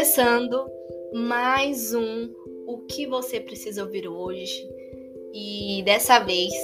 Começando 0.00 0.66
mais 1.12 1.92
um 1.92 2.32
O 2.66 2.78
que 2.88 3.06
você 3.06 3.38
precisa 3.38 3.84
ouvir 3.84 4.08
hoje. 4.08 4.66
E 5.30 5.82
dessa 5.84 6.18
vez 6.20 6.54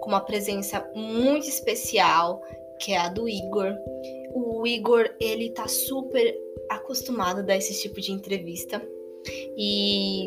com 0.00 0.08
uma 0.08 0.20
presença 0.20 0.84
muito 0.92 1.46
especial, 1.46 2.42
que 2.80 2.90
é 2.90 2.98
a 2.98 3.08
do 3.08 3.28
Igor. 3.28 3.76
O 4.34 4.66
Igor, 4.66 5.08
ele 5.20 5.50
tá 5.50 5.68
super 5.68 6.36
acostumado 6.68 7.38
a 7.38 7.42
dar 7.42 7.56
esse 7.56 7.80
tipo 7.80 8.00
de 8.00 8.10
entrevista. 8.10 8.82
E 9.56 10.26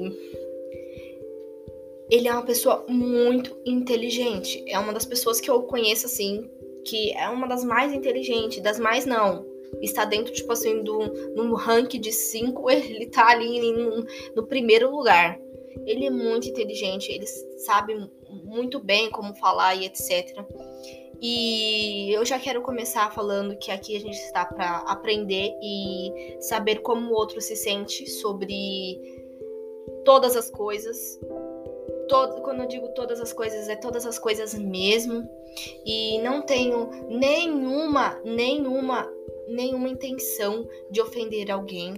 ele 2.09 2.29
é 2.29 2.31
uma 2.31 2.45
pessoa 2.45 2.85
muito 2.87 3.57
inteligente. 3.65 4.63
É 4.69 4.79
uma 4.79 4.93
das 4.93 5.05
pessoas 5.05 5.41
que 5.41 5.51
eu 5.51 5.63
conheço 5.63 6.05
assim, 6.05 6.49
que 6.85 7.11
é 7.11 7.27
uma 7.27 7.45
das 7.45 7.65
mais 7.65 7.91
inteligentes, 7.91 8.63
das 8.63 8.79
mais 8.79 9.05
não 9.05 9.52
está 9.81 10.05
dentro, 10.05 10.33
tipo 10.33 10.51
assim, 10.51 10.83
do, 10.83 10.99
num 11.35 11.53
ranking 11.53 11.99
de 11.99 12.11
cinco, 12.11 12.69
ele 12.71 13.07
tá 13.07 13.29
ali 13.29 13.71
no, 13.71 14.05
no 14.35 14.47
primeiro 14.47 14.89
lugar. 14.89 15.39
Ele 15.85 16.05
é 16.05 16.09
muito 16.09 16.47
inteligente, 16.47 17.11
ele 17.11 17.25
sabe 17.57 17.95
muito 18.29 18.79
bem 18.79 19.09
como 19.09 19.35
falar 19.35 19.75
e 19.75 19.85
etc. 19.85 20.45
E 21.25 22.11
eu 22.11 22.25
já 22.25 22.37
quero 22.37 22.61
começar 22.61 23.09
falando 23.13 23.55
que 23.55 23.71
aqui 23.71 23.95
a 23.95 23.99
gente 23.99 24.17
está 24.17 24.43
para 24.43 24.79
aprender 24.79 25.57
e 25.61 26.37
saber 26.41 26.81
como 26.81 27.11
o 27.11 27.13
outro 27.13 27.39
se 27.39 27.55
sente 27.55 28.05
sobre 28.09 28.99
todas 30.03 30.35
as 30.35 30.49
coisas. 30.49 31.17
Todo, 32.09 32.41
quando 32.41 32.63
eu 32.63 32.67
digo 32.67 32.89
todas 32.89 33.21
as 33.21 33.31
coisas, 33.31 33.69
é 33.69 33.75
todas 33.77 34.05
as 34.05 34.19
coisas 34.19 34.53
mesmo. 34.53 35.25
E 35.85 36.19
não 36.19 36.41
tenho 36.41 36.89
nenhuma, 37.07 38.19
nenhuma 38.25 39.09
nenhuma 39.47 39.89
intenção 39.89 40.67
de 40.89 41.01
ofender 41.01 41.51
alguém. 41.51 41.93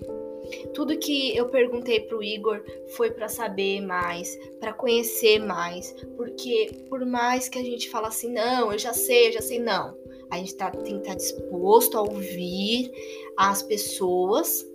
Tudo 0.73 0.97
que 0.97 1.35
eu 1.35 1.49
perguntei 1.49 2.01
pro 2.01 2.21
Igor 2.23 2.63
foi 2.89 3.11
para 3.11 3.27
saber 3.27 3.81
mais, 3.81 4.37
para 4.59 4.73
conhecer 4.73 5.39
mais, 5.39 5.91
porque 6.15 6.85
por 6.87 7.03
mais 7.05 7.49
que 7.49 7.57
a 7.57 7.63
gente 7.63 7.89
fala 7.89 8.09
assim, 8.09 8.31
não, 8.31 8.71
eu 8.71 8.77
já 8.77 8.93
sei, 8.93 9.29
eu 9.29 9.33
já 9.33 9.41
sei, 9.41 9.59
não. 9.59 9.97
A 10.29 10.37
gente 10.37 10.55
tá, 10.55 10.69
tem 10.69 10.95
que 10.95 11.09
estar 11.09 11.11
tá 11.11 11.15
disposto 11.15 11.97
a 11.97 12.01
ouvir 12.01 12.91
as 13.37 13.63
pessoas 13.63 14.65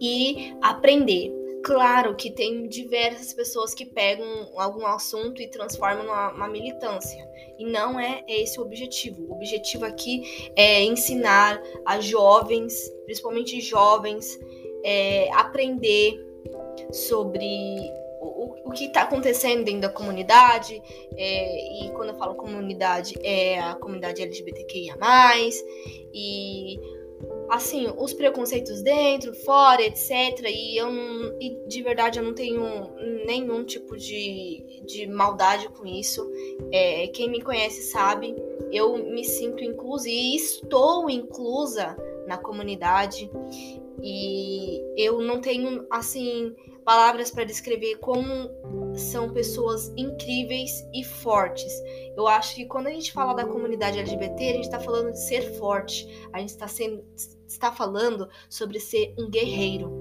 e 0.00 0.54
aprender. 0.62 1.37
Claro 1.64 2.14
que 2.16 2.30
tem 2.30 2.68
diversas 2.68 3.32
pessoas 3.32 3.74
que 3.74 3.84
pegam 3.84 4.26
algum 4.56 4.86
assunto 4.86 5.42
e 5.42 5.48
transformam 5.48 6.04
numa 6.04 6.48
militância. 6.48 7.28
E 7.58 7.64
não 7.64 7.98
é 7.98 8.24
esse 8.28 8.58
o 8.60 8.62
objetivo. 8.62 9.26
O 9.28 9.34
objetivo 9.34 9.84
aqui 9.84 10.50
é 10.54 10.82
ensinar 10.82 11.60
a 11.84 12.00
jovens, 12.00 12.88
principalmente 13.04 13.60
jovens, 13.60 14.38
é, 14.84 15.30
aprender 15.32 16.24
sobre 16.92 17.90
o, 18.20 18.54
o 18.64 18.70
que 18.70 18.84
está 18.84 19.02
acontecendo 19.02 19.64
dentro 19.64 19.82
da 19.82 19.88
comunidade. 19.88 20.80
É, 21.16 21.84
e 21.84 21.90
quando 21.90 22.10
eu 22.10 22.14
falo 22.16 22.36
comunidade, 22.36 23.14
é 23.22 23.58
a 23.58 23.74
comunidade 23.74 24.22
LGBTQIA. 24.22 24.96
E 26.14 26.78
assim, 27.48 27.92
os 27.96 28.12
preconceitos 28.12 28.82
dentro, 28.82 29.34
fora, 29.34 29.82
etc. 29.82 30.10
E 30.46 30.76
eu 30.76 30.90
não, 30.90 31.36
e 31.40 31.58
de 31.66 31.82
verdade 31.82 32.18
eu 32.18 32.24
não 32.24 32.34
tenho 32.34 32.62
nenhum 33.26 33.64
tipo 33.64 33.96
de, 33.96 34.82
de 34.86 35.06
maldade 35.06 35.68
com 35.70 35.86
isso. 35.86 36.30
É, 36.72 37.06
quem 37.08 37.30
me 37.30 37.40
conhece 37.40 37.82
sabe, 37.82 38.34
eu 38.70 38.98
me 38.98 39.24
sinto 39.24 39.64
inclusa 39.64 40.08
e 40.08 40.36
estou 40.36 41.08
inclusa 41.08 41.96
na 42.26 42.36
comunidade. 42.36 43.30
E 44.02 44.80
eu 44.96 45.20
não 45.20 45.40
tenho 45.40 45.86
assim 45.90 46.54
palavras 46.88 47.30
para 47.30 47.44
descrever 47.44 47.96
como 47.96 48.50
são 48.96 49.30
pessoas 49.30 49.92
incríveis 49.94 50.88
e 50.94 51.04
fortes. 51.04 51.70
Eu 52.16 52.26
acho 52.26 52.54
que 52.54 52.64
quando 52.64 52.86
a 52.86 52.90
gente 52.90 53.12
fala 53.12 53.34
da 53.34 53.44
comunidade 53.44 53.98
LGBT, 53.98 54.42
a 54.42 54.52
gente 54.54 54.64
está 54.64 54.80
falando 54.80 55.12
de 55.12 55.20
ser 55.20 55.42
forte, 55.58 56.08
a 56.32 56.38
gente 56.38 56.48
está 56.48 56.66
sendo 56.66 57.04
está 57.46 57.70
falando 57.70 58.26
sobre 58.48 58.80
ser 58.80 59.14
um 59.18 59.28
guerreiro. 59.28 59.92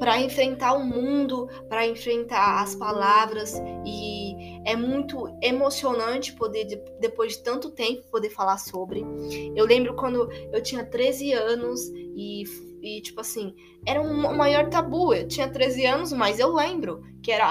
Para 0.00 0.20
enfrentar 0.20 0.72
o 0.72 0.84
mundo, 0.84 1.48
para 1.68 1.86
enfrentar 1.86 2.60
as 2.60 2.74
palavras, 2.74 3.54
e 3.86 4.34
é 4.64 4.74
muito 4.74 5.28
emocionante 5.40 6.32
poder, 6.32 6.82
depois 6.98 7.36
de 7.36 7.44
tanto 7.44 7.70
tempo, 7.70 8.02
poder 8.10 8.30
falar 8.30 8.58
sobre. 8.58 9.04
Eu 9.54 9.64
lembro 9.64 9.94
quando 9.94 10.28
eu 10.52 10.60
tinha 10.60 10.84
13 10.84 11.32
anos 11.32 11.88
e 11.94 12.71
e, 12.82 13.00
tipo 13.00 13.20
assim, 13.20 13.54
era 13.86 14.00
um 14.00 14.36
maior 14.36 14.68
tabu. 14.68 15.14
Eu 15.14 15.28
tinha 15.28 15.48
13 15.48 15.86
anos, 15.86 16.12
mas 16.12 16.40
eu 16.40 16.52
lembro 16.52 17.02
que 17.22 17.30
era, 17.30 17.46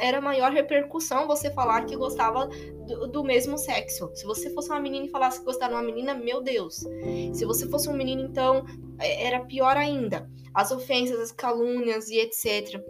era 0.00 0.20
maior 0.20 0.50
repercussão 0.50 1.28
você 1.28 1.52
falar 1.52 1.86
que 1.86 1.96
gostava 1.96 2.48
do, 2.86 3.06
do, 3.06 3.24
mesmo 3.24 3.56
sexo. 3.56 4.10
Se 4.14 4.24
você 4.24 4.50
fosse 4.50 4.68
uma 4.70 4.80
menina 4.80 5.06
e 5.06 5.10
falasse 5.10 5.38
que 5.38 5.44
gostava 5.44 5.72
de 5.72 5.78
uma 5.78 5.86
menina, 5.86 6.14
meu 6.14 6.42
Deus. 6.42 6.84
Se 7.32 7.44
você 7.44 7.68
fosse 7.68 7.88
um 7.88 7.96
menino, 7.96 8.22
então, 8.22 8.64
é, 8.98 9.26
era 9.26 9.40
pior 9.40 9.76
ainda. 9.76 10.28
As 10.52 10.72
ofensas, 10.72 11.18
as 11.20 11.32
calúnias 11.32 12.10
e 12.10 12.18
etc 12.18 12.82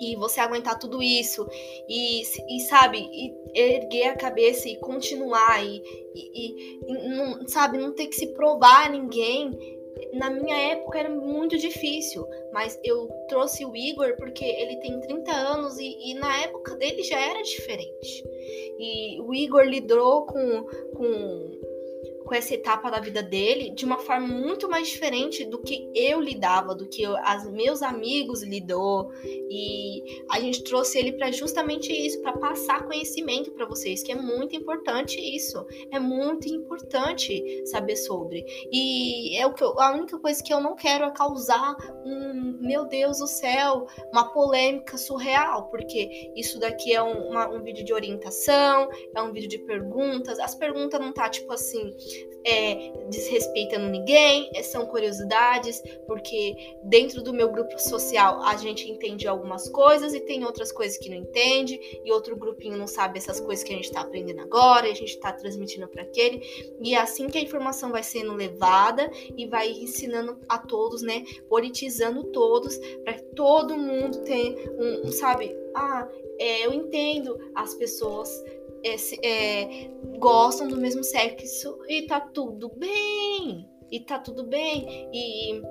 e 0.00 0.14
você 0.16 0.40
aguentar 0.40 0.78
tudo 0.78 1.02
isso 1.02 1.46
e, 1.88 2.22
e 2.22 2.60
sabe, 2.68 2.98
e 2.98 3.34
erguer 3.52 4.10
a 4.10 4.16
cabeça 4.16 4.68
e 4.68 4.78
continuar 4.78 5.64
e, 5.64 5.82
e, 6.14 6.78
e, 6.86 7.08
não, 7.08 7.46
sabe, 7.48 7.78
não 7.78 7.92
ter 7.92 8.06
que 8.06 8.14
se 8.14 8.28
provar 8.28 8.86
a 8.86 8.88
ninguém 8.88 9.58
na 10.12 10.30
minha 10.30 10.56
época 10.72 10.98
era 10.98 11.08
muito 11.08 11.56
difícil, 11.58 12.26
mas 12.52 12.78
eu 12.84 13.08
trouxe 13.28 13.64
o 13.64 13.76
Igor 13.76 14.16
porque 14.16 14.44
ele 14.44 14.76
tem 14.76 15.00
30 15.00 15.32
anos 15.32 15.78
e, 15.78 16.10
e 16.10 16.14
na 16.14 16.42
época 16.42 16.76
dele 16.76 17.02
já 17.02 17.18
era 17.20 17.42
diferente. 17.42 18.24
E 18.78 19.20
o 19.20 19.34
Igor 19.34 19.64
lidou 19.64 20.26
com, 20.26 20.62
com 20.94 21.60
com 22.28 22.34
essa 22.34 22.52
etapa 22.52 22.90
da 22.90 23.00
vida 23.00 23.22
dele 23.22 23.70
de 23.70 23.86
uma 23.86 23.98
forma 23.98 24.28
muito 24.28 24.68
mais 24.68 24.86
diferente 24.86 25.46
do 25.46 25.62
que 25.62 25.90
eu 25.94 26.20
lidava, 26.20 26.74
do 26.74 26.86
que 26.86 27.02
eu, 27.02 27.16
as 27.16 27.50
meus 27.50 27.82
amigos 27.82 28.42
lidou. 28.42 29.10
E 29.24 30.22
a 30.30 30.38
gente 30.38 30.62
trouxe 30.62 30.98
ele 30.98 31.12
para 31.12 31.32
justamente 31.32 31.90
isso, 31.90 32.20
para 32.20 32.36
passar 32.36 32.86
conhecimento 32.86 33.50
para 33.52 33.64
vocês, 33.64 34.02
que 34.02 34.12
é 34.12 34.14
muito 34.14 34.54
importante 34.54 35.18
isso. 35.18 35.64
É 35.90 35.98
muito 35.98 36.46
importante 36.48 37.64
saber 37.66 37.96
sobre. 37.96 38.44
E 38.70 39.34
é 39.38 39.46
o 39.46 39.54
que 39.54 39.64
eu, 39.64 39.80
a 39.80 39.92
única 39.92 40.18
coisa 40.18 40.42
que 40.42 40.52
eu 40.52 40.60
não 40.60 40.76
quero 40.76 41.04
é 41.04 41.10
causar 41.10 41.76
um, 42.04 42.58
meu 42.60 42.84
Deus 42.84 43.20
do 43.20 43.26
céu, 43.26 43.86
uma 44.12 44.30
polêmica 44.34 44.98
surreal, 44.98 45.70
porque 45.70 46.30
isso 46.36 46.60
daqui 46.60 46.92
é 46.92 47.02
um, 47.02 47.30
uma, 47.30 47.48
um 47.48 47.62
vídeo 47.62 47.86
de 47.86 47.94
orientação, 47.94 48.90
é 49.16 49.22
um 49.22 49.32
vídeo 49.32 49.48
de 49.48 49.58
perguntas. 49.60 50.38
As 50.38 50.54
perguntas 50.54 51.00
não 51.00 51.10
tá 51.10 51.30
tipo 51.30 51.54
assim, 51.54 51.96
é, 52.44 52.92
desrespeitando 53.10 53.88
ninguém, 53.88 54.50
é, 54.54 54.62
são 54.62 54.86
curiosidades, 54.86 55.82
porque 56.06 56.56
dentro 56.84 57.22
do 57.22 57.32
meu 57.32 57.50
grupo 57.50 57.78
social 57.78 58.42
a 58.42 58.56
gente 58.56 58.90
entende 58.90 59.26
algumas 59.26 59.68
coisas 59.68 60.14
e 60.14 60.20
tem 60.20 60.44
outras 60.44 60.72
coisas 60.72 60.96
que 60.96 61.10
não 61.10 61.16
entende, 61.16 61.78
e 62.04 62.12
outro 62.12 62.36
grupinho 62.36 62.76
não 62.76 62.86
sabe 62.86 63.18
essas 63.18 63.40
coisas 63.40 63.64
que 63.64 63.72
a 63.72 63.76
gente 63.76 63.86
está 63.86 64.00
aprendendo 64.00 64.40
agora, 64.40 64.88
e 64.88 64.92
a 64.92 64.94
gente 64.94 65.10
está 65.10 65.32
transmitindo 65.32 65.88
para 65.88 66.02
aquele, 66.02 66.40
e 66.80 66.94
é 66.94 66.98
assim 66.98 67.28
que 67.28 67.38
a 67.38 67.42
informação 67.42 67.90
vai 67.90 68.02
sendo 68.02 68.34
levada 68.34 69.10
e 69.36 69.46
vai 69.46 69.70
ensinando 69.70 70.38
a 70.48 70.58
todos, 70.58 71.02
né, 71.02 71.24
politizando 71.48 72.24
todos, 72.24 72.78
para 73.04 73.14
que 73.14 73.24
todo 73.34 73.76
mundo 73.76 74.22
tenha 74.22 74.56
um, 74.72 75.08
um 75.08 75.12
sabe, 75.12 75.54
ah, 75.74 76.08
é, 76.38 76.64
eu 76.64 76.72
entendo 76.72 77.38
as 77.54 77.74
pessoas 77.74 78.30
é, 79.22 79.90
gostam 80.18 80.68
do 80.68 80.76
mesmo 80.76 81.02
sexo 81.02 81.78
e 81.88 82.02
tá 82.02 82.20
tudo 82.20 82.70
bem. 82.76 83.68
E 83.90 84.00
tá 84.00 84.18
tudo 84.18 84.44
bem. 84.44 85.08
E, 85.12 85.62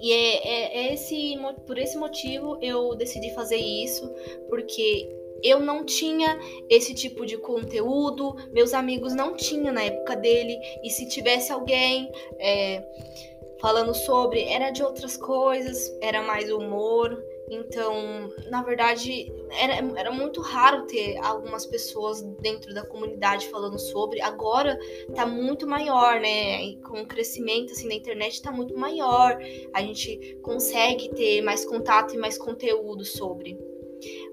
e 0.00 0.12
é, 0.12 0.48
é, 0.48 0.78
é 0.78 0.94
esse, 0.94 1.36
por 1.66 1.78
esse 1.78 1.96
motivo 1.96 2.58
eu 2.62 2.94
decidi 2.94 3.32
fazer 3.34 3.56
isso, 3.56 4.08
porque 4.48 5.08
eu 5.42 5.60
não 5.60 5.84
tinha 5.84 6.38
esse 6.68 6.94
tipo 6.94 7.26
de 7.26 7.36
conteúdo, 7.38 8.34
meus 8.52 8.72
amigos 8.72 9.14
não 9.14 9.34
tinham 9.34 9.72
na 9.72 9.82
época 9.82 10.16
dele, 10.16 10.58
e 10.82 10.90
se 10.90 11.08
tivesse 11.08 11.52
alguém 11.52 12.10
é, 12.38 12.82
falando 13.60 13.94
sobre, 13.94 14.44
era 14.44 14.70
de 14.70 14.82
outras 14.82 15.16
coisas, 15.16 15.96
era 16.00 16.22
mais 16.22 16.50
humor. 16.50 17.22
Então, 17.48 18.32
na 18.50 18.62
verdade, 18.62 19.32
era, 19.50 19.74
era 19.98 20.10
muito 20.10 20.40
raro 20.40 20.86
ter 20.86 21.16
algumas 21.18 21.64
pessoas 21.64 22.20
dentro 22.40 22.74
da 22.74 22.84
comunidade 22.84 23.48
falando 23.48 23.78
sobre. 23.78 24.20
Agora 24.20 24.78
tá 25.14 25.24
muito 25.24 25.66
maior, 25.66 26.20
né? 26.20 26.64
E 26.64 26.76
com 26.82 27.02
o 27.02 27.06
crescimento 27.06 27.72
assim, 27.72 27.88
da 27.88 27.94
internet 27.94 28.42
tá 28.42 28.50
muito 28.50 28.76
maior. 28.76 29.38
A 29.72 29.80
gente 29.80 30.36
consegue 30.42 31.08
ter 31.14 31.40
mais 31.42 31.64
contato 31.64 32.14
e 32.14 32.18
mais 32.18 32.36
conteúdo 32.36 33.04
sobre. 33.04 33.56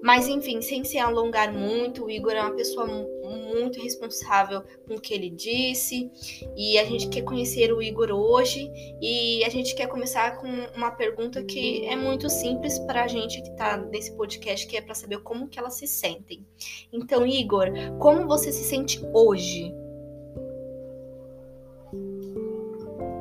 Mas 0.02 0.28
enfim, 0.28 0.60
sem 0.60 0.84
se 0.84 0.98
alongar 0.98 1.52
muito, 1.52 2.04
o 2.04 2.10
Igor 2.10 2.32
é 2.32 2.40
uma 2.40 2.54
pessoa 2.54 2.86
muito 3.24 3.80
responsável 3.80 4.62
com 4.86 4.94
o 4.94 5.00
que 5.00 5.14
ele 5.14 5.30
disse. 5.30 6.10
E 6.56 6.78
a 6.78 6.84
gente 6.84 7.08
quer 7.08 7.22
conhecer 7.22 7.72
o 7.72 7.82
Igor 7.82 8.10
hoje. 8.10 8.70
E 9.00 9.44
a 9.44 9.48
gente 9.48 9.74
quer 9.74 9.86
começar 9.86 10.36
com 10.36 10.48
uma 10.76 10.90
pergunta 10.90 11.42
que 11.42 11.86
é 11.86 11.96
muito 11.96 12.28
simples 12.28 12.78
para 12.80 13.04
a 13.04 13.08
gente 13.08 13.42
que 13.42 13.50
está 13.50 13.76
nesse 13.76 14.12
podcast, 14.16 14.66
que 14.66 14.76
é 14.76 14.80
para 14.80 14.94
saber 14.94 15.18
como 15.18 15.48
que 15.48 15.58
elas 15.58 15.74
se 15.74 15.86
sentem. 15.86 16.46
Então, 16.92 17.26
Igor, 17.26 17.68
como 17.98 18.26
você 18.26 18.52
se 18.52 18.64
sente 18.64 19.00
hoje? 19.12 19.72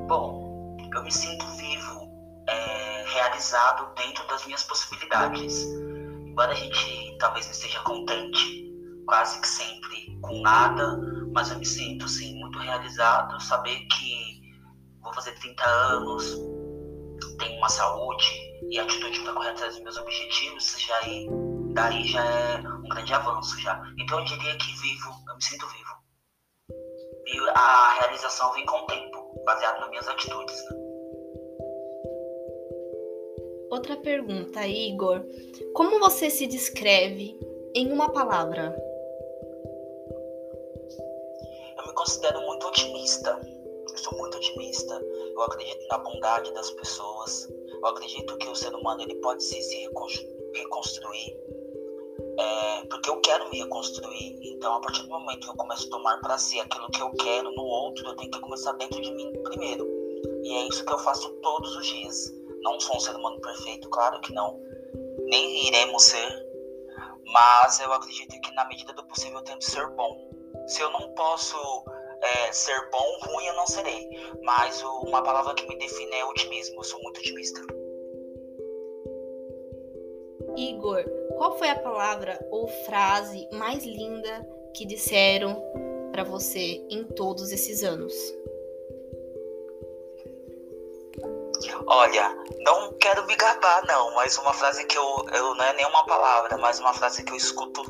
Bom, 0.07 0.77
eu 0.93 1.03
me 1.03 1.11
sinto 1.11 1.45
vivo, 1.57 2.09
é, 2.47 3.03
realizado 3.07 3.93
dentro 3.95 4.27
das 4.27 4.45
minhas 4.45 4.63
possibilidades. 4.63 5.63
Embora 6.25 6.51
a 6.51 6.55
gente 6.55 7.15
talvez 7.19 7.45
não 7.45 7.53
esteja 7.53 7.79
contente 7.81 8.72
quase 9.05 9.39
que 9.41 9.47
sempre 9.47 10.17
com 10.21 10.41
nada, 10.41 10.99
mas 11.33 11.51
eu 11.51 11.59
me 11.59 11.65
sinto 11.65 12.05
assim, 12.05 12.35
muito 12.39 12.59
realizado, 12.59 13.41
saber 13.41 13.79
que 13.87 14.41
vou 15.01 15.13
fazer 15.13 15.37
30 15.39 15.65
anos, 15.65 16.37
tenho 17.37 17.57
uma 17.57 17.69
saúde 17.69 18.25
e 18.69 18.79
atitude 18.79 19.19
para 19.21 19.33
correr 19.33 19.49
atrás 19.49 19.75
dos 19.75 19.83
meus 19.83 19.97
objetivos, 19.97 20.75
já 20.79 20.97
aí, 20.99 21.27
daí 21.73 22.07
já 22.07 22.23
é 22.23 22.57
um 22.59 22.89
grande 22.89 23.13
avanço 23.13 23.59
já. 23.61 23.81
Então 23.99 24.19
eu 24.19 24.25
diria 24.25 24.57
que 24.57 24.71
vivo, 24.81 25.09
eu 25.27 25.35
me 25.35 25.43
sinto 25.43 25.67
vivo. 25.67 25.93
E 27.25 27.49
a 27.55 27.93
realização 27.99 28.53
vem 28.53 28.65
com 28.65 28.77
o 28.77 28.85
tempo, 28.85 29.43
baseado 29.45 29.79
nas 29.79 29.89
minhas 29.89 30.07
atitudes. 30.07 30.55
Né? 30.65 30.77
Outra 33.71 33.97
pergunta, 33.97 34.65
Igor. 34.67 35.25
Como 35.73 35.99
você 35.99 36.29
se 36.29 36.45
descreve 36.45 37.39
em 37.75 37.91
uma 37.91 38.09
palavra? 38.09 38.75
Considero 41.93 42.41
muito 42.41 42.67
otimista. 42.67 43.39
Eu 43.89 43.97
sou 43.97 44.17
muito 44.17 44.37
otimista. 44.37 45.01
Eu 45.33 45.41
acredito 45.43 45.87
na 45.89 45.97
bondade 45.97 46.53
das 46.53 46.71
pessoas. 46.71 47.49
Eu 47.69 47.85
acredito 47.87 48.37
que 48.37 48.47
o 48.47 48.55
ser 48.55 48.73
humano 48.73 49.01
ele 49.01 49.15
pode 49.15 49.43
se, 49.43 49.61
se 49.61 49.89
reconstruir. 50.55 51.37
É, 52.37 52.85
porque 52.85 53.09
eu 53.09 53.19
quero 53.21 53.49
me 53.49 53.59
reconstruir. 53.59 54.39
Então, 54.41 54.75
a 54.75 54.81
partir 54.81 55.03
do 55.03 55.09
momento 55.09 55.41
que 55.41 55.49
eu 55.49 55.55
começo 55.55 55.87
a 55.87 55.89
tomar 55.91 56.21
para 56.21 56.37
si 56.37 56.59
aquilo 56.59 56.89
que 56.89 57.01
eu 57.01 57.11
quero 57.11 57.51
no 57.51 57.63
outro, 57.63 58.07
eu 58.07 58.15
tenho 58.15 58.31
que 58.31 58.39
começar 58.39 58.71
dentro 58.73 59.01
de 59.01 59.11
mim 59.13 59.31
primeiro. 59.43 59.87
E 60.43 60.55
é 60.55 60.67
isso 60.67 60.85
que 60.85 60.93
eu 60.93 60.99
faço 60.99 61.29
todos 61.41 61.75
os 61.75 61.85
dias. 61.85 62.33
Não 62.61 62.79
sou 62.79 62.95
um 62.95 62.99
ser 62.99 63.15
humano 63.15 63.39
perfeito, 63.41 63.89
claro 63.89 64.19
que 64.21 64.33
não. 64.33 64.59
Nem 65.25 65.67
iremos 65.67 66.03
ser. 66.03 66.47
Mas 67.25 67.79
eu 67.79 67.91
acredito 67.91 68.39
que 68.41 68.53
na 68.53 68.65
medida 68.67 68.93
do 68.93 69.05
possível 69.05 69.39
eu 69.39 69.43
tento 69.43 69.63
ser 69.63 69.87
bom. 69.91 70.32
Se 70.67 70.81
eu 70.81 70.89
não 70.91 71.09
posso 71.13 71.57
é, 72.21 72.51
ser 72.51 72.89
bom, 72.89 73.17
ruim 73.21 73.45
eu 73.45 73.55
não 73.55 73.67
serei. 73.67 74.09
Mas 74.41 74.81
uma 74.83 75.21
palavra 75.21 75.53
que 75.53 75.67
me 75.67 75.77
define 75.77 76.15
é 76.15 76.25
otimismo. 76.25 76.79
Eu 76.79 76.83
sou 76.83 77.01
muito 77.01 77.19
otimista. 77.19 77.61
Igor, 80.55 81.03
qual 81.37 81.57
foi 81.57 81.69
a 81.69 81.79
palavra 81.79 82.39
ou 82.51 82.67
frase 82.85 83.47
mais 83.51 83.83
linda 83.83 84.47
que 84.73 84.85
disseram 84.85 85.61
para 86.11 86.23
você 86.23 86.85
em 86.89 87.03
todos 87.03 87.51
esses 87.51 87.83
anos? 87.83 88.13
Olha, 91.87 92.35
não 92.59 92.93
quero 92.93 93.25
me 93.25 93.35
gabar 93.35 93.85
não, 93.87 94.13
mas 94.15 94.37
uma 94.37 94.53
frase 94.53 94.85
que 94.85 94.97
eu, 94.97 95.25
eu 95.33 95.55
não 95.55 95.65
é 95.65 95.73
nenhuma 95.73 96.05
palavra, 96.05 96.57
mas 96.57 96.79
uma 96.79 96.93
frase 96.93 97.23
que 97.23 97.31
eu 97.31 97.37
escuto 97.37 97.83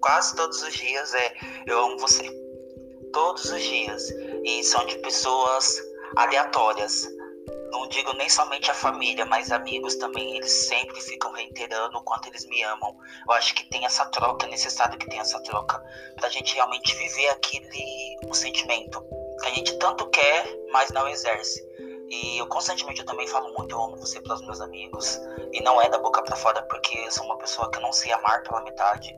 quase 0.00 0.34
todos 0.36 0.62
os 0.62 0.74
dias 0.74 1.14
é 1.14 1.34
eu 1.66 1.84
amo 1.84 1.98
você 1.98 2.28
todos 3.12 3.44
os 3.50 3.62
dias 3.62 4.10
e 4.44 4.62
são 4.62 4.84
de 4.86 4.98
pessoas 4.98 5.80
aleatórias. 6.16 7.06
Não 7.70 7.86
digo 7.88 8.12
nem 8.14 8.28
somente 8.28 8.70
a 8.70 8.74
família, 8.74 9.26
mas 9.26 9.52
amigos 9.52 9.94
também. 9.96 10.36
Eles 10.36 10.68
sempre 10.68 10.98
ficam 11.00 11.30
reiterando 11.32 11.98
o 11.98 12.02
quanto 12.02 12.28
eles 12.28 12.46
me 12.46 12.62
amam. 12.62 12.96
Eu 13.28 13.34
acho 13.34 13.54
que 13.54 13.68
tem 13.68 13.84
essa 13.84 14.06
troca, 14.06 14.46
é 14.46 14.50
necessário 14.50 14.98
que 14.98 15.08
tenha 15.08 15.22
essa 15.22 15.42
troca 15.42 15.82
pra 16.16 16.28
gente 16.28 16.54
realmente 16.54 16.94
viver 16.94 17.28
aquele 17.28 18.16
sentimento 18.32 19.04
que 19.42 19.48
a 19.48 19.50
gente 19.50 19.78
tanto 19.78 20.08
quer, 20.10 20.46
mas 20.72 20.90
não 20.90 21.06
exerce. 21.08 21.66
E 22.10 22.38
eu 22.38 22.46
constantemente 22.46 23.00
eu 23.00 23.06
também 23.06 23.26
falo 23.26 23.52
muito 23.52 23.74
eu 23.74 23.82
amo 23.82 23.96
você 23.96 24.20
para 24.22 24.34
os 24.34 24.40
meus 24.40 24.60
amigos 24.62 25.20
e 25.52 25.60
não 25.60 25.80
é 25.80 25.90
da 25.90 25.98
boca 25.98 26.22
para 26.22 26.36
fora 26.36 26.62
porque 26.62 26.98
eu 26.98 27.10
sou 27.10 27.26
uma 27.26 27.36
pessoa 27.36 27.70
que 27.70 27.78
não 27.80 27.92
sei 27.92 28.10
amar 28.12 28.42
pela 28.44 28.62
metade, 28.62 29.14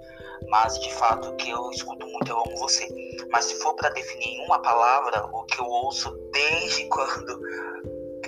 mas 0.48 0.78
de 0.80 0.92
fato 0.94 1.34
que 1.36 1.50
eu 1.50 1.70
escuto 1.70 2.06
muito 2.06 2.30
eu 2.30 2.38
amo 2.38 2.56
você. 2.58 2.86
Mas 3.30 3.46
se 3.46 3.54
for 3.60 3.74
para 3.74 3.90
definir 3.90 4.26
em 4.26 4.44
uma 4.46 4.60
palavra, 4.60 5.24
o 5.32 5.44
que 5.44 5.60
eu 5.60 5.66
ouço 5.66 6.10
desde 6.32 6.86
quando 6.90 7.40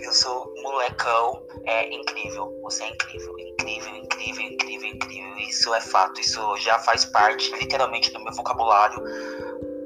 eu 0.02 0.12
sou 0.12 0.52
molecão 0.62 1.46
é 1.66 1.94
incrível. 1.94 2.58
Você 2.62 2.84
é 2.84 2.88
incrível, 2.88 3.38
incrível, 3.38 3.96
incrível, 3.96 4.42
incrível, 4.44 4.88
incrível. 4.88 5.36
Isso 5.38 5.72
é 5.74 5.80
fato, 5.80 6.20
isso 6.20 6.56
já 6.56 6.78
faz 6.80 7.04
parte 7.04 7.52
literalmente 7.56 8.12
do 8.12 8.22
meu 8.22 8.32
vocabulário 8.32 9.02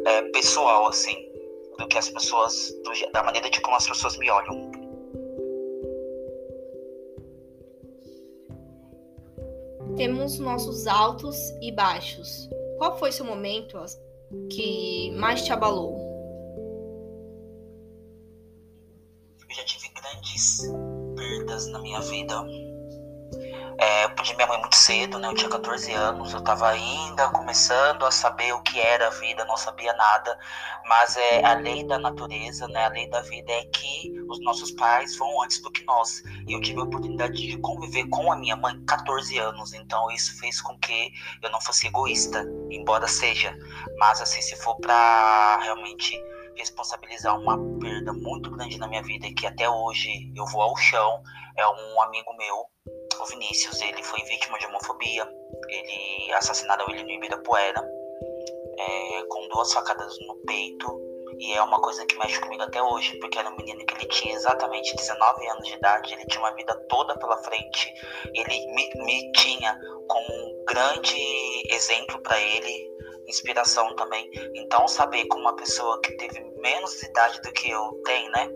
é, 0.07 0.23
pessoal, 0.31 0.87
assim, 0.87 1.17
do 1.79 1.87
que 1.89 1.99
as 1.99 2.09
pessoas, 2.09 2.73
do, 2.83 3.13
da 3.13 3.23
maneira 3.23 3.51
de 3.51 3.61
como 3.61 3.77
as 3.77 3.87
pessoas 3.87 4.17
me 4.17 4.31
olham. 4.31 4.71
Temos 9.97 10.39
nossos 10.39 10.87
altos 10.87 11.37
e 11.63 11.73
baixos. 11.73 12.51
Qual 12.77 12.99
foi 12.99 13.11
seu 13.11 13.25
momento 13.25 13.79
que 14.51 15.11
mais 15.13 15.43
te 15.43 15.53
abalou? 15.53 15.97
Eu 19.49 19.57
já 19.57 19.65
tive 19.65 19.89
grandes 19.95 20.61
perdas 21.17 21.67
na 21.69 21.79
minha 21.81 22.01
vida. 22.01 22.45
É, 23.79 24.05
eu 24.05 24.11
perdi 24.11 24.35
minha 24.35 24.47
mãe 24.47 24.59
muito 24.59 24.77
cedo, 24.77 25.19
né? 25.19 25.29
Eu 25.29 25.35
tinha 25.35 25.51
14 25.51 25.93
anos, 25.93 26.33
eu 26.33 26.41
tava 26.41 26.69
ainda 26.69 27.29
começando 27.29 28.07
a 28.07 28.11
saber 28.11 28.53
o 28.55 28.63
que 28.63 28.81
era 28.81 29.09
a 29.09 29.11
vida, 29.11 29.45
não 29.45 29.57
sabia 29.57 29.93
nada. 29.93 30.39
Mas 30.87 31.17
é 31.17 31.45
a 31.45 31.55
lei 31.55 31.85
da 31.85 31.99
natureza, 31.99 32.67
né? 32.69 32.87
A 32.87 32.89
lei 32.89 33.09
da 33.09 33.21
vida 33.21 33.53
é 33.53 33.65
que 33.67 34.15
os 34.29 34.41
nossos 34.43 34.71
pais 34.71 35.17
vão 35.19 35.43
antes 35.43 35.61
do 35.61 35.71
que 35.71 35.85
nós. 35.85 36.23
E 36.47 36.55
eu 36.55 36.61
tive 36.61 36.81
a 36.81 36.85
oportunidade 36.85 37.35
de 37.35 37.59
conviver 37.59 38.09
com 38.09 38.33
a 38.33 38.37
minha 38.37 38.57
mãe 38.57 38.83
14 38.87 39.37
anos, 39.39 39.75
então 39.75 40.11
isso 40.11 40.39
fez 40.39 40.61
com 40.61 40.79
que 40.79 41.13
eu 41.43 41.51
não 41.51 41.61
fosse 41.61 41.87
egoísta, 41.87 42.47
embora 42.71 43.07
seja. 43.07 43.55
Mas 43.99 44.23
assim, 44.23 44.41
se 44.41 44.57
for 44.57 44.77
para 44.77 45.59
realmente 45.63 46.19
responsabilizar 46.57 47.39
uma 47.39 47.59
perda 47.79 48.13
muito 48.15 48.51
grande 48.51 48.79
na 48.79 48.89
minha 48.89 49.03
vida 49.03 49.27
e 49.27 49.35
que 49.35 49.47
até 49.47 49.69
hoje 49.69 50.33
eu 50.35 50.47
vou 50.47 50.63
ao 50.63 50.77
chão, 50.77 51.23
é 51.57 51.67
um 51.69 52.01
amigo 52.01 52.35
meu 52.37 52.67
o 53.21 53.27
Vinícius, 53.27 53.81
ele 53.81 54.03
foi 54.03 54.21
vítima 54.23 54.59
de 54.59 54.67
homofobia. 54.67 55.29
Ele 55.69 56.33
assassinaram 56.35 56.89
ele 56.91 57.03
no 57.05 57.11
Ibirapuera, 57.11 57.83
é, 58.79 59.23
com 59.29 59.49
duas 59.49 59.73
facadas 59.73 60.19
no 60.27 60.37
peito. 60.47 61.01
E 61.39 61.53
é 61.53 61.63
uma 61.63 61.81
coisa 61.81 62.07
que 62.07 62.17
mexe 62.19 62.41
comigo 62.41 62.63
até 62.63 62.83
hoje, 62.83 63.19
porque 63.19 63.39
era 63.39 63.51
um 63.51 63.57
menino 63.57 63.85
que 63.85 63.95
ele 63.95 64.07
tinha 64.07 64.35
exatamente 64.35 64.97
19 64.97 65.49
anos 65.49 65.67
de 65.67 65.75
idade, 65.75 66.15
ele 66.15 66.25
tinha 66.27 66.41
uma 66.41 66.55
vida 66.55 66.75
toda 66.89 67.19
pela 67.19 67.37
frente, 67.39 67.93
ele 68.35 68.67
me, 68.75 68.91
me 69.05 69.33
tinha 69.33 69.79
como 70.09 70.33
um 70.33 70.65
grande 70.65 71.15
exemplo 71.71 72.19
para 72.23 72.41
ele, 72.41 72.91
inspiração 73.27 73.95
também. 73.97 74.31
Então, 74.55 74.89
saber 74.89 75.27
como 75.27 75.43
uma 75.43 75.57
pessoa 75.57 76.01
que 76.01 76.17
teve 76.17 76.41
menos 76.57 77.03
idade 77.03 77.41
do 77.43 77.53
que 77.53 77.71
eu 77.71 78.01
tem, 78.05 78.31
né? 78.31 78.49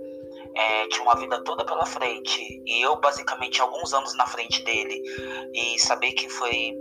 É, 0.55 0.89
tinha 0.89 1.03
uma 1.03 1.17
vida 1.17 1.43
toda 1.45 1.65
pela 1.65 1.87
frente 1.87 2.63
e 2.67 2.83
eu 2.83 2.97
basicamente 3.01 3.61
alguns 3.61 3.93
anos 3.95 4.15
na 4.17 4.27
frente 4.27 4.63
dele 4.65 5.03
e 5.55 5.79
saber 5.79 6.13
que 6.13 6.29
foi 6.29 6.75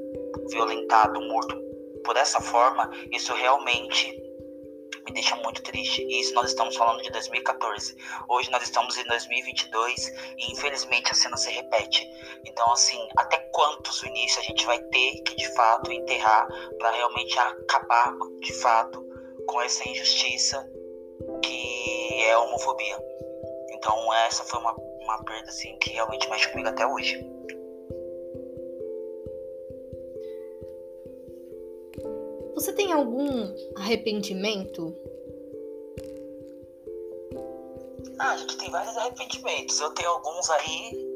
violentado, 0.49 1.21
morto 1.21 1.55
por 2.03 2.17
essa 2.17 2.41
forma, 2.41 2.89
isso 3.11 3.33
realmente 3.33 4.19
me 5.05 5.13
deixa 5.13 5.35
muito 5.37 5.61
triste. 5.63 6.01
E 6.03 6.21
isso 6.21 6.33
nós 6.33 6.49
estamos 6.49 6.75
falando 6.75 7.01
de 7.01 7.11
2014. 7.11 7.95
Hoje 8.27 8.49
nós 8.51 8.63
estamos 8.63 8.97
em 8.97 9.03
2022 9.05 10.07
e 10.37 10.51
infelizmente 10.51 11.11
a 11.11 11.15
cena 11.15 11.37
se 11.37 11.49
repete. 11.51 12.07
Então 12.45 12.71
assim, 12.71 12.99
até 13.17 13.37
quantos 13.53 14.03
início 14.03 14.39
a 14.39 14.43
gente 14.43 14.65
vai 14.65 14.79
ter 14.79 15.21
que 15.23 15.35
de 15.35 15.53
fato 15.53 15.91
enterrar 15.91 16.47
para 16.77 16.91
realmente 16.91 17.37
acabar 17.37 18.13
de 18.39 18.53
fato 18.53 19.03
com 19.47 19.61
essa 19.61 19.87
injustiça 19.87 20.67
que 21.43 22.23
é 22.23 22.33
a 22.33 22.39
homofobia. 22.39 23.08
Então 23.79 24.13
essa 24.13 24.43
foi 24.43 24.59
uma, 24.59 24.75
uma 24.75 25.23
perda 25.23 25.49
assim, 25.49 25.75
que 25.79 25.91
realmente 25.91 26.29
mexe 26.29 26.49
comigo 26.49 26.67
até 26.67 26.85
hoje. 26.85 27.17
Você 32.55 32.73
tem 32.73 32.91
algum 32.91 33.55
arrependimento? 33.77 34.93
Ah, 38.19 38.31
a 38.31 38.37
gente 38.37 38.57
tem 38.57 38.69
vários 38.69 38.97
arrependimentos. 38.97 39.79
Eu 39.79 39.91
tenho 39.91 40.09
alguns 40.09 40.49
aí. 40.49 41.09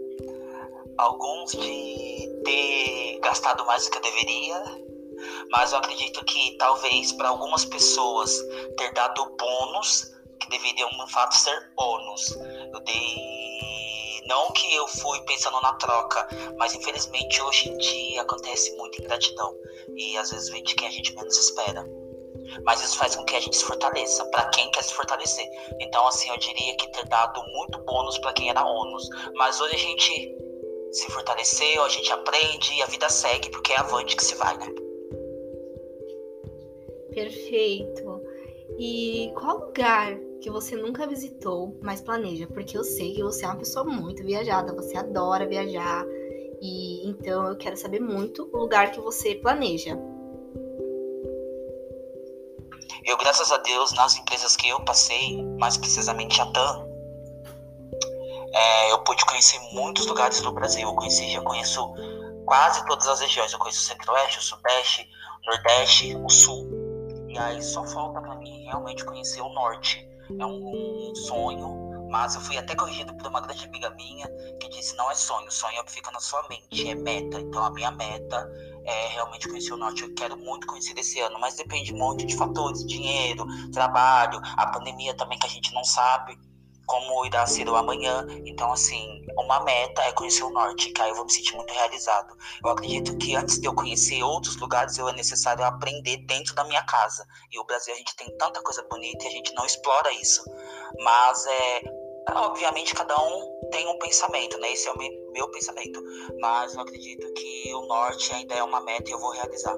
Alguns 0.97 1.51
de 1.51 2.41
ter 2.45 3.19
gastado 3.19 3.65
mais 3.65 3.83
do 3.83 3.91
que 3.91 3.97
eu 3.97 4.01
deveria. 4.01 4.63
Mas 5.51 5.73
eu 5.73 5.79
acredito 5.79 6.23
que 6.23 6.55
talvez 6.57 7.11
para 7.11 7.27
algumas 7.27 7.65
pessoas 7.65 8.41
ter 8.77 8.93
dado 8.93 9.35
bônus 9.37 10.13
que 10.39 10.49
deveriam 10.49 10.89
no 10.97 11.07
fato 11.07 11.35
ser 11.35 11.71
ônus. 11.77 12.37
Eu 12.73 12.79
dei. 12.81 14.23
Não 14.25 14.51
que 14.51 14.73
eu 14.73 14.87
fui 14.87 15.21
pensando 15.21 15.59
na 15.61 15.73
troca, 15.73 16.27
mas 16.57 16.73
infelizmente 16.73 17.41
hoje 17.41 17.69
em 17.69 17.77
dia 17.77 18.21
acontece 18.21 18.75
muita 18.77 19.01
ingratidão. 19.01 19.55
E 19.95 20.17
às 20.17 20.31
vezes 20.31 20.49
vem 20.49 20.63
de 20.63 20.73
quem 20.75 20.87
a 20.87 20.91
gente 20.91 21.13
menos 21.15 21.37
espera. 21.37 21.85
Mas 22.63 22.83
isso 22.83 22.97
faz 22.97 23.15
com 23.15 23.23
que 23.25 23.35
a 23.35 23.39
gente 23.39 23.55
se 23.55 23.63
fortaleça, 23.63 24.25
para 24.25 24.49
quem 24.49 24.69
quer 24.71 24.83
se 24.83 24.93
fortalecer. 24.93 25.45
Então, 25.79 26.07
assim, 26.07 26.29
eu 26.29 26.37
diria 26.37 26.75
que 26.77 26.91
ter 26.91 27.07
dado 27.07 27.41
muito 27.53 27.79
bônus 27.83 28.17
para 28.19 28.33
quem 28.33 28.49
era 28.49 28.65
ônus. 28.65 29.07
Mas 29.35 29.59
hoje 29.59 29.75
a 29.75 29.79
gente 29.79 30.35
se 30.91 31.11
fortaleceu, 31.11 31.83
a 31.83 31.89
gente 31.89 32.11
aprende 32.11 32.73
e 32.73 32.81
a 32.81 32.85
vida 32.85 33.09
segue, 33.09 33.49
porque 33.49 33.73
é 33.73 33.77
avante 33.77 34.15
que 34.15 34.23
se 34.23 34.35
vai, 34.35 34.57
né? 34.57 34.67
Perfeito. 37.13 38.21
E 38.79 39.31
qual 39.35 39.59
lugar 39.59 40.17
que 40.43 40.51
você 40.51 40.75
nunca 40.75 41.07
visitou, 41.07 41.79
mas 41.81 42.01
planeja? 42.01 42.45
Porque 42.47 42.77
eu 42.77 42.83
sei 42.83 43.13
que 43.13 43.23
você 43.23 43.45
é 43.45 43.47
uma 43.47 43.55
pessoa 43.55 43.85
muito 43.85 44.21
viajada, 44.23 44.75
você 44.75 44.97
adora 44.97 45.47
viajar. 45.47 46.05
E 46.61 47.07
então 47.07 47.47
eu 47.47 47.55
quero 47.55 47.77
saber 47.77 48.01
muito 48.01 48.49
o 48.51 48.57
lugar 48.57 48.91
que 48.91 48.99
você 48.99 49.35
planeja. 49.35 49.97
Eu, 53.05 53.17
graças 53.17 53.53
a 53.53 53.57
Deus, 53.57 53.93
nas 53.93 54.17
empresas 54.17 54.57
que 54.57 54.67
eu 54.67 54.81
passei, 54.81 55.41
mais 55.57 55.77
precisamente 55.77 56.41
a 56.41 56.45
TAM, 56.51 56.87
é, 58.53 58.91
eu 58.91 58.99
pude 58.99 59.25
conhecer 59.25 59.59
muitos 59.71 60.05
lugares 60.07 60.41
do 60.41 60.51
Brasil. 60.51 60.87
Eu 60.87 60.95
conheci, 60.95 61.31
já 61.31 61.41
conheço 61.41 61.93
quase 62.45 62.85
todas 62.85 63.07
as 63.07 63.21
regiões. 63.21 63.53
Eu 63.53 63.59
conheço 63.59 63.79
o 63.79 63.83
Centro-Oeste, 63.83 64.39
o 64.39 64.41
Sudeste, 64.41 65.09
o 65.41 65.51
Nordeste, 65.51 66.15
o 66.17 66.29
Sul. 66.29 66.69
E 67.29 67.37
aí 67.37 67.61
só 67.61 67.85
falta 67.85 68.21
para 68.21 68.35
mim 68.35 68.65
realmente 68.65 69.05
conhecer 69.05 69.41
o 69.41 69.49
Norte. 69.49 70.12
É 70.29 70.45
um, 70.45 71.11
um 71.11 71.15
sonho, 71.15 72.07
mas 72.09 72.35
eu 72.35 72.41
fui 72.41 72.57
até 72.57 72.75
corrigido 72.75 73.15
por 73.17 73.27
uma 73.27 73.41
grande 73.41 73.65
amiga 73.65 73.89
minha 73.91 74.27
que 74.59 74.69
disse: 74.69 74.95
não 74.95 75.09
é 75.11 75.15
sonho, 75.15 75.51
sonho 75.51 75.79
é 75.79 75.89
fica 75.89 76.11
na 76.11 76.19
sua 76.19 76.47
mente, 76.47 76.87
é 76.87 76.95
meta. 76.95 77.39
Então 77.39 77.63
a 77.63 77.71
minha 77.71 77.91
meta 77.91 78.49
é, 78.85 79.07
realmente 79.09 79.47
conhecer 79.47 79.73
o 79.73 79.77
norte. 79.77 80.03
Eu 80.03 80.13
quero 80.13 80.37
muito 80.37 80.67
conhecer 80.67 80.97
esse 80.97 81.19
ano, 81.19 81.39
mas 81.39 81.55
depende 81.55 81.93
um 81.93 81.97
monte 81.97 82.25
de 82.25 82.35
fatores: 82.35 82.85
dinheiro, 82.85 83.45
trabalho, 83.71 84.39
a 84.57 84.67
pandemia 84.67 85.15
também 85.15 85.37
que 85.39 85.47
a 85.47 85.49
gente 85.49 85.73
não 85.73 85.83
sabe 85.83 86.37
como 86.85 87.25
irá 87.25 87.45
ser 87.45 87.67
o 87.69 87.75
amanhã. 87.75 88.25
Então, 88.45 88.71
assim, 88.71 89.25
uma 89.37 89.63
meta 89.63 90.01
é 90.03 90.11
conhecer 90.11 90.43
o 90.43 90.49
norte, 90.49 90.91
que 90.91 91.01
aí 91.01 91.09
eu 91.09 91.15
vou 91.15 91.25
me 91.25 91.31
sentir 91.31 91.55
muito 91.55 91.73
realizado. 91.73 92.35
Eu 92.63 92.71
acredito 92.71 93.17
que 93.17 93.35
antes 93.35 93.59
de 93.59 93.67
eu 93.67 93.75
conhecer 93.75 94.21
outros 94.23 94.57
lugares, 94.57 94.97
eu 94.97 95.07
é 95.07 95.13
necessário 95.13 95.63
aprender 95.63 96.17
dentro 96.25 96.53
da 96.55 96.63
minha 96.63 96.83
casa. 96.83 97.25
E 97.51 97.59
o 97.59 97.65
Brasil, 97.65 97.93
a 97.93 97.97
gente 97.97 98.15
tem 98.15 98.35
tanta 98.37 98.61
coisa 98.61 98.83
bonita 98.89 99.25
e 99.25 99.27
a 99.27 99.31
gente 99.31 99.53
não 99.53 99.65
explora 99.65 100.11
isso. 100.13 100.43
Mas 100.99 101.45
é, 101.45 101.81
Obviamente, 102.31 102.95
cada 102.95 103.15
um 103.21 103.69
tem 103.69 103.85
um 103.87 103.97
pensamento, 103.99 104.57
né? 104.59 104.71
Esse 104.71 104.87
é 104.87 104.91
o 104.91 104.97
meu, 104.97 105.11
meu 105.33 105.51
pensamento. 105.51 106.01
Mas 106.39 106.73
eu 106.73 106.81
acredito 106.81 107.31
que 107.33 107.73
o 107.73 107.85
norte 107.85 108.33
ainda 108.33 108.55
é 108.55 108.63
uma 108.63 108.79
meta 108.79 109.09
e 109.09 109.13
eu 109.13 109.19
vou 109.19 109.31
realizar. 109.31 109.75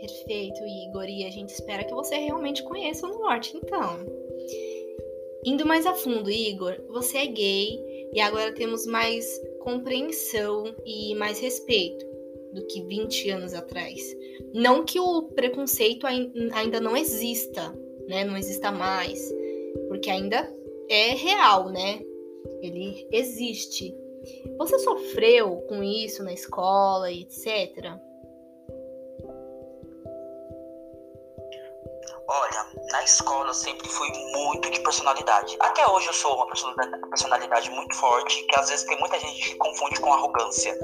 Perfeito, 0.00 0.64
Igor. 0.64 1.04
E 1.04 1.24
a 1.26 1.30
gente 1.30 1.50
espera 1.50 1.84
que 1.84 1.92
você 1.92 2.16
realmente 2.16 2.62
conheça 2.64 3.06
o 3.06 3.18
norte, 3.18 3.56
então. 3.56 4.25
Indo 5.46 5.64
mais 5.64 5.86
a 5.86 5.94
fundo, 5.94 6.28
Igor, 6.28 6.76
você 6.88 7.18
é 7.18 7.26
gay 7.26 7.78
e 8.12 8.20
agora 8.20 8.52
temos 8.52 8.84
mais 8.84 9.24
compreensão 9.60 10.74
e 10.84 11.14
mais 11.14 11.38
respeito 11.38 12.04
do 12.52 12.66
que 12.66 12.82
20 12.82 13.30
anos 13.30 13.54
atrás. 13.54 14.16
Não 14.52 14.84
que 14.84 14.98
o 14.98 15.22
preconceito 15.22 16.04
ainda 16.04 16.80
não 16.80 16.96
exista, 16.96 17.72
né? 18.08 18.24
Não 18.24 18.36
exista 18.36 18.72
mais 18.72 19.32
porque 19.86 20.10
ainda 20.10 20.52
é 20.88 21.10
real, 21.10 21.70
né? 21.70 22.02
Ele 22.60 23.06
existe. 23.12 23.94
Você 24.58 24.80
sofreu 24.80 25.58
com 25.68 25.80
isso 25.80 26.24
na 26.24 26.32
escola 26.32 27.08
e 27.10 27.20
etc? 27.20 27.94
Olha, 32.28 32.66
na 32.90 33.04
escola 33.04 33.48
eu 33.48 33.54
sempre 33.54 33.88
fui 33.88 34.10
muito 34.32 34.68
de 34.70 34.80
personalidade. 34.80 35.56
Até 35.60 35.86
hoje 35.86 36.08
eu 36.08 36.12
sou 36.12 36.34
uma 36.34 36.46
personalidade 37.08 37.70
muito 37.70 37.94
forte, 37.96 38.42
que 38.44 38.56
às 38.56 38.68
vezes 38.68 38.84
tem 38.84 38.98
muita 38.98 39.18
gente 39.20 39.50
que 39.50 39.54
confunde 39.56 40.00
com 40.00 40.12
arrogância. 40.12 40.76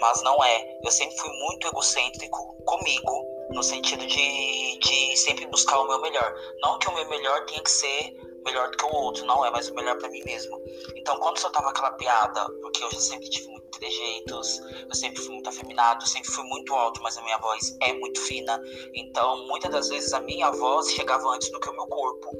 Mas 0.00 0.22
não 0.22 0.42
é. 0.42 0.78
Eu 0.82 0.90
sempre 0.90 1.16
fui 1.16 1.30
muito 1.38 1.68
egocêntrico 1.68 2.56
comigo, 2.64 3.24
no 3.50 3.62
sentido 3.62 4.04
de, 4.06 4.78
de 4.78 5.16
sempre 5.16 5.46
buscar 5.46 5.78
o 5.78 5.86
meu 5.86 6.00
melhor. 6.00 6.34
Não 6.62 6.78
que 6.78 6.88
o 6.88 6.94
meu 6.94 7.08
melhor 7.08 7.44
tenha 7.46 7.62
que 7.62 7.70
ser 7.70 8.12
melhor 8.44 8.70
do 8.70 8.76
que 8.76 8.84
o 8.84 8.92
outro, 8.92 9.24
não 9.26 9.44
é, 9.44 9.50
mas 9.50 9.68
o 9.68 9.74
melhor 9.74 9.96
para 9.98 10.08
mim 10.08 10.22
mesmo. 10.24 10.60
Então, 10.96 11.18
quando 11.18 11.38
soltava 11.38 11.70
aquela 11.70 11.92
piada, 11.92 12.46
porque 12.60 12.82
eu 12.82 12.90
já 12.90 13.00
sempre 13.00 13.28
tive 13.28 13.48
muitos 13.48 13.78
trejeitos, 13.78 14.60
eu 14.88 14.94
sempre 14.94 15.22
fui 15.22 15.34
muito 15.34 15.48
afeminado, 15.48 16.06
sempre 16.06 16.30
fui 16.30 16.44
muito 16.44 16.74
alto, 16.74 17.02
mas 17.02 17.16
a 17.16 17.22
minha 17.22 17.38
voz 17.38 17.76
é 17.80 17.92
muito 17.94 18.20
fina. 18.20 18.60
Então, 18.94 19.46
muitas 19.46 19.70
das 19.70 19.88
vezes 19.88 20.12
a 20.12 20.20
minha 20.20 20.50
voz 20.50 20.90
chegava 20.92 21.28
antes 21.30 21.50
do 21.50 21.60
que 21.60 21.68
o 21.68 21.72
meu 21.72 21.86
corpo. 21.86 22.30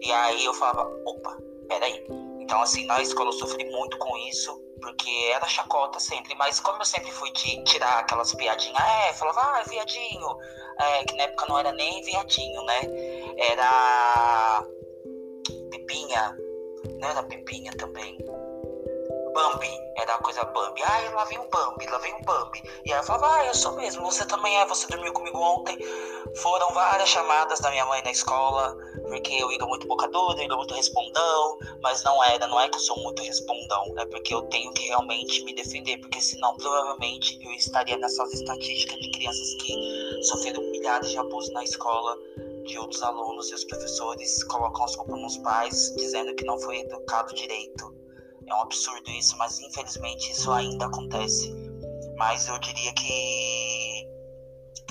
E 0.00 0.12
aí 0.12 0.44
eu 0.44 0.54
falava, 0.54 0.88
opa, 1.04 1.36
peraí. 1.68 2.04
Então, 2.40 2.62
assim, 2.62 2.86
na 2.86 3.00
escola 3.02 3.30
eu 3.30 3.32
sofri 3.32 3.68
muito 3.70 3.98
com 3.98 4.16
isso, 4.18 4.56
porque 4.80 5.10
era 5.34 5.46
chacota 5.48 5.98
sempre, 5.98 6.34
mas 6.36 6.60
como 6.60 6.80
eu 6.80 6.84
sempre 6.84 7.10
fui 7.10 7.30
de 7.32 7.62
tirar 7.64 7.98
aquelas 7.98 8.32
piadinhas, 8.34 8.80
é, 8.80 9.12
falava, 9.14 9.40
ah, 9.40 9.62
viadinho, 9.68 10.28
é, 10.78 11.04
que 11.04 11.16
na 11.16 11.24
época 11.24 11.46
não 11.48 11.58
era 11.58 11.72
nem 11.72 12.02
viadinho, 12.02 12.62
né? 12.64 12.80
Era 13.38 14.64
Pipinha, 15.86 16.36
não 16.98 17.08
era 17.08 17.22
Pipinha 17.22 17.72
também. 17.76 18.18
Bambi, 19.32 19.70
era 19.96 20.14
a 20.14 20.18
coisa 20.18 20.42
Bambi. 20.44 20.82
Ah, 20.82 21.10
lá 21.14 21.24
vem 21.26 21.38
o 21.38 21.48
Bambi, 21.48 21.86
lá 21.86 21.98
vem 21.98 22.12
o 22.14 22.24
Bambi. 22.24 22.60
E 22.84 22.90
eu 22.90 23.02
falava, 23.04 23.36
ah, 23.36 23.46
eu 23.46 23.54
sou 23.54 23.76
mesmo, 23.76 24.02
você 24.02 24.26
também 24.26 24.56
é, 24.56 24.66
você 24.66 24.86
dormiu 24.88 25.12
comigo 25.12 25.38
ontem. 25.38 25.78
Foram 26.42 26.72
várias 26.74 27.08
chamadas 27.08 27.60
da 27.60 27.70
minha 27.70 27.86
mãe 27.86 28.02
na 28.02 28.10
escola, 28.10 28.76
porque 29.08 29.34
eu 29.34 29.52
ia 29.52 29.64
muito 29.64 29.86
bocadura, 29.86 30.42
ia 30.42 30.56
muito 30.56 30.74
respondão, 30.74 31.58
mas 31.82 32.02
não 32.02 32.22
era, 32.24 32.48
não 32.48 32.60
é 32.60 32.68
que 32.68 32.76
eu 32.76 32.80
sou 32.80 32.98
muito 33.02 33.22
respondão, 33.22 33.94
é 33.96 34.06
porque 34.06 34.34
eu 34.34 34.42
tenho 34.42 34.72
que 34.72 34.88
realmente 34.88 35.44
me 35.44 35.54
defender, 35.54 35.98
porque 35.98 36.20
senão 36.20 36.56
provavelmente 36.56 37.38
eu 37.44 37.52
estaria 37.52 37.96
nessas 37.98 38.32
estatísticas 38.34 38.98
de 38.98 39.10
crianças 39.12 39.54
que 39.62 40.22
sofreram 40.24 40.62
milhares 40.62 41.10
de 41.10 41.18
abusos 41.18 41.52
na 41.52 41.62
escola 41.62 42.18
de 42.66 42.78
outros 42.78 43.02
alunos 43.02 43.50
e 43.50 43.54
os 43.54 43.64
professores 43.64 44.44
colocam 44.44 44.84
as 44.84 44.96
culpas 44.96 45.20
nos 45.20 45.38
pais, 45.38 45.94
dizendo 45.96 46.34
que 46.34 46.44
não 46.44 46.58
foi 46.58 46.80
educado 46.80 47.34
direito. 47.34 47.94
É 48.46 48.54
um 48.54 48.60
absurdo 48.60 49.10
isso, 49.10 49.36
mas 49.38 49.58
infelizmente 49.60 50.30
isso 50.32 50.52
ainda 50.52 50.86
acontece. 50.86 51.52
Mas 52.16 52.48
eu 52.48 52.58
diria 52.58 52.92
que 52.94 54.06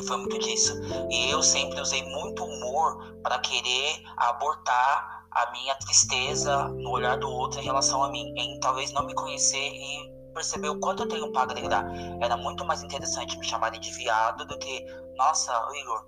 foi 0.08 0.18
muito 0.18 0.38
disso. 0.40 0.74
E 1.10 1.30
eu 1.30 1.42
sempre 1.42 1.80
usei 1.80 2.04
muito 2.04 2.44
humor 2.44 3.18
para 3.22 3.40
querer 3.40 4.02
abortar 4.18 5.26
a 5.32 5.52
minha 5.52 5.76
tristeza 5.76 6.68
no 6.70 6.92
olhar 6.92 7.18
do 7.18 7.30
outro 7.30 7.60
em 7.60 7.64
relação 7.64 8.04
a 8.04 8.10
mim, 8.10 8.34
em 8.38 8.60
talvez 8.60 8.92
não 8.92 9.06
me 9.06 9.14
conhecer 9.14 9.58
e 9.58 10.16
perceber 10.34 10.70
o 10.70 10.80
quanto 10.80 11.04
eu 11.04 11.08
tenho 11.08 11.32
para 11.32 11.44
agregar. 11.44 11.86
Era 12.22 12.36
muito 12.36 12.66
mais 12.66 12.84
interessante 12.84 13.38
me 13.38 13.46
chamarem 13.46 13.80
de 13.80 13.92
viado 13.92 14.46
do 14.46 14.58
que, 14.58 14.86
nossa, 15.16 15.52
Igor, 15.82 16.06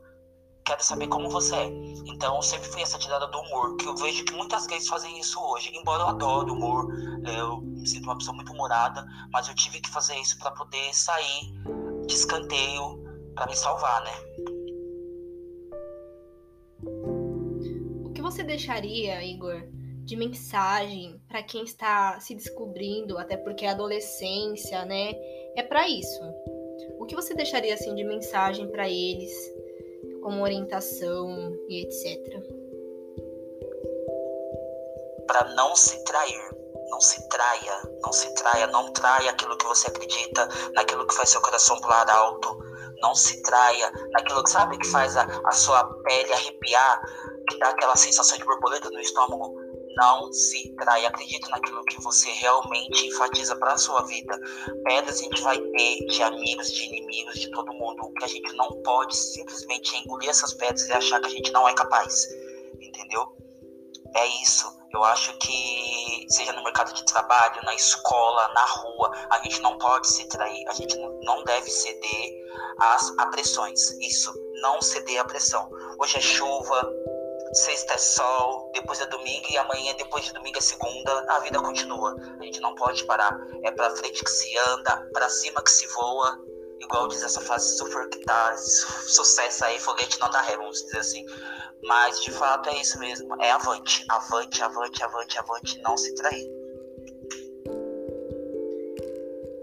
quero 0.67 0.83
saber 0.83 1.07
como 1.07 1.29
você 1.29 1.55
é. 1.55 1.65
Então, 2.05 2.41
sempre 2.41 2.67
fui 2.67 2.81
essa 2.81 2.99
tirada 2.99 3.25
do 3.27 3.39
humor, 3.39 3.77
que 3.77 3.85
eu 3.87 3.95
vejo 3.95 4.25
que 4.25 4.33
muitas 4.33 4.67
gays 4.67 4.87
fazem 4.87 5.17
isso 5.17 5.39
hoje. 5.41 5.71
Embora 5.73 6.03
eu 6.03 6.07
adore 6.07 6.51
humor, 6.51 6.93
eu 7.25 7.61
me 7.61 7.87
sinto 7.87 8.03
uma 8.03 8.17
pessoa 8.17 8.35
muito 8.35 8.51
humorada, 8.51 9.05
mas 9.31 9.47
eu 9.47 9.55
tive 9.55 9.79
que 9.79 9.89
fazer 9.89 10.15
isso 10.17 10.37
para 10.39 10.51
poder 10.51 10.93
sair 10.93 11.53
de 12.05 12.13
escanteio 12.13 13.01
para 13.33 13.47
me 13.47 13.55
salvar, 13.55 14.03
né? 14.03 14.11
O 18.03 18.11
que 18.13 18.21
você 18.21 18.43
deixaria, 18.43 19.23
Igor, 19.23 19.63
de 20.03 20.17
mensagem 20.17 21.21
para 21.29 21.41
quem 21.43 21.63
está 21.63 22.19
se 22.19 22.35
descobrindo, 22.35 23.17
até 23.17 23.37
porque 23.37 23.65
a 23.65 23.71
adolescência, 23.71 24.83
né, 24.83 25.13
é 25.55 25.63
para 25.63 25.87
isso. 25.87 26.21
O 26.99 27.05
que 27.05 27.15
você 27.15 27.33
deixaria 27.33 27.73
assim 27.73 27.95
de 27.95 28.03
mensagem 28.03 28.69
para 28.69 28.89
eles 28.89 29.56
como 30.21 30.43
orientação 30.43 31.57
e 31.67 31.83
etc. 31.83 32.43
Para 35.27 35.53
não 35.55 35.75
se 35.75 36.03
trair, 36.03 36.57
não 36.89 37.01
se 37.01 37.27
traia, 37.29 37.81
não 38.01 38.11
se 38.13 38.33
traia, 38.35 38.67
não 38.67 38.91
traia 38.93 39.31
aquilo 39.31 39.57
que 39.57 39.65
você 39.65 39.87
acredita, 39.87 40.47
naquilo 40.73 41.05
que 41.05 41.13
faz 41.13 41.29
seu 41.29 41.41
coração 41.41 41.79
pular 41.81 42.09
alto, 42.09 42.57
não 43.01 43.13
se 43.13 43.41
traia 43.43 43.91
naquilo 44.11 44.43
que 44.43 44.49
sabe 44.49 44.77
que 44.77 44.87
faz 44.87 45.15
a, 45.17 45.23
a 45.45 45.51
sua 45.51 45.83
pele 46.03 46.33
arrepiar, 46.33 47.01
que 47.49 47.59
dá 47.59 47.69
aquela 47.69 47.95
sensação 47.95 48.37
de 48.37 48.45
borboleta 48.45 48.89
no 48.89 48.99
estômago. 48.99 49.66
Não 49.97 50.31
se 50.31 50.73
trai. 50.75 51.05
Acredite 51.05 51.49
naquilo 51.49 51.83
que 51.85 52.01
você 52.01 52.29
realmente 52.31 53.07
enfatiza 53.07 53.55
para 53.57 53.73
a 53.73 53.77
sua 53.77 54.01
vida. 54.03 54.39
Pedras 54.85 55.19
a 55.19 55.23
gente 55.23 55.41
vai 55.41 55.59
ter 55.59 56.05
de 56.05 56.23
amigos, 56.23 56.71
de 56.71 56.85
inimigos, 56.85 57.39
de 57.39 57.51
todo 57.51 57.73
mundo. 57.73 58.05
O 58.05 58.13
que 58.13 58.23
a 58.23 58.27
gente 58.27 58.55
não 58.55 58.69
pode 58.83 59.15
simplesmente 59.17 59.97
engolir 59.97 60.29
essas 60.29 60.53
pedras 60.53 60.87
e 60.87 60.93
achar 60.93 61.19
que 61.19 61.27
a 61.27 61.31
gente 61.31 61.51
não 61.51 61.67
é 61.67 61.73
capaz. 61.73 62.27
Entendeu? 62.79 63.35
É 64.15 64.25
isso. 64.41 64.77
Eu 64.93 65.03
acho 65.03 65.37
que, 65.39 66.25
seja 66.29 66.53
no 66.53 66.63
mercado 66.63 66.93
de 66.93 67.05
trabalho, 67.05 67.61
na 67.63 67.75
escola, 67.75 68.47
na 68.53 68.65
rua, 68.65 69.11
a 69.29 69.39
gente 69.43 69.61
não 69.61 69.77
pode 69.77 70.07
se 70.07 70.27
trair, 70.29 70.65
a 70.69 70.73
gente 70.73 70.97
não 71.23 71.43
deve 71.43 71.69
ceder 71.69 72.31
às 72.79 73.11
pressões. 73.31 73.91
Isso, 73.99 74.33
não 74.61 74.81
ceder 74.81 75.19
à 75.19 75.25
pressão. 75.25 75.69
Hoje 75.99 76.17
é 76.17 76.21
chuva, 76.21 76.89
sexta 77.53 77.93
é 77.93 77.97
sol, 77.97 78.71
depois 78.73 78.99
é 78.99 79.05
domingo 79.07 79.47
e 79.49 79.57
amanhã, 79.57 79.93
depois 79.97 80.25
de 80.25 80.33
domingo 80.33 80.57
é 80.57 80.61
segunda, 80.61 81.25
a 81.29 81.39
vida 81.39 81.59
continua. 81.59 82.15
A 82.39 82.43
gente 82.43 82.59
não 82.59 82.75
pode 82.75 83.03
parar. 83.05 83.37
É 83.63 83.71
pra 83.71 83.89
frente 83.95 84.23
que 84.23 84.29
se 84.29 84.57
anda, 84.57 84.97
pra 85.13 85.29
cima 85.29 85.61
que 85.61 85.71
se 85.71 85.87
voa. 85.87 86.39
Igual 86.79 87.07
diz 87.07 87.23
essa 87.23 87.41
frase, 87.41 87.77
se 87.77 87.91
for 87.91 88.07
que 88.09 88.19
tá 88.19 88.55
sucesso 88.57 89.65
aí, 89.65 89.79
foguete 89.79 90.19
não 90.19 90.29
dá 90.29 90.41
ré, 90.41 90.55
vamos 90.57 90.83
dizer 90.83 90.99
assim. 90.99 91.25
Mas 91.83 92.21
de 92.21 92.31
fato 92.31 92.69
é 92.69 92.81
isso 92.81 92.99
mesmo. 92.99 93.41
É 93.41 93.51
avante, 93.51 94.05
avante, 94.09 94.61
avante, 94.61 95.03
avante, 95.03 95.39
avante, 95.39 95.81
não 95.81 95.97
se 95.97 96.13
trair. 96.15 96.47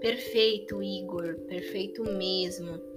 Perfeito, 0.00 0.82
Igor, 0.82 1.34
perfeito 1.46 2.02
mesmo. 2.02 2.93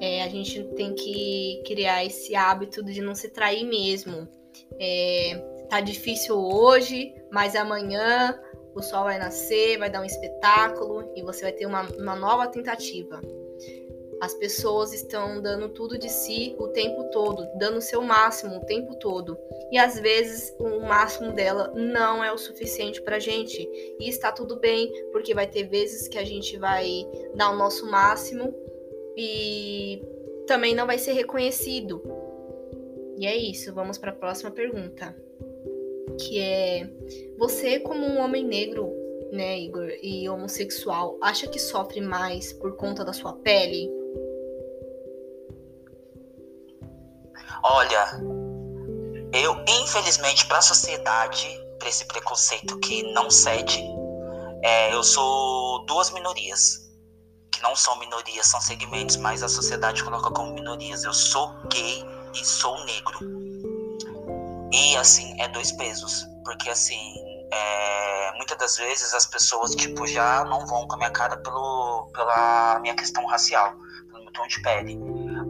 É, 0.00 0.22
a 0.22 0.28
gente 0.28 0.62
tem 0.74 0.94
que 0.94 1.62
criar 1.66 2.04
esse 2.04 2.34
hábito 2.34 2.82
de 2.84 3.00
não 3.00 3.14
se 3.14 3.28
trair 3.28 3.64
mesmo. 3.64 4.28
É, 4.78 5.36
tá 5.68 5.80
difícil 5.80 6.36
hoje, 6.36 7.14
mas 7.30 7.56
amanhã 7.56 8.38
o 8.74 8.82
sol 8.82 9.04
vai 9.04 9.18
nascer, 9.18 9.78
vai 9.78 9.90
dar 9.90 10.02
um 10.02 10.04
espetáculo 10.04 11.10
e 11.16 11.22
você 11.22 11.42
vai 11.42 11.52
ter 11.52 11.66
uma, 11.66 11.82
uma 11.98 12.14
nova 12.14 12.46
tentativa. 12.46 13.20
As 14.20 14.32
pessoas 14.34 14.94
estão 14.94 15.42
dando 15.42 15.68
tudo 15.68 15.98
de 15.98 16.08
si 16.08 16.54
o 16.58 16.68
tempo 16.68 17.04
todo, 17.10 17.46
dando 17.58 17.78
o 17.78 17.82
seu 17.82 18.00
máximo 18.02 18.56
o 18.56 18.64
tempo 18.64 18.94
todo. 18.96 19.36
E 19.70 19.78
às 19.78 19.98
vezes 19.98 20.54
o 20.58 20.80
máximo 20.80 21.32
dela 21.32 21.72
não 21.74 22.24
é 22.24 22.32
o 22.32 22.38
suficiente 22.38 23.02
pra 23.02 23.18
gente. 23.18 23.68
E 24.00 24.08
está 24.08 24.32
tudo 24.32 24.58
bem, 24.58 24.90
porque 25.12 25.34
vai 25.34 25.46
ter 25.46 25.64
vezes 25.64 26.08
que 26.08 26.18
a 26.18 26.24
gente 26.24 26.56
vai 26.56 27.06
dar 27.34 27.50
o 27.50 27.56
nosso 27.56 27.90
máximo 27.90 28.54
e 29.16 30.02
também 30.46 30.74
não 30.74 30.86
vai 30.86 30.98
ser 30.98 31.12
reconhecido. 31.12 32.02
E 33.16 33.26
é 33.26 33.34
isso, 33.34 33.72
vamos 33.72 33.96
para 33.96 34.10
a 34.10 34.14
próxima 34.14 34.50
pergunta. 34.50 35.16
Que 36.20 36.38
é: 36.38 36.88
você, 37.38 37.80
como 37.80 38.06
um 38.06 38.18
homem 38.18 38.44
negro, 38.44 38.92
né, 39.32 39.58
Igor, 39.58 39.88
e 40.02 40.28
homossexual, 40.28 41.18
acha 41.22 41.46
que 41.46 41.58
sofre 41.58 42.00
mais 42.00 42.52
por 42.52 42.76
conta 42.76 43.04
da 43.04 43.12
sua 43.12 43.32
pele? 43.32 43.90
Olha, 47.62 48.20
eu, 49.32 49.56
infelizmente, 49.82 50.46
para 50.46 50.58
a 50.58 50.62
sociedade, 50.62 51.46
para 51.78 51.88
esse 51.88 52.06
preconceito 52.06 52.78
que 52.78 53.02
não 53.12 53.30
cede, 53.30 53.82
é, 54.62 54.94
eu 54.94 55.02
sou 55.02 55.84
duas 55.86 56.10
minorias. 56.10 56.85
Que 57.50 57.62
não 57.62 57.74
são 57.74 57.98
minorias, 57.98 58.46
são 58.46 58.60
segmentos, 58.60 59.16
mas 59.16 59.42
a 59.42 59.48
sociedade 59.48 60.02
coloca 60.04 60.30
como 60.30 60.52
minorias. 60.54 61.04
Eu 61.04 61.12
sou 61.12 61.52
gay 61.68 62.04
e 62.34 62.44
sou 62.44 62.84
negro. 62.84 63.18
E, 64.72 64.96
assim, 64.96 65.40
é 65.40 65.48
dois 65.48 65.72
pesos. 65.72 66.26
Porque, 66.44 66.68
assim, 66.68 67.14
é, 67.52 68.32
muitas 68.36 68.58
das 68.58 68.76
vezes 68.76 69.14
as 69.14 69.26
pessoas, 69.26 69.74
tipo, 69.74 70.06
já 70.06 70.44
não 70.44 70.66
vão 70.66 70.86
com 70.86 70.94
a 70.94 70.98
minha 70.98 71.10
cara 71.10 71.36
pelo, 71.38 72.10
pela 72.12 72.78
minha 72.80 72.94
questão 72.94 73.24
racial, 73.26 73.72
pelo 74.10 74.24
meu 74.24 74.32
tom 74.32 74.46
de 74.46 74.60
pele 74.62 74.98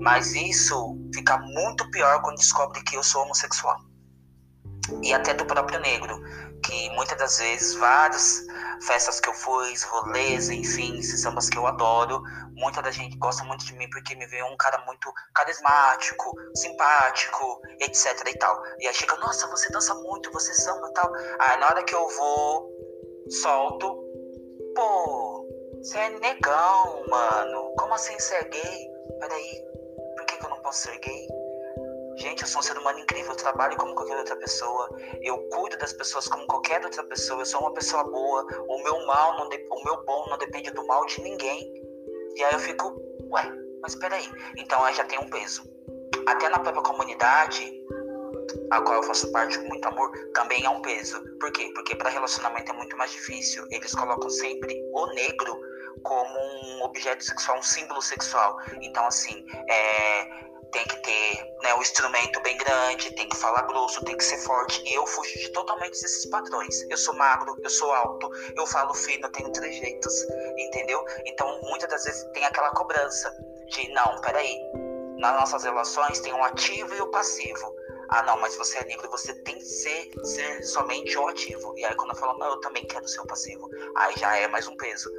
mas 0.01 0.35
isso 0.35 0.97
fica 1.13 1.39
muito 1.39 1.91
pior 1.91 2.21
quando 2.23 2.37
descobre 2.37 2.83
que 2.85 2.97
eu 2.97 3.03
sou 3.03 3.23
homossexual. 3.23 3.77
E 5.03 5.13
até 5.13 5.35
do 5.35 5.45
próprio 5.45 5.81
negro, 5.81 6.23
que 6.67 6.91
muitas 6.91 7.17
das 7.19 7.39
vezes, 7.39 7.75
várias 7.77 8.45
festas 8.87 9.21
que 9.21 9.29
eu 9.29 9.35
fui, 9.35 9.75
rolês, 9.89 10.51
enfim, 10.51 11.01
sambas 11.03 11.49
que 11.49 11.57
eu 11.57 11.67
adoro, 11.67 12.23
muita 12.55 12.83
da 12.83 12.91
gente 12.91 13.17
gosta 13.19 13.45
muito 13.45 13.65
de 13.65 13.75
mim 13.75 13.89
porque 13.91 14.15
me 14.15 14.27
vê 14.27 14.43
um 14.43 14.57
cara 14.57 14.85
muito 14.85 15.13
carismático, 15.35 16.33
simpático, 16.57 17.61
etc 17.81 18.07
e 18.27 18.39
tal. 18.39 18.63
E 18.81 18.89
aí 18.89 18.95
chega, 18.95 19.17
nossa, 19.17 19.47
você 19.49 19.71
dança 19.71 19.95
muito, 19.95 20.33
você 20.33 20.53
samba 20.55 20.89
e 20.89 20.93
tal. 20.93 21.13
Aí 21.41 21.61
na 21.61 21.67
hora 21.69 21.85
que 21.85 21.95
eu 21.95 22.09
vou, 22.09 22.71
solto, 23.31 23.97
pô, 24.75 25.47
você 25.79 25.99
é 25.99 26.11
negão, 26.19 27.05
mano. 27.09 27.75
Como 27.79 27.95
assim 27.95 28.19
você 28.19 28.35
é 28.35 28.45
gay? 28.45 28.87
Peraí, 29.21 29.67
posso 30.67 30.79
ser 30.79 30.99
gay. 30.99 31.36
Gente, 32.17 32.43
eu 32.43 32.49
sou 32.49 32.61
um 32.61 32.63
ser 32.63 32.79
humano 32.79 32.99
incrível, 32.99 33.33
eu 33.33 33.37
trabalho 33.37 33.77
como 33.77 33.95
qualquer 33.95 34.17
outra 34.17 34.37
pessoa, 34.37 34.89
eu 35.21 35.39
cuido 35.51 35.77
das 35.77 35.93
pessoas 35.93 36.27
como 36.27 36.47
qualquer 36.47 36.83
outra 36.83 37.05
pessoa, 37.05 37.43
eu 37.43 37.47
sou 37.47 37.61
uma 37.61 37.75
pessoa 37.75 38.05
boa, 38.05 38.47
o 38.69 38.83
meu 38.83 39.07
mal, 39.07 39.37
não 39.37 39.49
de... 39.49 39.57
o 39.71 39.85
meu 39.85 40.05
bom 40.05 40.27
não 40.31 40.39
depende 40.39 40.71
do 40.71 40.87
mal 40.87 41.05
de 41.07 41.21
ninguém. 41.21 41.73
E 42.35 42.43
aí 42.43 42.55
eu 42.55 42.59
fico, 42.59 42.95
ué, 43.31 43.53
mas 43.83 43.95
peraí. 43.95 44.27
Então 44.57 44.83
aí 44.83 44.95
já 44.95 45.05
tem 45.05 45.19
um 45.19 45.29
peso. 45.29 45.63
Até 46.27 46.49
na 46.49 46.59
própria 46.59 46.83
comunidade, 46.83 47.73
a 48.71 48.81
qual 48.81 48.97
eu 48.97 49.03
faço 49.03 49.31
parte 49.31 49.59
com 49.59 49.69
muito 49.69 49.87
amor, 49.87 50.11
também 50.33 50.65
é 50.65 50.71
um 50.71 50.81
peso. 50.81 51.23
Por 51.39 51.53
quê? 51.53 51.71
Porque 51.75 51.95
para 51.95 52.09
relacionamento 52.09 52.73
é 52.73 52.75
muito 52.75 52.97
mais 52.97 53.11
difícil. 53.11 53.67
Eles 53.71 53.95
colocam 53.95 54.29
sempre 54.31 54.75
o 54.93 55.07
negro 55.15 55.61
como 56.03 56.39
um 56.39 56.83
objeto 56.85 57.25
sexual, 57.25 57.59
um 57.59 57.63
símbolo 57.63 58.01
sexual. 58.01 58.57
Então, 58.81 59.05
assim, 59.07 59.45
é, 59.69 60.47
tem 60.73 60.85
que 60.85 60.97
ter 61.03 61.55
né, 61.63 61.75
um 61.75 61.81
instrumento 61.81 62.41
bem 62.41 62.57
grande, 62.57 63.15
tem 63.15 63.29
que 63.29 63.37
falar 63.37 63.63
grosso, 63.63 64.05
tem 64.05 64.17
que 64.17 64.25
ser 64.25 64.39
forte. 64.39 64.83
E 64.85 64.95
eu 64.95 65.07
fujo 65.07 65.39
de 65.39 65.49
totalmente 65.51 66.01
desses 66.01 66.27
padrões. 66.27 66.83
Eu 66.91 66.97
sou 66.97 67.15
magro, 67.15 67.57
eu 67.63 67.71
sou 67.71 67.93
alto, 67.93 68.31
eu 68.57 68.67
falo 68.67 68.95
fino, 68.95 69.27
eu 69.27 69.33
tenho 69.33 69.53
trejeitos, 69.53 70.15
entendeu? 70.57 71.05
Então, 71.27 71.61
muitas 71.63 71.89
das 71.89 72.05
vezes 72.05 72.25
tem 72.33 72.45
aquela 72.45 72.71
cobrança 72.71 73.35
de, 73.69 73.89
não, 73.93 74.21
peraí, 74.21 74.59
nas 75.19 75.35
nossas 75.41 75.65
relações 75.65 76.21
tem 76.21 76.33
um 76.33 76.45
ativo 76.45 76.95
e 76.95 77.01
o 77.01 77.07
um 77.07 77.11
passivo. 77.11 77.75
Ah, 78.09 78.23
não, 78.23 78.39
mas 78.41 78.57
você 78.57 78.79
é 78.79 78.85
negro, 78.85 79.11
você 79.11 79.35
tem 79.43 79.57
que 79.57 79.65
ser, 79.65 80.11
ser 80.23 80.63
somente 80.63 81.19
o 81.19 81.27
ativo. 81.27 81.75
E 81.77 81.85
aí, 81.85 81.95
quando 81.97 82.11
eu 82.11 82.17
falo, 82.17 82.39
não, 82.39 82.51
eu 82.51 82.61
também 82.61 82.85
quero 82.87 83.07
ser 83.09 83.21
o 83.21 83.27
passivo, 83.27 83.69
aí 83.97 84.15
já 84.17 84.37
é 84.37 84.47
mais 84.47 84.69
um 84.69 84.77
peso 84.77 85.11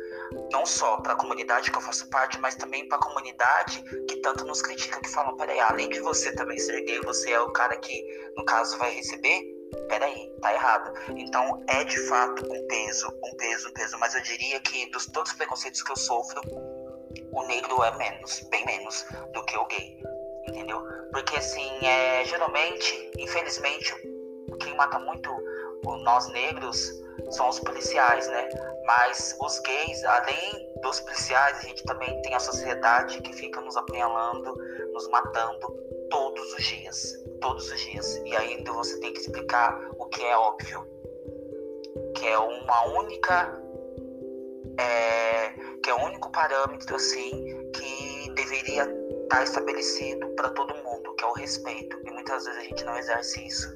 não 0.51 0.65
só 0.65 0.97
para 0.97 1.13
a 1.13 1.15
comunidade 1.15 1.71
que 1.71 1.77
eu 1.77 1.81
faço 1.81 2.09
parte, 2.09 2.39
mas 2.39 2.55
também 2.55 2.87
para 2.87 2.97
a 2.97 3.01
comunidade 3.01 3.81
que 4.07 4.17
tanto 4.17 4.45
nos 4.45 4.61
critica, 4.61 4.99
que 4.99 5.09
falam, 5.09 5.35
peraí, 5.35 5.59
além 5.59 5.89
de 5.89 5.99
você 5.99 6.33
também 6.33 6.57
ser 6.57 6.81
gay, 6.81 6.99
você 7.01 7.31
é 7.31 7.39
o 7.39 7.51
cara 7.51 7.77
que, 7.77 8.03
no 8.35 8.45
caso, 8.45 8.77
vai 8.77 8.93
receber? 8.93 9.41
Peraí, 9.89 10.31
tá 10.41 10.53
errado. 10.53 10.93
Então 11.09 11.63
é 11.67 11.83
de 11.83 11.97
fato 12.07 12.43
um 12.45 12.67
peso, 12.67 13.07
um 13.23 13.35
peso, 13.35 13.69
um 13.69 13.73
peso, 13.73 13.97
mas 13.99 14.15
eu 14.15 14.21
diria 14.21 14.59
que 14.61 14.89
dos 14.91 15.05
todos 15.07 15.31
os 15.31 15.37
preconceitos 15.37 15.83
que 15.83 15.91
eu 15.91 15.97
sofro, 15.97 16.41
o 17.31 17.43
negro 17.43 17.83
é 17.83 17.97
menos, 17.97 18.41
bem 18.49 18.65
menos 18.65 19.05
do 19.33 19.43
que 19.45 19.57
o 19.57 19.65
gay, 19.65 20.01
entendeu? 20.47 20.81
Porque 21.11 21.37
assim, 21.37 21.69
é, 21.85 22.23
geralmente, 22.25 23.11
infelizmente, 23.17 23.93
quem 24.59 24.75
mata 24.75 24.99
muito 24.99 25.35
nós 26.07 26.27
negros 26.29 26.91
são 27.31 27.49
os 27.49 27.59
policiais, 27.59 28.27
né? 28.27 28.49
Mas 28.85 29.35
os 29.41 29.59
gays, 29.59 30.03
além 30.05 30.71
dos 30.81 30.99
policiais, 31.01 31.57
a 31.57 31.61
gente 31.61 31.83
também 31.83 32.21
tem 32.21 32.33
a 32.33 32.39
sociedade 32.39 33.21
que 33.21 33.33
fica 33.33 33.59
nos 33.61 33.75
apunhalando, 33.75 34.55
nos 34.93 35.07
matando 35.09 35.67
todos 36.09 36.53
os 36.53 36.63
dias. 36.63 37.13
Todos 37.41 37.69
os 37.71 37.79
dias. 37.81 38.15
E 38.25 38.35
ainda 38.35 38.71
você 38.71 38.99
tem 38.99 39.13
que 39.13 39.19
explicar 39.19 39.77
o 39.97 40.05
que 40.05 40.23
é 40.23 40.37
óbvio. 40.37 40.87
Que 42.15 42.27
é 42.27 42.37
uma 42.37 42.85
única. 42.99 43.61
É, 44.79 45.49
que 45.83 45.89
é 45.89 45.93
o 45.93 46.05
único 46.05 46.31
parâmetro, 46.31 46.95
assim, 46.95 47.71
que 47.73 48.31
deveria 48.35 48.83
estar 49.23 49.43
estabelecido 49.43 50.27
para 50.35 50.49
todo 50.51 50.75
mundo, 50.75 51.15
que 51.15 51.23
é 51.23 51.27
o 51.27 51.33
respeito. 51.33 51.99
E 52.05 52.11
muitas 52.11 52.45
vezes 52.45 52.59
a 52.59 52.63
gente 52.63 52.83
não 52.85 52.95
exerce 52.95 53.45
isso. 53.45 53.67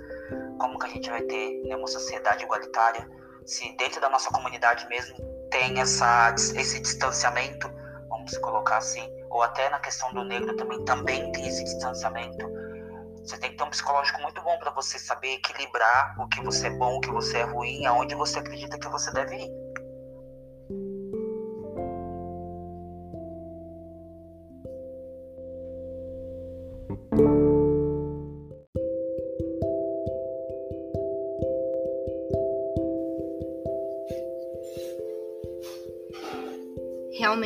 Como 0.60 0.78
que 0.78 0.86
a 0.86 0.90
gente 0.90 1.10
vai 1.10 1.22
ter 1.24 1.64
né, 1.64 1.76
uma 1.76 1.88
sociedade 1.88 2.44
igualitária? 2.44 3.10
Se 3.46 3.76
dentro 3.78 4.00
da 4.00 4.10
nossa 4.10 4.30
comunidade 4.30 4.88
mesmo 4.88 5.16
tem 5.50 5.80
essa, 5.80 6.34
esse 6.56 6.80
distanciamento, 6.80 7.70
vamos 8.08 8.38
colocar 8.38 8.78
assim, 8.78 9.10
ou 9.30 9.42
até 9.42 9.70
na 9.70 9.80
questão 9.80 10.14
do 10.14 10.24
negro 10.24 10.56
também, 10.56 10.84
também 10.86 11.32
tem 11.32 11.48
esse 11.48 11.64
distanciamento. 11.64 12.50
Você 13.24 13.38
tem 13.38 13.52
que 13.52 13.58
ter 13.58 13.64
um 13.64 13.70
psicológico 13.70 14.22
muito 14.22 14.42
bom 14.42 14.58
para 14.58 14.72
você 14.72 14.98
saber 14.98 15.34
equilibrar 15.36 16.16
o 16.20 16.28
que 16.28 16.42
você 16.42 16.68
é 16.68 16.72
bom, 16.72 16.98
o 16.98 17.02
que 17.02 17.12
você 17.12 17.40
é 17.40 17.44
ruim, 17.44 17.86
aonde 17.86 18.16
você 18.16 18.40
acredita 18.40 18.80
que 18.80 18.90
você 18.90 19.12
deve 19.12 19.36
ir. 19.36 19.52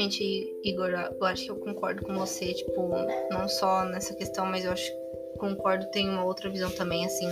Realmente, 0.05 0.55
Igor, 0.63 0.89
eu 0.89 1.25
acho 1.25 1.45
que 1.45 1.51
eu 1.51 1.55
concordo 1.57 2.03
com 2.03 2.13
você, 2.13 2.53
tipo, 2.53 2.89
não 3.31 3.47
só 3.47 3.85
nessa 3.85 4.13
questão, 4.13 4.45
mas 4.45 4.65
eu 4.65 4.71
acho 4.71 4.91
concordo, 5.37 5.85
tem 5.91 6.09
uma 6.09 6.23
outra 6.23 6.49
visão 6.49 6.69
também, 6.71 7.05
assim, 7.05 7.27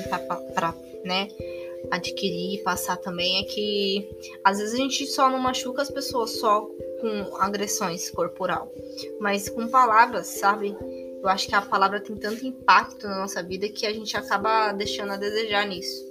pra 0.53 0.73
né, 1.05 1.27
adquirir 1.89 2.55
e 2.55 2.63
passar 2.63 2.97
também, 2.97 3.41
é 3.41 3.43
que 3.43 4.09
às 4.43 4.57
vezes 4.57 4.73
a 4.73 4.77
gente 4.77 5.05
só 5.07 5.29
não 5.29 5.39
machuca 5.39 5.81
as 5.81 5.89
pessoas 5.89 6.31
só 6.31 6.67
com 6.99 7.37
agressões 7.37 8.09
corporal, 8.09 8.71
mas 9.19 9.47
com 9.47 9.67
palavras, 9.67 10.27
sabe? 10.27 10.75
Eu 11.21 11.29
acho 11.29 11.47
que 11.47 11.55
a 11.55 11.61
palavra 11.61 12.01
tem 12.01 12.15
tanto 12.17 12.45
impacto 12.45 13.07
na 13.07 13.19
nossa 13.19 13.41
vida 13.41 13.69
que 13.69 13.85
a 13.85 13.93
gente 13.93 14.17
acaba 14.17 14.73
deixando 14.73 15.13
a 15.13 15.17
desejar 15.17 15.65
nisso. 15.65 16.03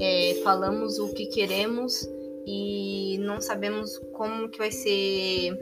É, 0.00 0.40
falamos 0.44 1.00
o 1.00 1.12
que 1.12 1.26
queremos 1.26 2.08
e 2.50 3.18
não 3.18 3.42
sabemos 3.42 3.98
como 4.12 4.48
que 4.48 4.56
vai 4.56 4.72
ser. 4.72 5.58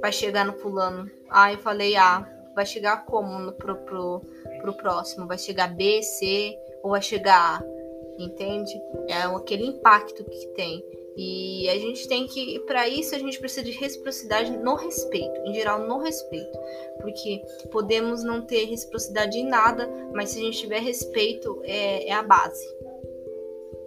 Vai 0.00 0.12
chegar 0.12 0.44
no 0.44 0.52
fulano. 0.54 1.10
Ah, 1.28 1.52
eu 1.52 1.58
falei 1.58 1.96
A. 1.96 2.18
Ah, 2.18 2.36
vai 2.54 2.64
chegar 2.64 3.04
como 3.04 3.38
no, 3.38 3.52
pro, 3.52 3.76
pro, 3.76 4.22
pro 4.60 4.72
próximo? 4.74 5.26
Vai 5.26 5.38
chegar 5.38 5.74
B, 5.74 6.02
C 6.02 6.56
ou 6.82 6.90
vai 6.90 7.02
chegar 7.02 7.60
A? 7.60 7.76
Entende? 8.18 8.72
É 9.08 9.22
aquele 9.22 9.66
impacto 9.66 10.24
que 10.24 10.46
tem. 10.48 10.82
E 11.16 11.68
a 11.70 11.78
gente 11.78 12.06
tem 12.06 12.26
que, 12.26 12.58
para 12.60 12.86
isso, 12.86 13.14
a 13.14 13.18
gente 13.18 13.38
precisa 13.38 13.62
de 13.62 13.72
reciprocidade 13.72 14.50
no 14.50 14.74
respeito, 14.74 15.40
em 15.46 15.54
geral, 15.54 15.86
no 15.86 15.98
respeito. 15.98 16.58
Porque 17.00 17.42
podemos 17.70 18.22
não 18.22 18.42
ter 18.42 18.64
reciprocidade 18.64 19.38
em 19.38 19.46
nada, 19.46 19.88
mas 20.14 20.30
se 20.30 20.38
a 20.38 20.42
gente 20.42 20.58
tiver 20.58 20.80
respeito, 20.80 21.62
é, 21.64 22.08
é 22.08 22.12
a 22.12 22.22
base. 22.22 22.66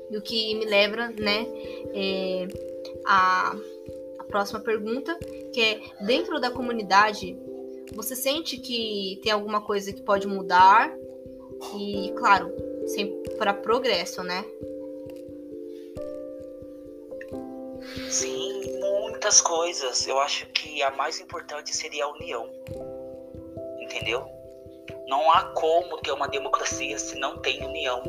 E 0.09 0.17
o 0.17 0.21
que 0.23 0.55
me 0.55 0.65
leva, 0.65 1.07
né, 1.19 1.47
é 1.93 2.47
a 3.05 3.55
próxima 4.29 4.59
pergunta, 4.59 5.17
que 5.53 5.61
é: 5.61 6.05
dentro 6.05 6.39
da 6.39 6.49
comunidade, 6.49 7.37
você 7.93 8.15
sente 8.15 8.57
que 8.57 9.19
tem 9.21 9.31
alguma 9.31 9.61
coisa 9.61 9.91
que 9.91 10.01
pode 10.01 10.27
mudar? 10.27 10.95
E, 11.75 12.13
claro, 12.17 12.53
para 13.37 13.53
progresso, 13.53 14.23
né? 14.23 14.45
Sim, 18.09 18.79
muitas 18.79 19.41
coisas. 19.41 20.07
Eu 20.07 20.19
acho 20.19 20.45
que 20.47 20.81
a 20.81 20.91
mais 20.91 21.19
importante 21.19 21.75
seria 21.75 22.05
a 22.05 22.11
união. 22.13 22.49
Entendeu? 23.81 24.25
Não 25.07 25.31
há 25.31 25.43
como 25.53 25.97
ter 25.97 26.11
uma 26.11 26.27
democracia 26.27 26.97
se 26.97 27.19
não 27.19 27.37
tem 27.39 27.65
união. 27.65 28.01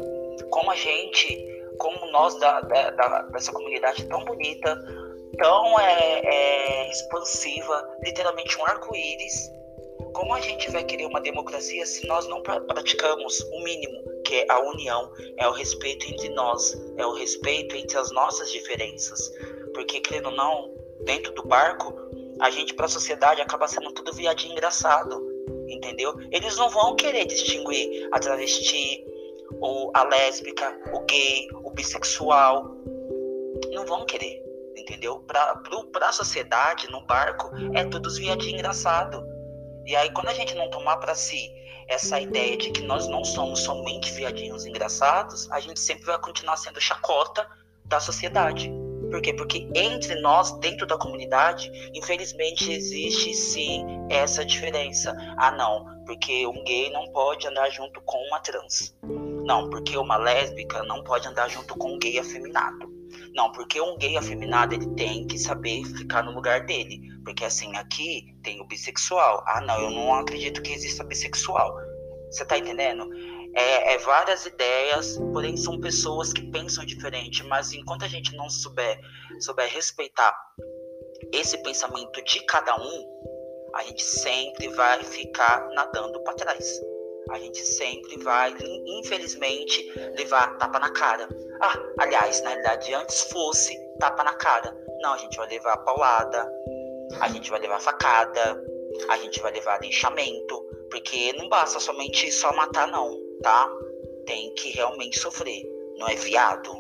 Como 0.51 0.71
a 0.71 0.77
gente 0.77 1.61
como 1.81 2.11
nós 2.13 2.39
da, 2.39 2.61
da, 2.61 2.91
da, 2.91 3.23
dessa 3.23 3.51
comunidade 3.51 4.05
tão 4.07 4.23
bonita, 4.25 4.77
tão 5.39 5.81
é, 5.81 6.21
é, 6.25 6.91
expansiva, 6.91 7.99
literalmente 8.03 8.59
um 8.59 8.67
arco-íris, 8.67 9.51
como 10.13 10.35
a 10.35 10.41
gente 10.41 10.71
vai 10.71 10.85
querer 10.85 11.07
uma 11.07 11.21
democracia 11.21 11.87
se 11.87 12.07
nós 12.07 12.27
não 12.27 12.43
praticamos 12.43 13.41
o 13.53 13.63
mínimo, 13.63 14.03
que 14.25 14.37
é 14.37 14.47
a 14.49 14.59
união, 14.61 15.13
é 15.37 15.47
o 15.49 15.53
respeito 15.53 16.07
entre 16.13 16.29
nós, 16.31 16.77
é 16.97 17.07
o 17.07 17.13
respeito 17.13 17.77
entre 17.77 17.97
as 17.97 18.11
nossas 18.11 18.51
diferenças? 18.51 19.31
Porque, 19.73 20.01
querendo 20.01 20.27
ou 20.27 20.37
não, 20.37 20.75
dentro 21.05 21.33
do 21.33 21.45
barco, 21.45 21.95
a 22.41 22.51
gente 22.51 22.75
para 22.75 22.87
a 22.87 22.89
sociedade 22.89 23.41
acaba 23.41 23.69
sendo 23.69 23.93
tudo 23.93 24.13
viadinho 24.13 24.53
engraçado, 24.53 25.25
entendeu? 25.69 26.15
Eles 26.33 26.57
não 26.57 26.69
vão 26.69 26.97
querer 26.97 27.27
distinguir 27.27 28.09
a 28.13 28.19
travesti, 28.19 29.07
ou 29.61 29.91
a 29.95 30.05
lésbica, 30.05 30.79
o 30.93 31.01
gay, 31.01 31.49
o 31.65 31.71
bissexual. 31.71 32.77
Não 33.73 33.85
vão 33.85 34.07
querer, 34.07 34.43
entendeu? 34.81 35.21
Pra, 35.21 35.57
pro, 35.57 35.85
pra 35.91 36.13
sociedade, 36.13 36.91
no 36.91 37.05
barco, 37.07 37.51
é 37.75 37.85
tudo 37.85 38.07
os 38.07 38.19
viadinhos 38.19 38.55
engraçado. 38.55 39.25
E 39.87 39.95
aí, 39.97 40.11
quando 40.13 40.29
a 40.29 40.35
gente 40.35 40.55
não 40.55 40.71
tomar 40.71 40.97
para 40.99 41.15
si 41.15 41.51
essa 41.89 42.21
ideia 42.21 42.57
de 42.57 42.71
que 42.71 42.83
nós 42.83 43.09
não 43.09 43.25
somos 43.25 43.61
somente 43.61 44.13
viadinhos 44.13 44.65
engraçados, 44.65 45.51
a 45.51 45.59
gente 45.59 45.81
sempre 45.81 46.05
vai 46.05 46.19
continuar 46.21 46.57
sendo 46.57 46.81
chacota 46.81 47.47
da 47.85 47.99
sociedade. 47.99 48.73
Por 49.11 49.21
quê? 49.21 49.35
Porque 49.35 49.69
entre 49.75 50.15
nós, 50.21 50.53
dentro 50.61 50.87
da 50.87 50.97
comunidade, 50.97 51.69
infelizmente 51.93 52.73
existe 52.73 53.35
sim 53.35 53.85
essa 54.09 54.45
diferença. 54.45 55.17
Ah, 55.37 55.51
não, 55.51 56.05
porque 56.07 56.47
um 56.47 56.63
gay 56.63 56.91
não 56.93 57.11
pode 57.13 57.47
andar 57.49 57.69
junto 57.71 58.01
com 58.03 58.19
uma 58.29 58.39
trans. 58.39 58.95
Não, 59.03 59.69
porque 59.69 59.97
uma 59.97 60.17
lésbica 60.17 60.85
não 60.85 61.03
pode 61.03 61.27
andar 61.27 61.49
junto 61.49 61.77
com 61.77 61.95
um 61.95 61.99
gay 61.99 62.21
afeminado. 62.21 63.00
Não, 63.35 63.53
porque 63.53 63.81
um 63.81 63.97
gay 63.97 64.17
afeminado 64.17 64.75
ele 64.75 64.87
tem 64.95 65.27
que 65.27 65.39
saber 65.39 65.85
ficar 65.85 66.23
no 66.23 66.33
lugar 66.33 66.67
dele. 66.67 67.01
Porque 67.25 67.45
assim, 67.45 67.77
aqui 67.77 68.37
tem 68.43 68.61
o 68.61 68.67
bissexual. 68.67 69.45
Ah, 69.47 69.61
não, 69.61 69.81
eu 69.81 69.91
não 69.91 70.15
acredito 70.15 70.63
que 70.63 70.73
exista 70.73 71.05
bissexual. 71.05 71.77
Você 72.31 72.45
tá 72.45 72.59
entendendo? 72.59 73.09
É, 73.55 73.95
é, 73.95 73.99
várias 73.99 74.47
ideias, 74.47 75.19
porém 75.33 75.57
são 75.57 75.81
pessoas 75.81 76.33
que 76.33 76.43
pensam 76.51 76.85
diferente. 76.85 77.45
Mas 77.45 77.73
enquanto 77.73 78.05
a 78.05 78.09
gente 78.09 78.35
não 78.37 78.49
souber, 78.49 79.01
souber 79.41 79.69
respeitar 79.73 80.35
esse 81.33 81.57
pensamento 81.63 82.23
de 82.25 82.45
cada 82.47 82.77
um, 82.77 83.21
a 83.77 83.85
gente 83.85 84.03
sempre 84.03 84.69
vai 84.69 85.03
ficar 85.05 85.69
nadando 85.75 86.21
para 86.25 86.35
trás 86.35 86.90
a 87.31 87.39
gente 87.39 87.65
sempre 87.65 88.17
vai, 88.23 88.55
infelizmente, 88.87 89.91
levar 90.17 90.57
tapa 90.59 90.79
na 90.79 90.91
cara. 90.91 91.29
Ah, 91.61 91.79
aliás, 91.99 92.43
na 92.43 92.51
realidade, 92.51 92.95
antes 92.95 93.23
fosse 93.25 93.77
tapa 93.99 94.25
na 94.25 94.35
cara. 94.35 94.77
Não, 95.01 95.15
a 95.15 95.19
gente 95.19 95.37
vai 95.37 95.49
levar 95.49 95.77
paulada, 95.79 96.51
a 97.21 97.29
gente 97.29 97.51
vai 97.51 97.61
levar 97.61 97.81
facada, 97.81 98.63
a 99.09 99.17
gente 99.19 99.41
vai 99.41 99.53
levar 99.53 99.81
linchamento, 99.81 100.61
porque 100.91 101.33
não 101.35 101.49
basta 101.49 101.79
somente 101.79 102.31
só 102.33 102.53
matar, 102.55 102.89
não, 102.89 103.19
tá? 103.43 103.71
Tem 104.27 104.53
que 104.55 104.71
realmente 104.71 105.19
sofrer. 105.19 105.63
Não 105.97 106.09
é 106.09 106.15
viado, 106.15 106.73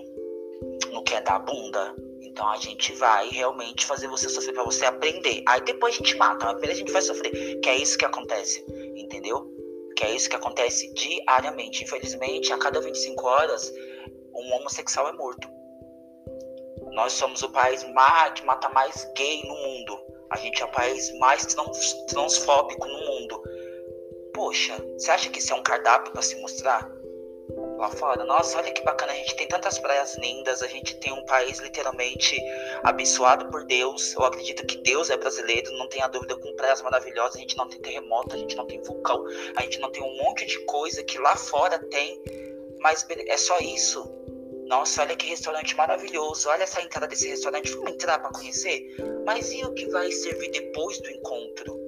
não 0.90 1.02
quer 1.04 1.22
dar 1.22 1.38
bunda. 1.40 1.94
Então 2.22 2.48
a 2.48 2.56
gente 2.56 2.92
vai 2.94 3.28
realmente 3.28 3.84
fazer 3.84 4.08
você 4.08 4.28
sofrer 4.28 4.54
para 4.54 4.64
você 4.64 4.84
aprender. 4.84 5.42
Aí 5.46 5.60
depois 5.60 5.94
a 5.94 5.96
gente 5.98 6.16
mata, 6.16 6.46
mas 6.46 6.54
primeiro 6.54 6.74
a 6.74 6.78
gente 6.78 6.92
vai 6.92 7.02
sofrer. 7.02 7.60
Que 7.60 7.68
é 7.68 7.76
isso 7.76 7.98
que 7.98 8.04
acontece, 8.04 8.64
entendeu? 8.96 9.59
Que 10.00 10.06
é 10.06 10.14
isso 10.14 10.30
que 10.30 10.36
acontece 10.36 10.90
diariamente. 10.94 11.84
Infelizmente, 11.84 12.50
a 12.54 12.58
cada 12.58 12.80
25 12.80 13.26
horas, 13.26 13.70
um 14.34 14.54
homossexual 14.54 15.08
é 15.08 15.12
morto. 15.12 15.46
Nós 16.92 17.12
somos 17.12 17.42
o 17.42 17.50
país 17.50 17.84
que 18.34 18.46
mata 18.46 18.70
mais 18.70 19.04
gay 19.14 19.42
no 19.46 19.54
mundo. 19.54 19.98
A 20.30 20.38
gente 20.38 20.62
é 20.62 20.64
o 20.64 20.70
país 20.70 21.12
mais 21.18 21.44
trans, 21.44 21.92
transfóbico 22.06 22.86
no 22.86 22.98
mundo. 22.98 23.42
Poxa, 24.32 24.74
você 24.94 25.10
acha 25.10 25.28
que 25.28 25.38
isso 25.38 25.52
é 25.52 25.56
um 25.56 25.62
cardápio 25.62 26.12
para 26.12 26.22
se 26.22 26.40
mostrar? 26.40 26.90
Lá 27.80 27.90
fora. 27.90 28.24
Nossa, 28.24 28.58
olha 28.58 28.70
que 28.70 28.82
bacana, 28.82 29.12
a 29.12 29.16
gente 29.16 29.34
tem 29.34 29.48
tantas 29.48 29.78
praias 29.78 30.16
lindas, 30.16 30.62
a 30.62 30.66
gente 30.66 30.94
tem 30.96 31.12
um 31.12 31.24
país 31.24 31.58
literalmente 31.58 32.38
abençoado 32.84 33.50
por 33.50 33.64
Deus. 33.64 34.14
Eu 34.14 34.24
acredito 34.24 34.66
que 34.66 34.76
Deus 34.82 35.08
é 35.08 35.16
brasileiro, 35.16 35.72
não 35.72 35.88
tenha 35.88 36.06
dúvida, 36.06 36.36
com 36.36 36.54
praias 36.54 36.82
maravilhosas. 36.82 37.36
A 37.36 37.40
gente 37.40 37.56
não 37.56 37.68
tem 37.68 37.80
terremoto, 37.80 38.36
a 38.36 38.38
gente 38.38 38.54
não 38.54 38.66
tem 38.66 38.82
vulcão, 38.82 39.24
a 39.56 39.62
gente 39.62 39.80
não 39.80 39.90
tem 39.90 40.02
um 40.02 40.16
monte 40.18 40.44
de 40.44 40.58
coisa 40.66 41.02
que 41.02 41.18
lá 41.18 41.34
fora 41.34 41.78
tem, 41.78 42.22
mas 42.80 43.06
é 43.08 43.36
só 43.38 43.58
isso. 43.58 44.04
Nossa, 44.66 45.02
olha 45.02 45.16
que 45.16 45.26
restaurante 45.26 45.74
maravilhoso. 45.74 46.48
Olha 46.48 46.62
essa 46.62 46.80
entrada 46.80 47.08
desse 47.08 47.26
restaurante. 47.26 47.72
Vamos 47.72 47.92
entrar 47.92 48.20
para 48.20 48.30
conhecer? 48.30 48.94
Mas 49.26 49.50
e 49.52 49.64
o 49.64 49.72
que 49.72 49.88
vai 49.88 50.12
servir 50.12 50.50
depois 50.50 51.00
do 51.00 51.10
encontro? 51.10 51.80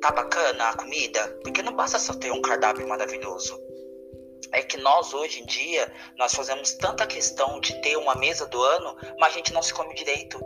Tá 0.00 0.10
bacana 0.10 0.70
a 0.70 0.76
comida? 0.76 1.38
Porque 1.42 1.62
não 1.62 1.74
basta 1.74 1.98
só 1.98 2.14
ter 2.14 2.32
um 2.32 2.40
cardápio 2.40 2.88
maravilhoso 2.88 3.67
é 4.52 4.62
que 4.62 4.76
nós 4.78 5.12
hoje 5.12 5.42
em 5.42 5.46
dia 5.46 5.90
nós 6.16 6.34
fazemos 6.34 6.72
tanta 6.72 7.06
questão 7.06 7.60
de 7.60 7.74
ter 7.80 7.96
uma 7.96 8.14
mesa 8.14 8.46
do 8.46 8.62
ano, 8.62 8.96
mas 9.18 9.32
a 9.32 9.36
gente 9.36 9.52
não 9.52 9.62
se 9.62 9.74
come 9.74 9.94
direito. 9.94 10.40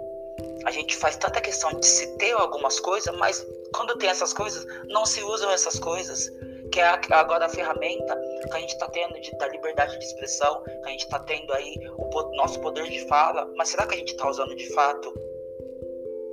A 0.64 0.70
gente 0.70 0.96
faz 0.96 1.16
tanta 1.16 1.40
questão 1.40 1.70
de 1.78 1.86
se 1.86 2.06
ter 2.18 2.32
algumas 2.32 2.78
coisas, 2.80 3.14
mas 3.16 3.44
quando 3.74 3.96
tem 3.98 4.08
essas 4.08 4.32
coisas, 4.32 4.64
não 4.86 5.04
se 5.04 5.22
usam 5.22 5.50
essas 5.50 5.78
coisas. 5.78 6.28
Que 6.70 6.80
é 6.80 6.86
agora 7.10 7.44
a 7.44 7.48
ferramenta 7.50 8.18
que 8.50 8.56
a 8.56 8.60
gente 8.60 8.72
está 8.72 8.88
tendo 8.88 9.20
de, 9.20 9.30
da 9.32 9.46
liberdade 9.48 9.98
de 9.98 10.04
expressão, 10.04 10.62
que 10.62 10.86
a 10.86 10.88
gente 10.88 11.04
está 11.04 11.18
tendo 11.18 11.52
aí 11.52 11.74
o 11.98 12.36
nosso 12.36 12.58
poder 12.60 12.88
de 12.88 13.06
fala, 13.08 13.46
mas 13.56 13.68
será 13.68 13.86
que 13.86 13.94
a 13.94 13.98
gente 13.98 14.12
está 14.12 14.28
usando 14.28 14.54
de 14.56 14.72
fato 14.72 15.12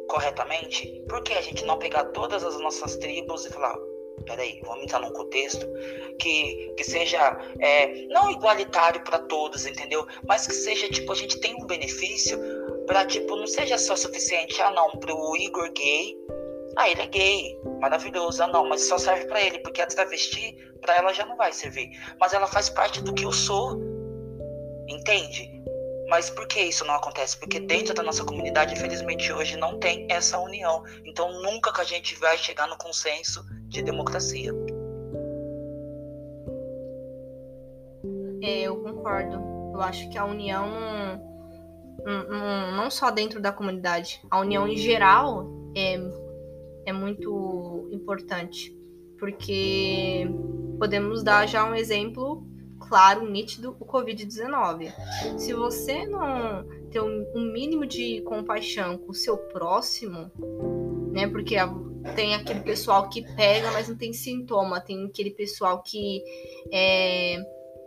corretamente? 0.08 1.04
Por 1.10 1.22
que 1.24 1.34
a 1.34 1.42
gente 1.42 1.66
não 1.66 1.78
pegar 1.78 2.06
todas 2.06 2.44
as 2.46 2.58
nossas 2.62 2.96
tribos 2.96 3.46
e 3.46 3.50
falar, 3.50 3.78
peraí, 4.30 4.62
vamos 4.64 4.84
entrar 4.84 5.00
num 5.00 5.12
contexto 5.12 5.68
que, 6.20 6.74
que 6.78 6.84
seja 6.84 7.20
é, 7.60 8.06
não 8.08 8.30
igualitário 8.30 9.04
para 9.04 9.20
todos, 9.20 9.66
entendeu? 9.66 10.06
Mas 10.28 10.46
que 10.46 10.54
seja, 10.54 10.88
tipo, 10.88 11.12
a 11.12 11.16
gente 11.16 11.40
tem 11.40 11.56
um 11.56 11.66
benefício 11.66 12.40
para, 12.86 13.06
tipo, 13.06 13.36
não 13.36 13.48
seja 13.48 13.78
só 13.78 13.96
suficiente, 13.96 14.62
ah, 14.62 14.72
não, 14.72 14.92
pro 14.92 15.36
Igor 15.36 15.72
gay, 15.74 16.16
ah, 16.78 16.90
ele 16.90 17.02
é 17.02 17.08
gay, 17.08 17.60
maravilhoso, 17.82 18.44
ah, 18.44 18.48
não, 18.48 18.70
mas 18.70 18.88
só 18.88 18.98
serve 18.98 19.26
para 19.26 19.42
ele, 19.42 19.60
porque 19.60 19.82
a 19.82 19.88
travesti, 19.88 20.56
para 20.80 20.96
ela 20.98 21.12
já 21.12 21.26
não 21.26 21.36
vai 21.36 21.52
servir. 21.52 21.90
Mas 22.20 22.34
ela 22.34 22.48
faz 22.48 22.70
parte 22.70 23.02
do 23.02 23.14
que 23.14 23.26
eu 23.26 23.32
sou, 23.32 23.80
entende? 24.88 25.59
Mas 26.10 26.28
por 26.30 26.48
que 26.48 26.60
isso 26.60 26.84
não 26.86 26.96
acontece? 26.96 27.38
Porque 27.38 27.60
dentro 27.60 27.94
da 27.94 28.02
nossa 28.02 28.26
comunidade, 28.26 28.74
infelizmente, 28.74 29.32
hoje 29.32 29.56
não 29.56 29.78
tem 29.80 30.08
essa 30.10 30.40
união. 30.40 30.84
Então 31.06 31.42
nunca 31.44 31.72
que 31.72 31.82
a 31.82 31.84
gente 31.84 32.16
vai 32.16 32.36
chegar 32.36 32.68
no 32.68 32.76
consenso 32.78 33.46
de 33.68 33.84
democracia. 33.84 34.52
É, 38.42 38.62
eu 38.62 38.82
concordo. 38.82 39.36
Eu 39.74 39.82
acho 39.82 40.10
que 40.10 40.18
a 40.18 40.26
união 40.26 40.68
não, 42.04 42.76
não 42.76 42.90
só 42.90 43.12
dentro 43.12 43.40
da 43.40 43.52
comunidade, 43.52 44.20
a 44.32 44.40
união 44.40 44.68
em 44.68 44.78
geral 44.78 45.48
é, 45.76 46.00
é 46.88 46.92
muito 46.92 47.88
importante. 47.92 48.76
Porque 49.20 50.28
podemos 50.80 51.22
dar 51.22 51.48
já 51.48 51.66
um 51.66 51.76
exemplo 51.76 52.44
claro, 52.90 53.30
nítido, 53.30 53.78
o 53.80 53.86
Covid-19. 53.86 54.92
Se 55.38 55.54
você 55.54 56.08
não 56.08 56.66
ter 56.90 57.00
um 57.00 57.52
mínimo 57.54 57.86
de 57.86 58.22
compaixão 58.22 58.98
com 58.98 59.12
o 59.12 59.16
seu 59.16 59.38
próximo, 59.38 60.32
né? 61.12 61.28
Porque 61.28 61.56
tem 62.16 62.34
aquele 62.34 62.62
pessoal 62.62 63.08
que 63.08 63.22
pega, 63.36 63.72
mas 63.72 63.88
não 63.88 63.96
tem 63.96 64.12
sintoma, 64.12 64.82
tem 64.82 65.06
aquele 65.06 65.30
pessoal 65.30 65.84
que 65.84 66.24
é, 66.72 67.38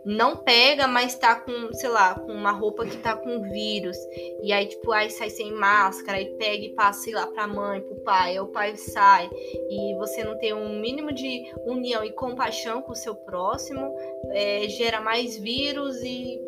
não 0.05 0.35
pega, 0.35 0.87
mas 0.87 1.15
tá 1.15 1.35
com, 1.35 1.73
sei 1.73 1.89
lá, 1.89 2.15
com 2.19 2.31
uma 2.31 2.51
roupa 2.51 2.85
que 2.85 2.97
tá 2.97 3.15
com 3.15 3.41
vírus. 3.41 3.97
E 4.41 4.51
aí, 4.51 4.67
tipo, 4.67 4.91
aí 4.91 5.09
sai 5.09 5.29
sem 5.29 5.51
máscara, 5.53 6.19
e 6.19 6.35
pega 6.35 6.65
e 6.65 6.73
passa, 6.73 7.01
sei 7.01 7.13
lá, 7.13 7.27
pra 7.27 7.47
mãe, 7.47 7.81
pro 7.81 7.95
pai, 8.03 8.31
aí 8.31 8.39
o 8.39 8.47
pai 8.47 8.75
sai. 8.75 9.29
E 9.69 9.95
você 9.95 10.23
não 10.23 10.37
tem 10.37 10.53
um 10.53 10.79
mínimo 10.79 11.13
de 11.13 11.43
união 11.65 12.03
e 12.03 12.11
compaixão 12.11 12.81
com 12.81 12.91
o 12.91 12.95
seu 12.95 13.15
próximo, 13.15 13.95
é, 14.31 14.67
gera 14.67 14.99
mais 14.99 15.37
vírus 15.37 16.01
e, 16.03 16.39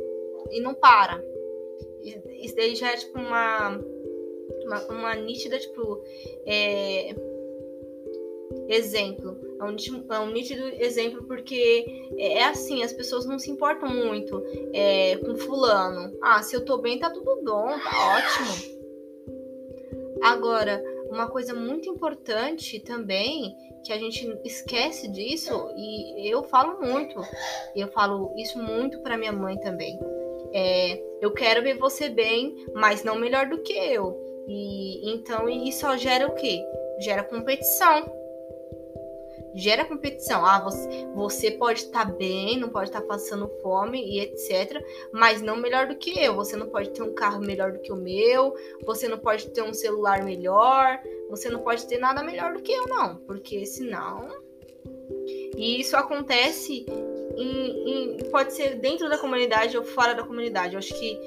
e 0.51 0.61
não 0.61 0.73
para. 0.73 1.23
Isso 2.41 2.55
daí 2.55 2.75
já 2.75 2.91
é, 2.91 2.97
tipo, 2.97 3.17
uma, 3.17 3.79
uma, 4.65 4.81
uma 4.89 5.15
nítida, 5.15 5.57
tipo, 5.57 6.03
é, 6.45 7.15
exemplo 8.67 9.44
é 9.67 9.71
um, 9.71 10.13
é 10.13 10.19
um 10.19 10.31
nítido 10.31 10.65
exemplo 10.81 11.23
porque 11.23 11.85
é, 12.17 12.39
é 12.39 12.43
assim, 12.45 12.83
as 12.83 12.93
pessoas 12.93 13.25
não 13.25 13.39
se 13.39 13.49
importam 13.49 13.89
muito 13.89 14.41
é, 14.73 15.17
com 15.17 15.35
fulano. 15.35 16.15
Ah, 16.21 16.41
se 16.41 16.55
eu 16.55 16.63
tô 16.63 16.77
bem, 16.77 16.99
tá 16.99 17.09
tudo 17.09 17.41
bom, 17.43 17.67
tá 17.67 18.17
ótimo. 18.17 18.75
Agora, 20.23 20.83
uma 21.09 21.29
coisa 21.29 21.53
muito 21.53 21.89
importante 21.89 22.79
também, 22.79 23.55
que 23.83 23.93
a 23.93 23.97
gente 23.97 24.27
esquece 24.43 25.07
disso, 25.07 25.71
e 25.77 26.31
eu 26.31 26.43
falo 26.43 26.79
muito, 26.81 27.19
eu 27.75 27.87
falo 27.89 28.33
isso 28.37 28.57
muito 28.57 28.99
para 29.01 29.17
minha 29.17 29.31
mãe 29.31 29.57
também. 29.59 29.99
É, 30.53 31.03
eu 31.21 31.31
quero 31.31 31.61
ver 31.61 31.77
você 31.77 32.09
bem, 32.09 32.65
mas 32.73 33.03
não 33.03 33.15
melhor 33.15 33.47
do 33.47 33.61
que 33.61 33.73
eu. 33.73 34.19
E 34.47 35.11
então 35.11 35.49
isso 35.49 35.81
só 35.81 35.97
gera 35.97 36.27
o 36.27 36.35
quê? 36.35 36.63
Gera 36.99 37.23
competição 37.23 38.24
gera 39.55 39.85
competição. 39.85 40.45
Ah, 40.45 40.59
você, 40.59 41.07
você 41.15 41.51
pode 41.51 41.81
estar 41.81 42.05
tá 42.05 42.11
bem, 42.11 42.59
não 42.59 42.69
pode 42.69 42.89
estar 42.89 43.01
tá 43.01 43.07
passando 43.07 43.49
fome 43.61 44.03
e 44.03 44.19
etc. 44.19 44.83
Mas 45.11 45.41
não 45.41 45.55
melhor 45.55 45.87
do 45.87 45.95
que 45.95 46.19
eu. 46.19 46.35
Você 46.35 46.55
não 46.55 46.67
pode 46.67 46.89
ter 46.91 47.01
um 47.01 47.13
carro 47.13 47.39
melhor 47.39 47.71
do 47.71 47.79
que 47.79 47.91
o 47.91 47.95
meu. 47.95 48.53
Você 48.85 49.07
não 49.07 49.17
pode 49.17 49.49
ter 49.49 49.61
um 49.61 49.73
celular 49.73 50.23
melhor. 50.23 50.99
Você 51.29 51.49
não 51.49 51.61
pode 51.61 51.87
ter 51.87 51.97
nada 51.97 52.21
melhor 52.21 52.53
do 52.53 52.61
que 52.61 52.71
eu, 52.71 52.87
não. 52.87 53.15
Porque 53.17 53.65
senão. 53.65 54.29
E 55.57 55.79
isso 55.79 55.95
acontece 55.95 56.85
em, 57.37 58.17
em, 58.17 58.17
pode 58.29 58.53
ser 58.53 58.75
dentro 58.75 59.09
da 59.09 59.17
comunidade 59.17 59.77
ou 59.77 59.83
fora 59.83 60.13
da 60.13 60.23
comunidade. 60.23 60.73
Eu 60.73 60.79
acho 60.79 60.93
que 60.93 61.19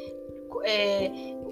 é, 0.64 1.10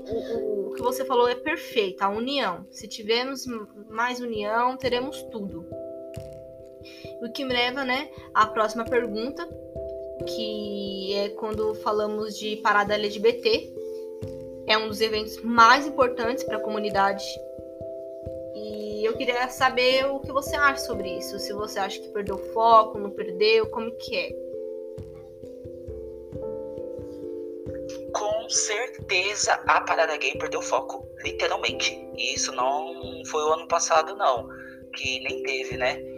o, 0.09 0.71
o, 0.71 0.75
que 0.75 0.83
você 0.83 1.05
falou 1.05 1.29
é 1.29 1.35
perfeito, 1.35 2.03
a 2.03 2.09
união. 2.09 2.67
Se 2.71 2.87
tivermos 2.87 3.47
mais 3.89 4.21
união, 4.21 4.77
teremos 4.77 5.23
tudo. 5.25 5.67
O 7.23 7.33
que 7.33 7.45
me 7.45 7.53
leva, 7.53 7.85
né, 7.85 8.09
à 8.35 8.47
próxima 8.47 8.85
pergunta, 8.85 9.49
que 10.25 11.15
é 11.15 11.29
quando 11.31 11.75
falamos 11.77 12.39
de 12.39 12.57
parada 12.57 12.95
LGBT. 12.95 13.73
É 14.67 14.77
um 14.77 14.89
dos 14.89 15.01
eventos 15.01 15.41
mais 15.43 15.87
importantes 15.87 16.43
para 16.43 16.57
a 16.57 16.61
comunidade. 16.61 17.25
E 18.55 19.05
eu 19.05 19.17
queria 19.17 19.49
saber 19.49 20.07
o 20.07 20.19
que 20.21 20.33
você 20.33 20.57
acha 20.57 20.83
sobre 20.85 21.19
isso. 21.19 21.39
Se 21.39 21.53
você 21.53 21.79
acha 21.79 22.01
que 22.01 22.09
perdeu 22.09 22.39
foco, 22.53 22.99
não 22.99 23.11
perdeu, 23.11 23.67
como 23.67 23.93
que 23.99 24.17
é? 24.17 24.31
Com 28.13 28.49
certeza 28.49 29.53
a 29.67 29.81
parada 29.83 30.17
gay 30.17 30.37
perdeu 30.39 30.63
foco, 30.63 31.07
literalmente. 31.23 31.95
E 32.17 32.35
isso 32.35 32.51
não 32.53 33.23
foi 33.27 33.43
o 33.45 33.53
ano 33.53 33.69
passado, 33.69 34.17
não. 34.17 34.49
Que 34.95 35.21
nem 35.21 35.43
teve, 35.43 35.77
né? 35.77 36.16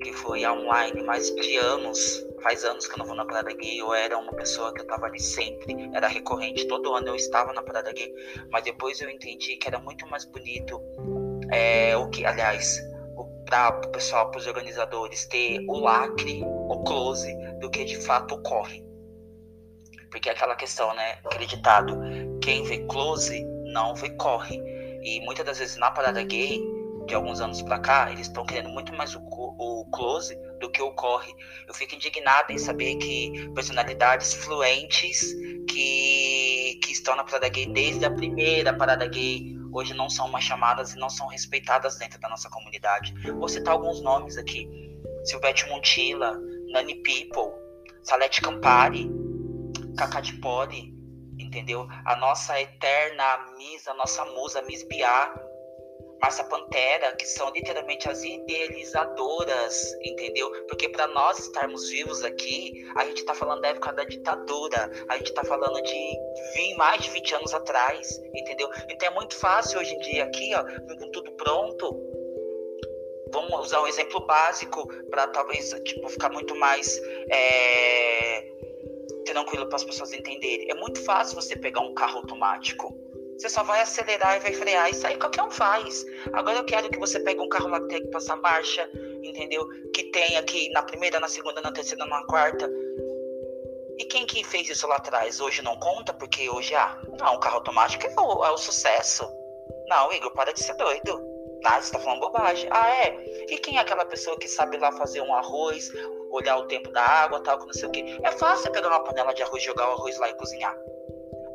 Que 0.00 0.12
foi 0.12 0.46
online, 0.46 1.02
mas 1.02 1.34
de 1.34 1.56
anos, 1.56 2.24
faz 2.42 2.64
anos 2.64 2.86
que 2.86 2.94
eu 2.94 2.98
não 2.98 3.06
vou 3.06 3.16
na 3.16 3.24
parada 3.24 3.52
gay, 3.52 3.80
eu 3.80 3.92
era 3.92 4.16
uma 4.16 4.32
pessoa 4.32 4.72
que 4.72 4.80
eu 4.80 4.86
tava 4.86 5.06
ali 5.06 5.20
sempre, 5.20 5.74
era 5.94 6.08
recorrente, 6.08 6.66
todo 6.68 6.94
ano 6.94 7.08
eu 7.08 7.16
estava 7.16 7.52
na 7.52 7.62
parada 7.62 7.92
gay, 7.92 8.12
mas 8.50 8.64
depois 8.64 9.00
eu 9.00 9.10
entendi 9.10 9.56
que 9.56 9.68
era 9.68 9.78
muito 9.78 10.06
mais 10.08 10.24
bonito, 10.24 10.80
é, 11.50 11.96
o 11.96 12.08
que, 12.10 12.24
aliás, 12.24 12.80
para 13.46 13.80
o 13.84 13.90
pessoal, 13.90 14.30
para 14.30 14.38
os 14.38 14.46
organizadores, 14.46 15.26
ter 15.26 15.64
o 15.66 15.78
lacre, 15.78 16.42
o 16.44 16.84
close, 16.84 17.34
do 17.58 17.70
que 17.70 17.84
de 17.84 17.96
fato 17.96 18.34
ocorre. 18.34 18.84
Porque 20.10 20.28
é 20.28 20.32
aquela 20.32 20.54
questão, 20.54 20.94
né, 20.94 21.18
aquele 21.24 21.46
ditado, 21.46 21.98
quem 22.42 22.62
vê 22.62 22.78
close 22.86 23.44
não 23.72 23.94
vê 23.94 24.10
corre. 24.10 24.62
E 25.02 25.20
muitas 25.24 25.44
das 25.44 25.58
vezes 25.58 25.76
na 25.76 25.90
parada 25.90 26.22
gay, 26.22 26.60
de 27.08 27.14
alguns 27.14 27.40
anos 27.40 27.62
para 27.62 27.78
cá, 27.78 28.12
eles 28.12 28.28
estão 28.28 28.44
querendo 28.44 28.68
muito 28.68 28.94
mais 28.94 29.14
o, 29.14 29.20
o 29.20 29.86
close 29.90 30.36
do 30.60 30.70
que 30.70 30.80
o 30.82 30.92
corre. 30.92 31.34
Eu 31.66 31.72
fico 31.72 31.94
indignada 31.94 32.52
em 32.52 32.58
saber 32.58 32.96
que 32.96 33.48
personalidades 33.54 34.34
fluentes 34.34 35.32
que, 35.66 36.78
que 36.82 36.92
estão 36.92 37.16
na 37.16 37.24
parada 37.24 37.48
gay 37.48 37.66
desde 37.66 38.04
a 38.04 38.10
primeira 38.10 38.74
parada 38.74 39.06
gay 39.06 39.56
hoje 39.72 39.94
não 39.94 40.10
são 40.10 40.28
mais 40.28 40.44
chamadas 40.44 40.92
e 40.92 40.98
não 40.98 41.08
são 41.08 41.26
respeitadas 41.28 41.96
dentro 41.96 42.20
da 42.20 42.28
nossa 42.28 42.50
comunidade. 42.50 43.14
Vou 43.32 43.48
citar 43.48 43.72
alguns 43.72 44.02
nomes 44.02 44.36
aqui: 44.36 44.68
Silvete 45.24 45.66
Montilla, 45.70 46.38
Nani 46.68 46.94
People, 46.96 47.54
Salete 48.02 48.42
Campari, 48.42 49.10
Cacá 49.96 50.20
de 50.20 50.34
Poli, 50.34 50.94
entendeu? 51.38 51.88
A 52.04 52.16
nossa 52.16 52.60
eterna 52.60 53.46
Miss, 53.56 53.88
a 53.88 53.94
nossa 53.94 54.26
musa 54.26 54.60
Miss 54.62 54.86
Biá, 54.86 55.47
Márcia 56.20 56.44
Pantera, 56.44 57.14
que 57.16 57.26
são 57.26 57.50
literalmente 57.52 58.08
as 58.08 58.22
idealizadoras, 58.22 59.94
entendeu? 60.02 60.50
Porque 60.66 60.88
para 60.88 61.06
nós 61.08 61.38
estarmos 61.38 61.88
vivos 61.88 62.24
aqui, 62.24 62.84
a 62.96 63.04
gente 63.04 63.18
está 63.18 63.34
falando 63.34 63.60
da 63.60 63.68
época 63.68 63.92
da 63.92 64.04
ditadura, 64.04 64.90
a 65.08 65.16
gente 65.16 65.28
está 65.28 65.44
falando 65.44 65.80
de 65.82 66.18
20, 66.54 66.76
mais 66.76 67.02
de 67.02 67.10
20 67.10 67.34
anos 67.36 67.54
atrás, 67.54 68.18
entendeu? 68.34 68.68
Então 68.88 69.08
é 69.08 69.14
muito 69.14 69.36
fácil 69.36 69.78
hoje 69.78 69.94
em 69.94 69.98
dia 70.00 70.24
aqui, 70.24 70.52
ó, 70.54 70.64
com 70.96 71.10
tudo 71.12 71.30
pronto. 71.32 71.96
Vamos 73.32 73.66
usar 73.66 73.82
um 73.82 73.86
exemplo 73.86 74.24
básico 74.26 74.88
para 75.10 75.28
talvez 75.28 75.70
tipo, 75.84 76.08
ficar 76.08 76.30
muito 76.30 76.54
mais 76.56 76.98
é, 77.30 78.42
tranquilo 79.24 79.66
para 79.66 79.76
as 79.76 79.84
pessoas 79.84 80.12
entenderem. 80.12 80.70
É 80.70 80.74
muito 80.74 81.04
fácil 81.04 81.36
você 81.36 81.54
pegar 81.54 81.80
um 81.80 81.94
carro 81.94 82.18
automático 82.18 83.07
você 83.38 83.48
só 83.48 83.62
vai 83.62 83.80
acelerar 83.80 84.36
e 84.36 84.40
vai 84.40 84.52
frear. 84.52 84.90
Isso 84.90 85.06
aí 85.06 85.16
qualquer 85.16 85.44
um 85.44 85.50
faz. 85.50 86.04
Agora 86.32 86.58
eu 86.58 86.64
quero 86.64 86.90
que 86.90 86.98
você 86.98 87.20
pegue 87.20 87.40
um 87.40 87.48
carro 87.48 87.68
lá 87.68 87.80
que 87.80 87.88
tem 87.88 88.02
que 88.02 88.10
passar 88.10 88.36
marcha, 88.36 88.90
entendeu? 89.22 89.64
Que 89.94 90.10
tem 90.10 90.36
aqui 90.36 90.68
na 90.70 90.82
primeira, 90.82 91.20
na 91.20 91.28
segunda, 91.28 91.60
na 91.60 91.70
terceira, 91.70 92.04
na 92.04 92.24
quarta. 92.24 92.68
E 93.96 94.04
quem 94.06 94.26
que 94.26 94.42
fez 94.42 94.68
isso 94.68 94.88
lá 94.88 94.96
atrás? 94.96 95.40
Hoje 95.40 95.62
não 95.62 95.78
conta, 95.78 96.12
porque 96.12 96.50
hoje, 96.50 96.74
ah, 96.74 97.00
não, 97.20 97.34
o 97.36 97.40
carro 97.40 97.56
automático 97.56 98.04
é 98.06 98.20
o, 98.20 98.44
é 98.44 98.50
o 98.50 98.58
sucesso. 98.58 99.28
Não, 99.88 100.12
Igor, 100.12 100.32
para 100.32 100.52
de 100.52 100.60
ser 100.60 100.74
doido. 100.74 101.20
Ah, 101.64 101.80
você 101.80 101.92
tá 101.92 101.98
falando 102.00 102.20
bobagem. 102.20 102.68
Ah, 102.72 102.90
é? 103.04 103.24
E 103.50 103.58
quem 103.58 103.76
é 103.76 103.80
aquela 103.80 104.04
pessoa 104.04 104.36
que 104.36 104.48
sabe 104.48 104.78
lá 104.78 104.90
fazer 104.92 105.20
um 105.20 105.32
arroz, 105.34 105.90
olhar 106.30 106.56
o 106.56 106.66
tempo 106.66 106.90
da 106.90 107.02
água, 107.02 107.40
tal, 107.40 107.58
que 107.58 107.66
não 107.66 107.72
sei 107.72 107.88
o 107.88 107.92
quê? 107.92 108.04
É 108.22 108.32
fácil 108.32 108.72
pegar 108.72 108.88
uma 108.88 109.02
panela 109.02 109.32
de 109.32 109.42
arroz, 109.42 109.62
jogar 109.62 109.88
o 109.88 109.92
arroz 109.92 110.18
lá 110.18 110.28
e 110.28 110.34
cozinhar. 110.34 110.76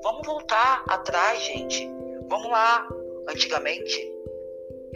Vamos 0.03 0.27
voltar 0.27 0.83
atrás, 0.89 1.41
gente. 1.41 1.89
Vamos 2.27 2.51
lá. 2.51 2.87
Antigamente, 3.29 4.13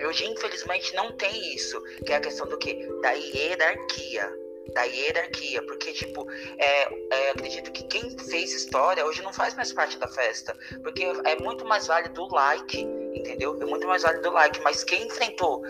hoje 0.06 0.26
infelizmente 0.26 0.94
não 0.94 1.16
tem 1.16 1.56
isso, 1.56 1.82
que 2.06 2.12
é 2.12 2.18
a 2.18 2.20
questão 2.20 2.46
do 2.46 2.58
que? 2.58 2.86
Da 3.02 3.12
hierarquia. 3.12 4.30
Da 4.74 4.84
hierarquia, 4.84 5.66
porque, 5.66 5.94
tipo, 5.94 6.30
é, 6.60 6.90
é, 7.10 7.30
acredito 7.30 7.72
que 7.72 7.84
quem 7.88 8.20
fez 8.20 8.52
história 8.52 9.06
hoje 9.06 9.22
não 9.22 9.32
faz 9.32 9.56
mais 9.56 9.72
parte 9.72 9.98
da 9.98 10.10
festa, 10.10 10.54
porque 10.84 11.06
é 11.24 11.42
muito 11.42 11.64
mais 11.64 11.88
válido 11.88 12.22
o 12.22 12.36
like, 12.36 12.82
entendeu? 13.14 13.58
É 13.62 13.66
muito 13.66 13.88
mais 13.88 14.04
válido 14.04 14.28
o 14.28 14.34
like, 14.34 14.60
mas 14.60 14.84
quem 14.84 15.08
enfrentou 15.08 15.64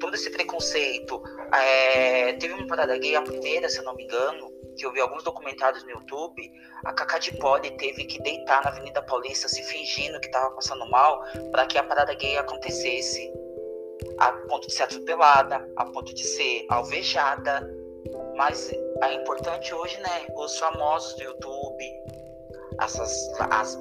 todo 0.00 0.14
esse 0.16 0.30
preconceito, 0.30 1.22
é, 1.54 2.32
teve 2.32 2.54
uma 2.54 2.66
parada 2.66 2.98
gay, 2.98 3.14
a 3.14 3.22
primeira, 3.22 3.68
se 3.68 3.78
eu 3.78 3.84
não 3.84 3.94
me 3.94 4.02
engano, 4.02 4.49
que 4.76 4.86
eu 4.86 4.92
vi 4.92 5.00
alguns 5.00 5.22
documentários 5.22 5.82
no 5.84 5.90
YouTube, 5.90 6.52
a 6.84 6.92
Cacá 6.92 7.18
de 7.18 7.36
Poli 7.38 7.70
teve 7.76 8.04
que 8.04 8.22
deitar 8.22 8.62
na 8.62 8.70
Avenida 8.70 9.02
Paulista 9.02 9.48
se 9.48 9.62
fingindo 9.62 10.20
que 10.20 10.26
estava 10.26 10.54
passando 10.54 10.88
mal 10.90 11.22
para 11.50 11.66
que 11.66 11.78
a 11.78 11.84
parada 11.84 12.14
gay 12.14 12.36
acontecesse. 12.38 13.32
A 14.18 14.32
ponto 14.32 14.66
de 14.66 14.72
ser 14.72 14.84
atropelada, 14.84 15.68
a 15.76 15.84
ponto 15.86 16.14
de 16.14 16.24
ser 16.24 16.66
alvejada. 16.70 17.68
Mas 18.36 18.70
é 19.02 19.12
importante 19.14 19.74
hoje, 19.74 19.98
né? 20.00 20.26
Os 20.34 20.58
famosos 20.58 21.14
do 21.14 21.24
YouTube, 21.24 21.84
essas, 22.80 23.30
as, 23.50 23.76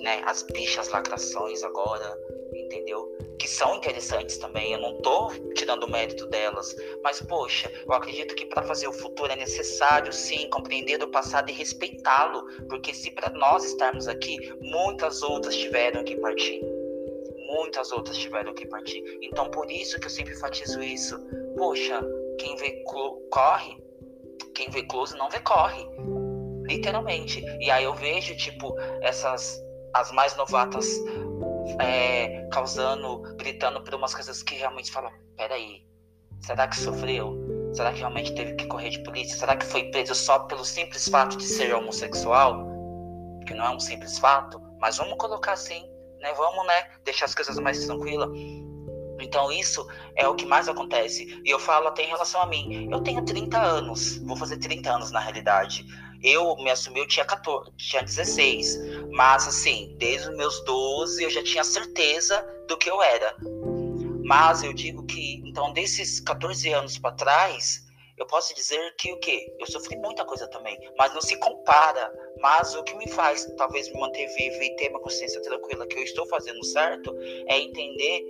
né, 0.00 0.22
as 0.26 0.42
bichas 0.42 0.88
lacrações 0.90 1.62
agora, 1.64 2.16
entendeu? 2.52 3.08
Que 3.44 3.50
são 3.50 3.76
interessantes 3.76 4.38
também, 4.38 4.72
eu 4.72 4.80
não 4.80 4.96
tô 5.02 5.30
tirando 5.54 5.84
o 5.84 5.90
mérito 5.90 6.24
delas, 6.28 6.74
mas 7.02 7.20
poxa, 7.20 7.70
eu 7.86 7.92
acredito 7.92 8.34
que 8.34 8.46
para 8.46 8.62
fazer 8.62 8.88
o 8.88 8.92
futuro 8.94 9.30
é 9.30 9.36
necessário 9.36 10.10
sim 10.14 10.48
compreender 10.48 11.02
o 11.02 11.10
passado 11.10 11.50
e 11.50 11.52
respeitá-lo, 11.52 12.42
porque 12.70 12.94
se 12.94 13.10
para 13.10 13.28
nós 13.28 13.62
estarmos 13.66 14.08
aqui, 14.08 14.38
muitas 14.62 15.20
outras 15.20 15.54
tiveram 15.54 16.02
que 16.04 16.16
partir. 16.16 16.58
Muitas 17.48 17.92
outras 17.92 18.16
tiveram 18.16 18.54
que 18.54 18.66
partir. 18.66 19.04
Então 19.20 19.50
por 19.50 19.70
isso 19.70 20.00
que 20.00 20.06
eu 20.06 20.10
sempre 20.10 20.32
enfatizo 20.32 20.82
isso. 20.82 21.14
Poxa, 21.58 22.00
quem 22.38 22.56
vê 22.56 22.82
corre, 23.30 23.76
quem 24.54 24.70
vê 24.70 24.84
close 24.84 25.14
não 25.18 25.28
vê 25.28 25.40
corre. 25.40 25.86
Literalmente. 26.66 27.44
E 27.60 27.70
aí 27.70 27.84
eu 27.84 27.92
vejo, 27.92 28.34
tipo, 28.38 28.74
essas 29.02 29.62
as 29.94 30.10
mais 30.10 30.36
novatas 30.36 30.86
é, 31.80 32.48
causando, 32.52 33.22
gritando 33.36 33.82
por 33.82 33.94
umas 33.94 34.14
coisas 34.14 34.42
que 34.42 34.54
realmente 34.54 34.90
falam, 34.90 35.12
peraí, 35.36 35.86
será 36.40 36.68
que 36.68 36.76
sofreu? 36.76 37.36
Será 37.72 37.92
que 37.92 37.98
realmente 37.98 38.34
teve 38.34 38.54
que 38.54 38.66
correr 38.66 38.90
de 38.90 39.02
polícia? 39.02 39.36
Será 39.36 39.56
que 39.56 39.66
foi 39.66 39.90
preso 39.90 40.14
só 40.14 40.40
pelo 40.40 40.64
simples 40.64 41.08
fato 41.08 41.36
de 41.36 41.44
ser 41.44 41.74
homossexual? 41.74 42.66
Que 43.46 43.54
não 43.54 43.64
é 43.64 43.70
um 43.70 43.80
simples 43.80 44.18
fato, 44.18 44.60
mas 44.78 44.96
vamos 44.96 45.16
colocar 45.18 45.52
assim, 45.52 45.84
né? 46.20 46.32
Vamos, 46.34 46.66
né? 46.66 46.88
Deixar 47.04 47.24
as 47.24 47.34
coisas 47.34 47.58
mais 47.58 47.84
tranquilas. 47.84 48.30
Então 49.20 49.50
isso 49.50 49.86
é 50.16 50.26
o 50.28 50.34
que 50.34 50.46
mais 50.46 50.68
acontece. 50.68 51.40
E 51.44 51.50
eu 51.50 51.58
falo 51.58 51.88
até 51.88 52.04
em 52.04 52.08
relação 52.08 52.40
a 52.42 52.46
mim. 52.46 52.88
Eu 52.90 53.00
tenho 53.00 53.24
30 53.24 53.58
anos, 53.60 54.18
vou 54.18 54.36
fazer 54.36 54.58
30 54.58 54.90
anos 54.90 55.10
na 55.10 55.20
realidade. 55.20 55.84
Eu 56.24 56.56
me 56.56 56.70
assumi, 56.70 57.00
eu 57.00 57.06
tinha 57.06 57.26
14, 57.26 57.70
tinha 57.76 58.02
16. 58.02 58.78
Mas 59.12 59.46
assim, 59.46 59.94
desde 59.98 60.30
os 60.30 60.36
meus 60.36 60.64
12 60.64 61.22
eu 61.22 61.30
já 61.30 61.42
tinha 61.42 61.62
certeza 61.62 62.40
do 62.66 62.78
que 62.78 62.90
eu 62.90 63.02
era. 63.02 63.36
Mas 64.24 64.64
eu 64.64 64.72
digo 64.72 65.04
que, 65.04 65.42
então, 65.44 65.70
desses 65.74 66.18
14 66.20 66.72
anos 66.72 66.96
para 66.96 67.14
trás, 67.14 67.84
eu 68.16 68.26
posso 68.26 68.54
dizer 68.54 68.94
que 68.96 69.12
o 69.12 69.18
quê? 69.18 69.54
Eu 69.58 69.66
sofri 69.66 69.96
muita 69.98 70.24
coisa 70.24 70.48
também, 70.48 70.78
mas 70.96 71.12
não 71.12 71.20
se 71.20 71.36
compara. 71.36 72.10
Mas 72.40 72.74
o 72.74 72.82
que 72.84 72.94
me 72.96 73.08
faz 73.10 73.44
talvez 73.58 73.92
me 73.92 74.00
manter 74.00 74.26
vivo 74.28 74.62
e 74.62 74.76
ter 74.76 74.88
uma 74.88 75.00
consciência 75.00 75.42
tranquila 75.42 75.86
que 75.86 75.98
eu 75.98 76.02
estou 76.02 76.26
fazendo 76.26 76.64
certo 76.64 77.14
é 77.48 77.58
entender 77.58 78.22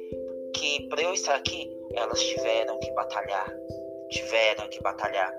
que 0.57 0.89
para 0.89 1.03
eu 1.03 1.15
estar 1.15 1.37
aqui, 1.37 1.71
elas 1.93 2.21
tiveram 2.21 2.79
que 2.81 2.91
batalhar. 2.93 3.53
Tiveram 4.11 4.69
que 4.69 4.83
batalhar. 4.83 5.33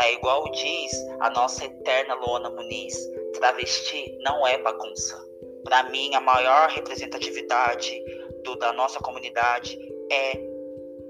É 0.00 0.12
igual 0.14 0.50
diz 0.50 0.92
a 1.20 1.30
nossa 1.30 1.64
eterna 1.64 2.14
Luana 2.14 2.50
Muniz: 2.50 2.96
travesti 3.34 4.16
não 4.22 4.46
é 4.46 4.58
bagunça. 4.58 5.16
Para 5.64 5.84
mim, 5.84 6.14
a 6.14 6.20
maior 6.20 6.68
representatividade 6.68 8.02
do, 8.44 8.54
da 8.56 8.72
nossa 8.72 8.98
comunidade 9.00 9.78
é 10.10 10.54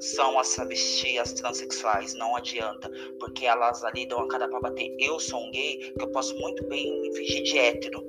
são 0.01 0.39
as 0.39 0.55
travestis, 0.55 1.19
as 1.19 1.33
transexuais, 1.33 2.15
não 2.15 2.37
adianta, 2.37 2.91
porque 3.19 3.47
elas 3.47 3.83
ali 3.85 4.07
dão 4.07 4.21
a 4.21 4.29
cara 4.29 4.49
para 4.49 4.61
bater. 4.61 4.95
Eu 4.99 5.19
sou 5.19 5.41
um 5.41 5.51
gay 5.51 5.93
que 5.97 6.03
eu 6.03 6.11
posso 6.11 6.37
muito 6.39 6.63
bem 6.69 7.01
me 7.01 7.15
fingir 7.15 7.43
de 7.43 7.59
hétero. 7.59 8.05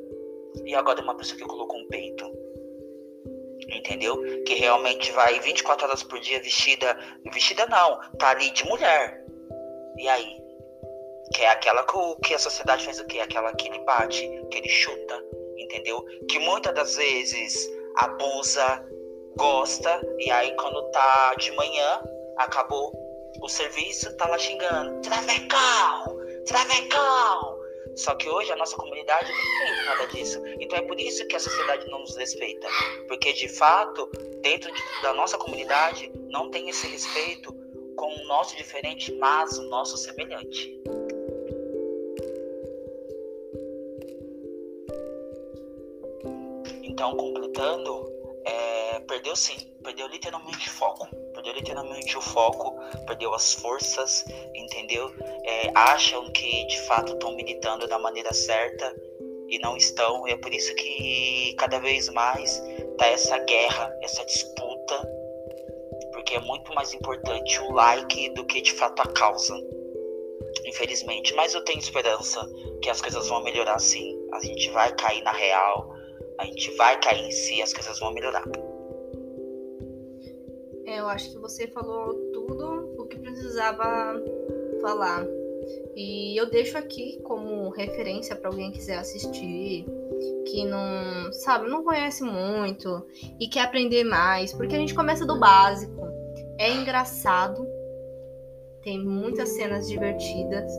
E 0.66 0.76
agora 0.76 1.02
uma 1.02 1.16
pessoa 1.16 1.38
que 1.38 1.46
colocou 1.46 1.80
um 1.80 1.88
peito. 1.88 2.26
Entendeu? 3.70 4.22
Que 4.46 4.56
realmente 4.56 5.12
vai 5.14 5.40
24 5.40 5.88
horas 5.88 6.04
por 6.04 6.20
dia 6.20 6.42
vestida. 6.42 6.98
Vestida 7.34 7.66
não, 7.68 8.00
tá 8.18 8.30
ali 8.30 8.52
de 8.52 8.66
mulher. 8.66 9.26
E 9.98 10.08
aí? 10.08 10.45
Que 11.34 11.44
é 11.44 11.50
aquela 11.50 11.86
que 12.24 12.34
a 12.34 12.40
sociedade 12.40 12.86
faz 12.86 13.00
o 13.00 13.06
quê? 13.06 13.20
Aquela 13.20 13.54
que 13.56 13.68
ele 13.68 13.80
bate, 13.80 14.30
que 14.52 14.58
ele 14.58 14.70
chuta, 14.70 15.24
entendeu? 15.58 16.04
Que 16.30 16.40
muitas 16.40 16.74
das 16.74 16.96
vezes 16.96 17.70
abusa, 17.98 18.86
gosta, 19.38 20.02
e 20.20 20.30
aí 20.32 20.56
quando 20.56 20.82
tá 20.92 21.34
de 21.36 21.52
manhã, 21.54 22.02
acabou 22.38 22.94
o 23.42 23.50
serviço, 23.50 24.16
tá 24.18 24.28
lá 24.28 24.38
xingando. 24.38 25.02
Travecão! 25.02 26.18
Travecão! 26.46 27.56
Só 27.96 28.14
que 28.16 28.30
hoje 28.30 28.52
a 28.52 28.56
nossa 28.58 28.76
comunidade 28.76 29.32
não 29.32 29.76
tem 29.76 29.86
nada 29.86 30.08
disso. 30.08 30.42
Então 30.60 30.78
é 30.78 30.82
por 30.82 31.00
isso 31.00 31.26
que 31.28 31.36
a 31.36 31.40
sociedade 31.40 31.90
não 31.90 32.00
nos 32.00 32.16
respeita. 32.18 32.68
Porque 33.08 33.32
de 33.34 33.48
fato, 33.48 34.10
dentro 34.42 34.72
de, 34.72 34.82
da 35.02 35.14
nossa 35.14 35.38
comunidade, 35.38 36.12
não 36.30 36.50
tem 36.50 36.70
esse 36.70 36.88
respeito 36.88 37.54
com 37.96 38.14
o 38.14 38.28
nosso 38.28 38.56
diferente, 38.58 39.14
mas 39.16 39.58
o 39.58 39.64
nosso 39.70 39.98
semelhante. 39.98 40.78
Então, 46.96 47.14
completando, 47.18 48.10
é, 48.46 49.00
perdeu 49.02 49.36
sim, 49.36 49.58
perdeu 49.84 50.08
literalmente 50.08 50.70
foco, 50.70 51.06
perdeu 51.34 51.52
literalmente 51.52 52.18
o 52.18 52.22
foco, 52.22 52.74
perdeu 53.06 53.34
as 53.34 53.52
forças, 53.52 54.24
entendeu? 54.56 55.14
É, 55.44 55.72
acham 55.76 56.32
que 56.32 56.66
de 56.68 56.80
fato 56.84 57.12
estão 57.12 57.36
militando 57.36 57.86
da 57.86 58.00
maneira 58.00 58.34
certa 58.34 58.96
e 59.50 59.60
não 59.60 59.76
estão, 59.76 60.26
e 60.26 60.32
é 60.32 60.38
por 60.38 60.54
isso 60.54 60.74
que 60.76 61.54
cada 61.58 61.80
vez 61.80 62.08
mais 62.08 62.64
tá 62.98 63.08
essa 63.08 63.40
guerra, 63.40 63.94
essa 64.02 64.24
disputa, 64.24 65.10
porque 66.14 66.36
é 66.36 66.40
muito 66.40 66.74
mais 66.74 66.94
importante 66.94 67.60
o 67.60 67.74
like 67.74 68.30
do 68.30 68.46
que 68.46 68.62
de 68.62 68.72
fato 68.72 69.02
a 69.02 69.08
causa. 69.12 69.54
Infelizmente, 70.66 71.34
mas 71.34 71.54
eu 71.54 71.62
tenho 71.66 71.80
esperança 71.80 72.50
que 72.82 72.90
as 72.90 73.02
coisas 73.02 73.28
vão 73.28 73.44
melhorar 73.44 73.80
sim. 73.80 74.18
A 74.32 74.40
gente 74.40 74.70
vai 74.70 74.96
cair 74.96 75.22
na 75.24 75.34
real, 75.34 75.95
a 76.38 76.46
gente 76.46 76.76
vai 76.76 77.00
cair 77.00 77.26
em 77.26 77.32
si, 77.32 77.62
as 77.62 77.74
coisas 77.74 78.00
vão 78.00 78.14
melhorar. 78.14 78.44
É, 80.86 81.00
eu 81.00 81.08
acho 81.08 81.32
que 81.32 81.38
você 81.40 81.68
falou 81.68 82.14
tudo 82.32 82.94
o 82.98 83.08
que 83.08 83.18
precisava 83.18 84.22
falar. 84.82 85.26
E 85.96 86.40
eu 86.40 86.50
deixo 86.50 86.78
aqui 86.78 87.20
como 87.24 87.70
referência 87.70 88.36
para 88.36 88.50
alguém 88.50 88.72
que 88.72 88.78
quiser 88.78 88.98
assistir, 88.98 89.86
que 90.46 90.66
não, 90.66 91.32
sabe, 91.34 91.70
não 91.70 91.84
conhece 91.84 92.24
muito 92.24 93.06
e 93.40 93.48
quer 93.48 93.62
aprender 93.62 94.04
mais, 94.04 94.54
porque 94.54 94.76
a 94.76 94.78
gente 94.78 94.94
começa 94.94 95.26
do 95.26 95.40
básico. 95.40 96.06
É 96.60 96.72
engraçado, 96.72 97.68
tem 98.84 99.04
muitas 99.04 99.50
cenas 99.50 99.88
divertidas, 99.88 100.72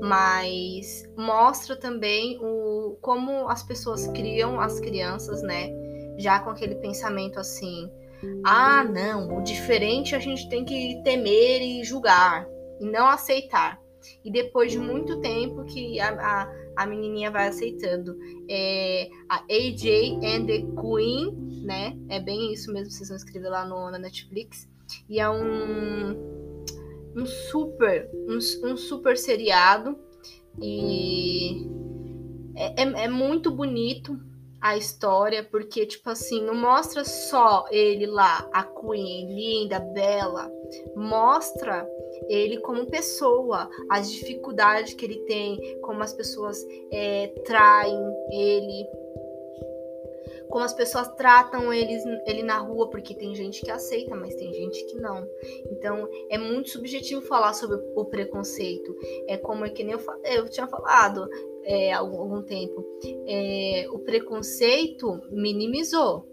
mas 0.00 1.08
mostra 1.16 1.76
também 1.76 2.38
o 2.40 2.75
como 3.00 3.48
as 3.48 3.62
pessoas 3.62 4.06
criam 4.08 4.60
as 4.60 4.80
crianças, 4.80 5.42
né? 5.42 5.70
Já 6.18 6.40
com 6.40 6.50
aquele 6.50 6.76
pensamento 6.76 7.38
assim: 7.38 7.90
ah, 8.44 8.84
não, 8.84 9.38
o 9.38 9.42
diferente 9.42 10.14
a 10.14 10.18
gente 10.18 10.48
tem 10.48 10.64
que 10.64 11.00
temer 11.04 11.62
e 11.62 11.84
julgar 11.84 12.46
e 12.80 12.86
não 12.86 13.06
aceitar. 13.06 13.80
E 14.24 14.30
depois 14.30 14.70
de 14.70 14.78
muito 14.78 15.20
tempo 15.20 15.64
que 15.64 15.98
a, 15.98 16.10
a, 16.10 16.52
a 16.76 16.86
menininha 16.86 17.30
vai 17.30 17.48
aceitando. 17.48 18.16
É, 18.48 19.08
a 19.28 19.42
AJ 19.50 20.18
and 20.22 20.46
the 20.46 20.58
Queen, 20.80 21.62
né? 21.64 21.96
É 22.08 22.20
bem 22.20 22.52
isso 22.52 22.72
mesmo, 22.72 22.90
vocês 22.90 23.08
vão 23.08 23.16
escrever 23.16 23.48
lá 23.48 23.64
no, 23.66 23.90
na 23.90 23.98
Netflix. 23.98 24.68
E 25.08 25.18
é 25.18 25.28
um 25.28 26.36
um 27.16 27.24
super, 27.24 28.10
um, 28.28 28.38
um 28.70 28.76
super 28.76 29.16
seriado 29.16 29.98
e 30.60 31.66
é, 32.56 32.82
é, 32.82 33.04
é 33.04 33.08
muito 33.08 33.50
bonito 33.50 34.18
a 34.60 34.76
história, 34.76 35.44
porque, 35.44 35.86
tipo 35.86 36.08
assim, 36.10 36.42
não 36.42 36.54
mostra 36.54 37.04
só 37.04 37.66
ele 37.70 38.06
lá, 38.06 38.48
a 38.52 38.64
Queen, 38.64 39.32
linda, 39.32 39.78
bela, 39.78 40.50
mostra 40.96 41.88
ele 42.28 42.58
como 42.58 42.86
pessoa, 42.86 43.68
as 43.90 44.10
dificuldades 44.10 44.94
que 44.94 45.04
ele 45.04 45.20
tem, 45.20 45.78
como 45.82 46.02
as 46.02 46.12
pessoas 46.12 46.58
é, 46.90 47.28
traem 47.44 47.96
ele, 48.30 48.86
como 50.48 50.64
as 50.64 50.74
pessoas 50.74 51.08
tratam 51.14 51.72
eles, 51.72 52.02
ele 52.26 52.42
na 52.42 52.58
rua, 52.58 52.88
porque 52.88 53.14
tem 53.14 53.34
gente 53.34 53.62
que 53.62 53.70
aceita, 53.70 54.14
mas 54.14 54.34
tem 54.34 54.52
gente 54.52 54.84
que 54.86 54.96
não. 54.96 55.26
Então 55.70 56.08
é 56.30 56.38
muito 56.38 56.70
subjetivo 56.70 57.22
falar 57.22 57.52
sobre 57.52 57.76
o 57.94 58.04
preconceito. 58.04 58.96
É 59.28 59.36
como 59.36 59.64
é 59.64 59.70
que 59.70 59.84
nem 59.84 59.94
eu, 59.94 60.00
eu 60.24 60.48
tinha 60.48 60.66
falado 60.66 61.28
é, 61.64 61.92
há 61.92 61.98
algum, 61.98 62.42
tempo. 62.42 62.84
É, 63.26 63.86
o 63.90 63.98
preconceito 63.98 65.20
minimizou. 65.30 66.26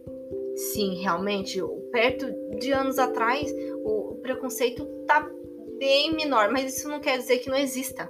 Sim, 0.55 1.01
realmente, 1.01 1.59
perto 1.91 2.31
de 2.59 2.71
anos 2.71 2.99
atrás, 2.99 3.51
o, 3.83 4.11
o 4.11 4.15
preconceito 4.17 4.85
tá 5.07 5.27
bem 5.79 6.13
menor, 6.13 6.51
mas 6.51 6.77
isso 6.77 6.87
não 6.87 6.99
quer 6.99 7.17
dizer 7.17 7.39
que 7.39 7.49
não 7.49 7.57
exista. 7.57 8.09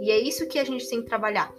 E 0.00 0.10
é 0.10 0.18
isso 0.18 0.48
que 0.48 0.58
a 0.58 0.64
gente 0.64 0.88
tem 0.88 1.00
que 1.00 1.08
trabalhar. 1.08 1.54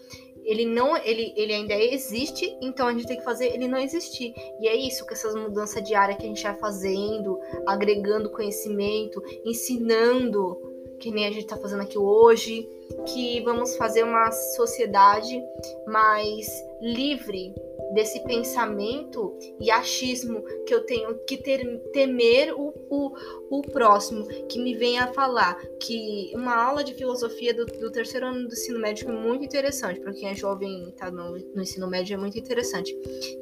Ele 0.46 0.66
não, 0.66 0.96
ele, 0.98 1.34
ele 1.36 1.54
ainda 1.54 1.74
existe, 1.76 2.56
então 2.62 2.88
a 2.88 2.94
gente 2.94 3.08
tem 3.08 3.18
que 3.18 3.24
fazer 3.24 3.48
ele 3.48 3.68
não 3.68 3.80
existir. 3.80 4.34
E 4.60 4.68
é 4.68 4.76
isso 4.76 5.06
que 5.06 5.14
essas 5.14 5.36
mudanças 5.36 5.84
diárias 5.84 6.18
que 6.18 6.26
a 6.26 6.28
gente 6.28 6.44
vai 6.44 6.56
fazendo, 6.56 7.40
agregando 7.66 8.30
conhecimento, 8.30 9.22
ensinando, 9.44 10.75
que 11.00 11.12
nem 11.12 11.28
a 11.28 11.32
gente 11.32 11.44
está 11.44 11.58
fazendo 11.58 11.82
aqui 11.82 11.98
hoje, 11.98 12.68
que 13.14 13.42
vamos 13.42 13.76
fazer 13.78 14.04
uma 14.04 14.32
sociedade 14.32 15.42
mais 15.88 16.48
livre 16.82 17.54
desse 17.94 18.20
pensamento 18.24 19.38
e 19.60 19.72
achismo 19.72 20.44
que 20.66 20.74
eu 20.74 20.86
tenho 20.86 21.16
que 21.26 21.38
ter, 21.38 21.80
temer 21.94 22.54
o, 22.54 22.74
o, 22.90 23.14
o 23.50 23.62
próximo, 23.62 24.28
que 24.50 24.60
me 24.60 24.76
venha 24.76 25.08
falar 25.14 25.56
que 25.80 26.32
uma 26.36 26.56
aula 26.56 26.84
de 26.84 26.94
filosofia 26.94 27.54
do, 27.54 27.66
do 27.66 27.92
terceiro 27.92 28.28
ano 28.28 28.48
do 28.48 28.54
ensino 28.54 28.80
médio 28.80 29.10
é 29.10 29.12
muito 29.12 29.46
interessante, 29.46 30.00
para 30.00 30.14
quem 30.14 30.30
é 30.30 30.36
jovem 30.36 30.94
tá 30.98 31.12
no, 31.12 31.38
no 31.38 31.62
ensino 31.62 31.88
médio 31.88 32.16
é 32.16 32.18
muito 32.18 32.38
interessante, 32.38 32.94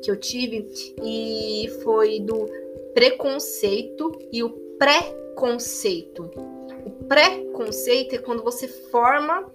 que 0.01 0.11
eu 0.11 0.17
tive, 0.17 0.67
e 1.03 1.69
foi 1.83 2.19
do 2.19 2.45
preconceito 2.93 4.11
e 4.31 4.43
o 4.43 4.49
pré-conceito. 4.77 6.29
O 6.99 7.05
pré-conceito 7.05 8.15
é 8.15 8.17
quando 8.19 8.43
você 8.43 8.67
forma 8.67 9.51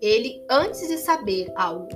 ele 0.00 0.42
antes 0.48 0.88
de 0.88 0.98
saber 0.98 1.52
algo. 1.54 1.88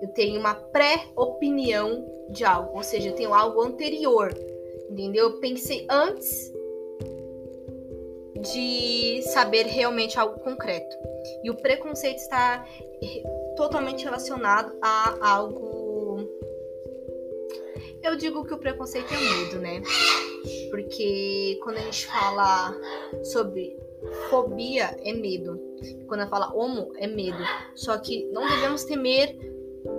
Eu 0.00 0.08
tenho 0.08 0.38
uma 0.38 0.54
pré-opinião 0.54 2.06
de 2.30 2.44
algo, 2.44 2.76
ou 2.76 2.82
seja, 2.82 3.08
eu 3.08 3.14
tenho 3.14 3.32
algo 3.32 3.62
anterior, 3.62 4.32
entendeu? 4.90 5.30
Eu 5.30 5.40
pensei 5.40 5.86
antes 5.90 6.52
de 8.40 9.22
saber 9.22 9.66
realmente 9.66 10.18
algo 10.18 10.40
concreto. 10.40 10.96
E 11.42 11.50
o 11.50 11.54
preconceito 11.54 12.18
está 12.18 12.66
totalmente 13.56 14.04
relacionado 14.04 14.76
a 14.82 15.16
algo. 15.20 15.71
Eu 18.02 18.16
digo 18.16 18.44
que 18.44 18.52
o 18.52 18.58
preconceito 18.58 19.14
é 19.14 19.16
medo, 19.16 19.60
né? 19.60 19.80
Porque 20.70 21.58
quando 21.62 21.76
a 21.76 21.82
gente 21.82 22.06
fala 22.06 22.74
sobre 23.22 23.78
fobia, 24.28 24.96
é 25.04 25.12
medo. 25.12 25.60
Quando 26.08 26.28
fala 26.28 26.52
homo, 26.52 26.92
é 26.96 27.06
medo. 27.06 27.38
Só 27.76 27.96
que 27.98 28.24
não 28.32 28.48
devemos 28.48 28.84
temer 28.84 29.38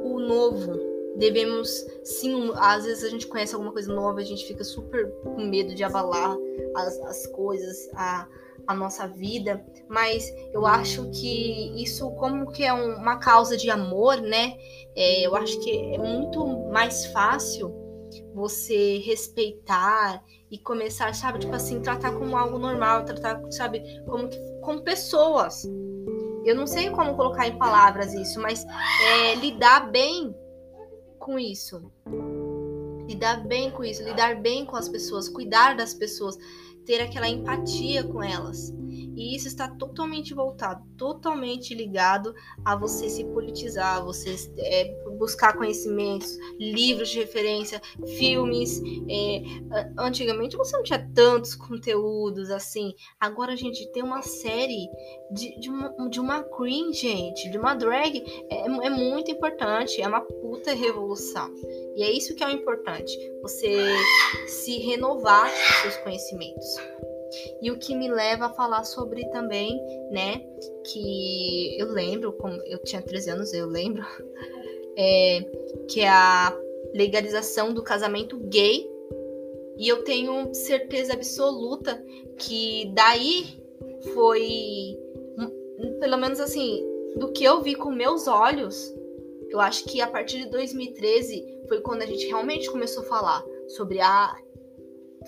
o 0.04 0.20
novo. 0.20 0.74
Devemos, 1.16 1.70
sim, 2.04 2.52
às 2.56 2.86
vezes 2.86 3.04
a 3.04 3.10
gente 3.10 3.28
conhece 3.28 3.54
alguma 3.54 3.72
coisa 3.72 3.94
nova, 3.94 4.20
a 4.20 4.24
gente 4.24 4.46
fica 4.46 4.64
super 4.64 5.10
com 5.24 5.46
medo 5.46 5.74
de 5.74 5.84
abalar 5.84 6.36
as, 6.76 7.00
as 7.02 7.28
coisas, 7.28 7.88
a, 7.94 8.28
a 8.66 8.74
nossa 8.74 9.08
vida, 9.08 9.64
mas 9.88 10.28
eu 10.52 10.66
acho 10.66 11.10
que 11.12 11.82
isso, 11.82 12.10
como 12.16 12.52
que 12.52 12.64
é 12.64 12.74
um, 12.74 12.96
uma 12.96 13.18
causa 13.18 13.56
de 13.56 13.70
amor, 13.70 14.18
né? 14.22 14.58
É, 14.96 15.26
eu 15.26 15.36
acho 15.36 15.60
que 15.60 15.94
é 15.94 16.00
muito 16.00 16.46
mais 16.72 17.06
fácil 17.08 17.83
você 18.34 19.00
respeitar 19.00 20.24
e 20.50 20.58
começar, 20.58 21.14
sabe, 21.16 21.40
tipo 21.40 21.56
assim, 21.56 21.82
tratar 21.82 22.14
como 22.14 22.38
algo 22.38 22.58
normal, 22.58 23.06
tratar, 23.06 23.42
sabe, 23.52 23.82
como, 24.06 24.30
como 24.62 24.82
pessoas. 24.84 25.64
Eu 26.46 26.56
não 26.56 26.68
sei 26.68 26.90
como 26.90 27.16
colocar 27.16 27.48
em 27.48 27.58
palavras 27.58 28.14
isso, 28.14 28.40
mas 28.40 28.66
é, 28.66 29.36
lidar 29.36 29.92
bem 29.92 30.36
com 31.18 31.40
isso. 31.40 31.92
Lidar 33.08 33.48
bem 33.48 33.72
com 33.72 33.84
isso, 33.84 34.04
lidar 34.04 34.42
bem 34.42 34.66
com 34.66 34.76
as 34.76 34.90
pessoas, 34.90 35.30
cuidar 35.30 35.76
das 35.76 35.94
pessoas, 35.94 36.38
ter 36.86 37.02
aquela 37.02 37.28
empatia 37.28 38.04
com 38.04 38.22
elas. 38.22 38.74
E 39.16 39.36
isso 39.36 39.48
está 39.48 39.68
totalmente 39.68 40.34
voltado, 40.34 40.84
totalmente 40.98 41.74
ligado 41.74 42.34
a 42.66 42.76
você 42.76 43.10
se 43.10 43.24
politizar, 43.26 43.98
a 43.98 44.02
você 44.02 44.36
é, 44.58 44.96
buscar 45.18 45.56
conhecimentos, 45.56 46.38
livros 46.60 47.10
de 47.10 47.20
referência, 47.20 47.82
filmes. 48.18 48.82
É, 49.10 49.42
antigamente 49.98 50.58
você 50.58 50.76
não 50.76 50.84
tinha 50.84 51.10
tantos 51.14 51.56
conteúdos 51.56 52.50
assim. 52.50 52.94
Agora 53.20 53.54
a 53.54 53.58
gente 53.58 53.92
tem 53.92 54.04
uma 54.04 54.22
série 54.22 54.90
de, 55.32 55.60
de, 55.60 55.70
uma, 55.70 56.10
de 56.10 56.20
uma 56.20 56.44
queen, 56.44 56.94
gente, 56.94 57.50
de 57.50 57.58
uma 57.58 57.74
drag. 57.74 58.24
É, 58.50 58.66
é 58.66 58.90
muito 58.90 59.32
importante, 59.32 60.02
é 60.02 60.08
uma 60.08 60.22
puta 60.22 60.74
revolução. 60.74 61.54
E 61.96 62.04
é 62.04 62.12
isso 62.12 62.36
que 62.36 62.44
é 62.44 62.48
o 62.48 62.52
importante, 62.52 63.16
você 63.42 63.96
se 64.48 64.80
renovar 64.80 65.50
seus 65.82 65.98
conhecimentos. 65.98 66.78
E 67.62 67.72
o 67.72 67.78
que 67.78 67.96
me 67.96 68.10
leva 68.10 68.48
a 68.48 68.54
falar 68.54 68.84
sobre 68.84 69.28
também, 69.30 69.82
né, 70.12 70.42
que 70.86 71.78
eu 71.80 71.92
lembro, 71.92 72.34
como 72.34 72.62
eu 72.66 72.80
tinha 72.80 73.02
13 73.02 73.30
anos, 73.32 73.54
eu 73.54 73.68
lembro, 73.68 74.04
é, 74.98 75.42
que 75.88 76.02
é 76.02 76.10
a 76.10 76.58
legalização 76.94 77.74
do 77.74 77.84
casamento 77.84 78.38
gay. 78.38 78.90
E 79.78 79.88
eu 79.88 80.04
tenho 80.04 80.54
certeza 80.54 81.14
absoluta 81.14 82.04
que 82.38 82.92
daí 82.94 83.60
foi, 84.14 85.00
pelo 86.00 86.18
menos 86.18 86.40
assim, 86.40 86.86
do 87.16 87.32
que 87.32 87.44
eu 87.44 87.62
vi 87.62 87.76
com 87.76 87.90
meus 87.90 88.28
olhos, 88.28 88.94
eu 89.50 89.60
acho 89.60 89.86
que 89.86 90.02
a 90.02 90.08
partir 90.08 90.40
de 90.40 90.50
2013 90.50 91.62
foi 91.68 91.80
quando 91.82 92.02
a 92.02 92.06
gente 92.06 92.26
realmente 92.28 92.70
começou 92.70 93.04
a 93.04 93.06
falar 93.06 93.46
sobre 93.68 94.00
a 94.00 94.26
ah, 94.26 94.38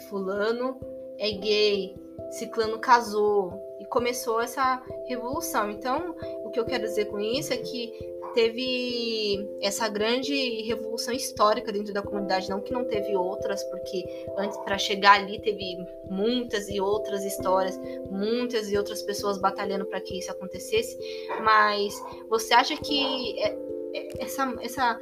fulano 0.09 0.79
é 1.19 1.31
gay, 1.31 1.95
Ciclano 2.31 2.79
casou 2.79 3.53
e 3.79 3.85
começou 3.85 4.41
essa 4.41 4.81
revolução. 5.07 5.69
Então, 5.69 6.15
o 6.43 6.49
que 6.49 6.59
eu 6.59 6.65
quero 6.65 6.83
dizer 6.83 7.05
com 7.05 7.19
isso 7.19 7.53
é 7.53 7.57
que 7.57 7.93
teve 8.33 9.49
essa 9.61 9.87
grande 9.87 10.61
revolução 10.63 11.13
histórica 11.13 11.71
dentro 11.71 11.93
da 11.93 12.01
comunidade, 12.01 12.49
não 12.49 12.59
que 12.59 12.73
não 12.73 12.83
teve 12.83 13.15
outras, 13.15 13.63
porque 13.63 14.27
antes 14.37 14.57
para 14.57 14.77
chegar 14.77 15.19
ali 15.19 15.39
teve 15.39 15.77
muitas 16.09 16.67
e 16.67 16.81
outras 16.81 17.23
histórias, 17.23 17.79
muitas 18.11 18.69
e 18.69 18.77
outras 18.77 19.01
pessoas 19.01 19.37
batalhando 19.37 19.85
para 19.85 20.01
que 20.01 20.19
isso 20.19 20.29
acontecesse, 20.29 20.97
mas 21.41 21.93
você 22.29 22.53
acha 22.53 22.75
que 22.75 23.39
é, 23.39 23.57
é, 23.93 24.23
essa 24.23 24.53
essa 24.61 24.99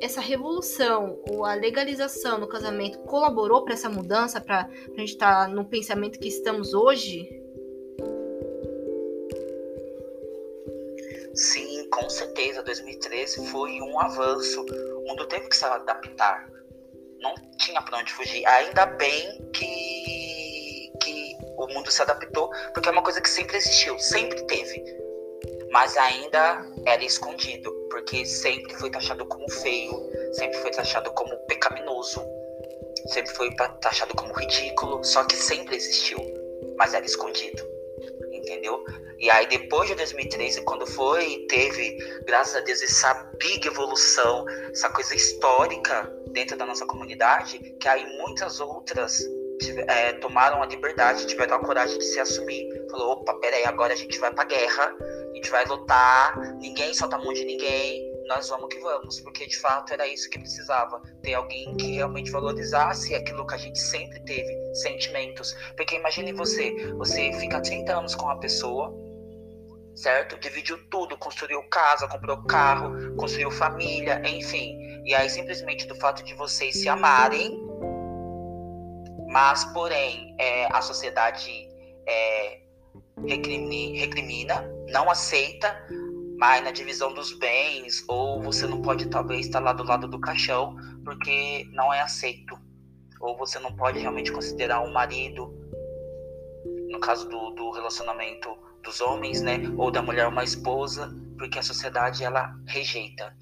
essa 0.00 0.20
revolução 0.20 1.18
ou 1.28 1.44
a 1.44 1.54
legalização 1.54 2.38
no 2.38 2.48
casamento 2.48 2.98
colaborou 3.00 3.64
para 3.64 3.74
essa 3.74 3.88
mudança, 3.88 4.40
para 4.40 4.62
a 4.62 5.00
gente 5.00 5.12
estar 5.12 5.46
tá 5.46 5.48
no 5.48 5.64
pensamento 5.64 6.18
que 6.18 6.28
estamos 6.28 6.74
hoje? 6.74 7.28
Sim, 11.34 11.88
com 11.90 12.08
certeza. 12.08 12.62
2013 12.62 13.46
foi 13.48 13.80
um 13.80 13.98
avanço. 13.98 14.60
O 14.62 15.08
mundo 15.08 15.26
teve 15.26 15.48
que 15.48 15.56
se 15.56 15.64
adaptar. 15.64 16.48
Não 17.18 17.34
tinha 17.56 17.80
para 17.82 17.98
onde 17.98 18.12
fugir. 18.12 18.44
Ainda 18.46 18.86
bem 18.86 19.50
que, 19.52 20.92
que 21.02 21.36
o 21.56 21.66
mundo 21.68 21.90
se 21.90 22.02
adaptou, 22.02 22.50
porque 22.72 22.88
é 22.88 22.92
uma 22.92 23.02
coisa 23.02 23.20
que 23.20 23.28
sempre 23.28 23.56
existiu, 23.56 23.98
sempre 23.98 24.42
teve. 24.46 24.82
Mas 25.70 25.96
ainda 25.96 26.66
era 26.84 27.04
escondido 27.04 27.79
porque 28.00 28.24
sempre 28.24 28.74
foi 28.76 28.90
taxado 28.90 29.26
como 29.26 29.48
feio, 29.50 29.92
sempre 30.32 30.58
foi 30.58 30.70
taxado 30.70 31.12
como 31.12 31.36
pecaminoso, 31.46 32.24
sempre 33.12 33.30
foi 33.32 33.54
taxado 33.54 34.14
como 34.14 34.32
ridículo, 34.32 35.04
só 35.04 35.22
que 35.24 35.36
sempre 35.36 35.76
existiu, 35.76 36.18
mas 36.78 36.94
era 36.94 37.04
escondido, 37.04 37.62
entendeu? 38.32 38.82
E 39.18 39.30
aí 39.30 39.46
depois 39.46 39.90
de 39.90 39.94
2013, 39.96 40.62
quando 40.62 40.86
foi, 40.86 41.44
teve, 41.48 41.98
graças 42.24 42.56
a 42.56 42.60
Deus, 42.60 42.80
essa 42.80 43.12
big 43.38 43.68
evolução, 43.68 44.46
essa 44.72 44.88
coisa 44.88 45.14
histórica 45.14 46.10
dentro 46.32 46.56
da 46.56 46.64
nossa 46.64 46.86
comunidade, 46.86 47.58
que 47.58 47.86
aí 47.86 48.06
muitas 48.16 48.60
outras 48.60 49.20
é, 49.88 50.14
tomaram 50.14 50.62
a 50.62 50.66
liberdade, 50.66 51.26
tiveram 51.26 51.56
a 51.56 51.60
coragem 51.60 51.98
de 51.98 52.04
se 52.04 52.18
assumir. 52.18 52.66
Falou, 52.90 53.12
opa, 53.12 53.34
peraí, 53.34 53.64
agora 53.64 53.92
a 53.92 53.96
gente 53.96 54.18
vai 54.18 54.32
pra 54.32 54.44
guerra, 54.44 54.96
a 55.30 55.34
gente 55.34 55.50
vai 55.50 55.64
lutar, 55.64 56.36
ninguém 56.56 56.92
solta 56.92 57.16
a 57.16 57.18
mão 57.18 57.32
de 57.32 57.44
ninguém, 57.44 58.10
nós 58.30 58.48
vamos 58.48 58.68
que 58.68 58.80
vamos, 58.80 59.20
porque 59.20 59.46
de 59.46 59.58
fato 59.58 59.92
era 59.92 60.06
isso 60.06 60.30
que 60.30 60.38
precisava, 60.38 61.02
ter 61.22 61.34
alguém 61.34 61.76
que 61.76 61.94
realmente 61.96 62.30
valorizasse 62.30 63.14
aquilo 63.14 63.44
que 63.44 63.54
a 63.54 63.58
gente 63.58 63.78
sempre 63.78 64.20
teve, 64.20 64.74
sentimentos. 64.74 65.52
Porque 65.76 65.96
imagine 65.96 66.32
você, 66.32 66.92
você 66.94 67.32
fica 67.34 67.60
30 67.60 67.92
anos 67.92 68.14
com 68.14 68.26
uma 68.26 68.38
pessoa, 68.38 68.94
certo? 69.96 70.38
Dividiu 70.38 70.78
tudo, 70.88 71.18
construiu 71.18 71.60
casa, 71.64 72.06
comprou 72.06 72.42
carro, 72.44 73.16
construiu 73.16 73.50
família, 73.50 74.22
enfim. 74.24 74.78
E 75.04 75.12
aí 75.12 75.28
simplesmente 75.28 75.86
do 75.86 75.96
fato 75.96 76.22
de 76.22 76.34
vocês 76.34 76.76
se 76.76 76.88
amarem, 76.88 77.60
mas 79.28 79.64
porém 79.72 80.36
é, 80.38 80.66
a 80.70 80.80
sociedade 80.80 81.68
é, 82.06 82.60
recrimina, 83.26 84.64
não 84.88 85.10
aceita, 85.10 85.76
mas 86.38 86.64
na 86.64 86.70
divisão 86.70 87.12
dos 87.12 87.32
bens, 87.38 88.02
ou 88.08 88.40
você 88.40 88.66
não 88.66 88.80
pode 88.80 89.08
talvez 89.08 89.46
estar 89.46 89.60
lá 89.60 89.72
do 89.72 89.84
lado 89.84 90.08
do 90.08 90.18
caixão, 90.18 90.76
porque 91.04 91.68
não 91.72 91.92
é 91.92 92.00
aceito. 92.00 92.58
Ou 93.20 93.36
você 93.36 93.58
não 93.58 93.76
pode 93.76 93.98
realmente 93.98 94.32
considerar 94.32 94.80
um 94.80 94.90
marido, 94.90 95.54
no 96.88 96.98
caso 96.98 97.28
do, 97.28 97.50
do 97.50 97.70
relacionamento, 97.72 98.56
dos 98.82 99.00
homens, 99.00 99.42
né? 99.42 99.58
Ou 99.76 99.90
da 99.90 100.00
mulher 100.00 100.26
uma 100.26 100.42
esposa, 100.42 101.14
porque 101.36 101.58
a 101.58 101.62
sociedade 101.62 102.24
ela 102.24 102.54
rejeita. 102.66 103.36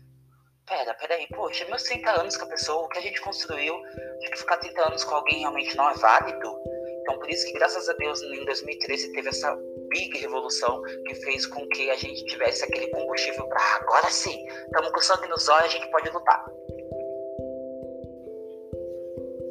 Pera, 0.66 0.92
pera 0.94 1.14
aí, 1.14 1.26
poxa, 1.28 1.64
meus 1.66 1.82
30 1.84 2.20
anos 2.20 2.36
com 2.36 2.44
a 2.44 2.48
pessoa, 2.48 2.84
o 2.84 2.88
que 2.88 2.98
a 2.98 3.02
gente 3.02 3.20
construiu, 3.20 3.74
de 4.20 4.30
que 4.30 4.36
ficar 4.36 4.58
30 4.58 4.88
anos 4.88 5.04
com 5.04 5.14
alguém 5.14 5.38
realmente 5.38 5.74
não 5.76 5.88
é 5.88 5.94
válido. 5.94 6.58
Então, 7.00 7.18
por 7.18 7.30
isso 7.30 7.46
que, 7.46 7.52
graças 7.52 7.88
a 7.88 7.92
Deus, 7.94 8.20
em 8.20 8.44
2013 8.44 9.12
teve 9.12 9.28
essa 9.30 9.56
big 9.88 10.18
revolução 10.18 10.82
que 11.06 11.14
fez 11.16 11.46
com 11.46 11.66
que 11.68 11.90
a 11.90 11.96
gente 11.96 12.24
tivesse 12.26 12.64
aquele 12.64 12.88
combustível 12.88 13.46
para 13.48 13.60
agora 13.80 14.10
sim, 14.10 14.46
estamos 14.46 14.90
com 14.90 15.00
sangue 15.00 15.28
nos 15.28 15.48
olhos, 15.48 15.64
a 15.64 15.68
gente 15.68 15.90
pode 15.90 16.10
lutar. 16.10 16.44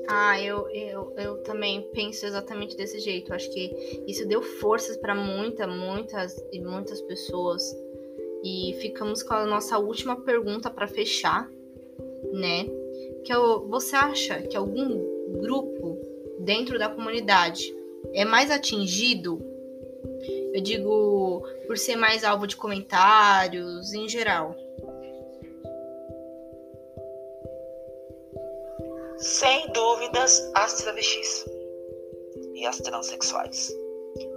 Ah, 0.10 0.42
eu, 0.42 0.70
eu, 0.70 1.14
eu 1.18 1.44
também 1.44 1.82
penso 1.94 2.26
exatamente 2.26 2.78
desse 2.78 3.00
jeito. 3.00 3.34
Acho 3.34 3.52
que 3.52 4.04
isso 4.08 4.26
deu 4.26 4.42
forças 4.42 4.96
para 4.96 5.14
muitas, 5.14 5.68
muitas 5.68 6.36
e 6.54 6.62
muitas 6.62 7.02
pessoas. 7.02 7.62
E 8.42 8.78
ficamos 8.80 9.22
com 9.22 9.34
a 9.34 9.46
nossa 9.46 9.78
última 9.78 10.16
pergunta 10.24 10.70
para 10.70 10.88
fechar, 10.88 11.50
né? 12.32 12.66
Que 13.26 13.34
é 13.34 13.38
o, 13.38 13.68
você 13.68 13.98
acha 13.98 14.42
que 14.44 14.56
algum 14.56 15.42
grupo 15.42 16.00
dentro 16.40 16.80
da 16.80 16.88
comunidade 16.88 17.76
é 18.14 18.24
mais 18.24 18.50
atingido? 18.50 19.40
Eu 20.54 20.62
digo 20.62 21.44
por 21.68 21.78
ser 21.78 21.96
mais 21.96 22.24
alvo 22.24 22.48
de 22.48 22.56
comentários 22.56 23.94
em 23.94 24.08
geral. 24.08 24.56
Sem 29.18 29.72
dúvidas, 29.72 30.52
as 30.56 30.74
travestis 30.76 31.46
e 32.54 32.66
as 32.66 32.78
transexuais 32.78 33.72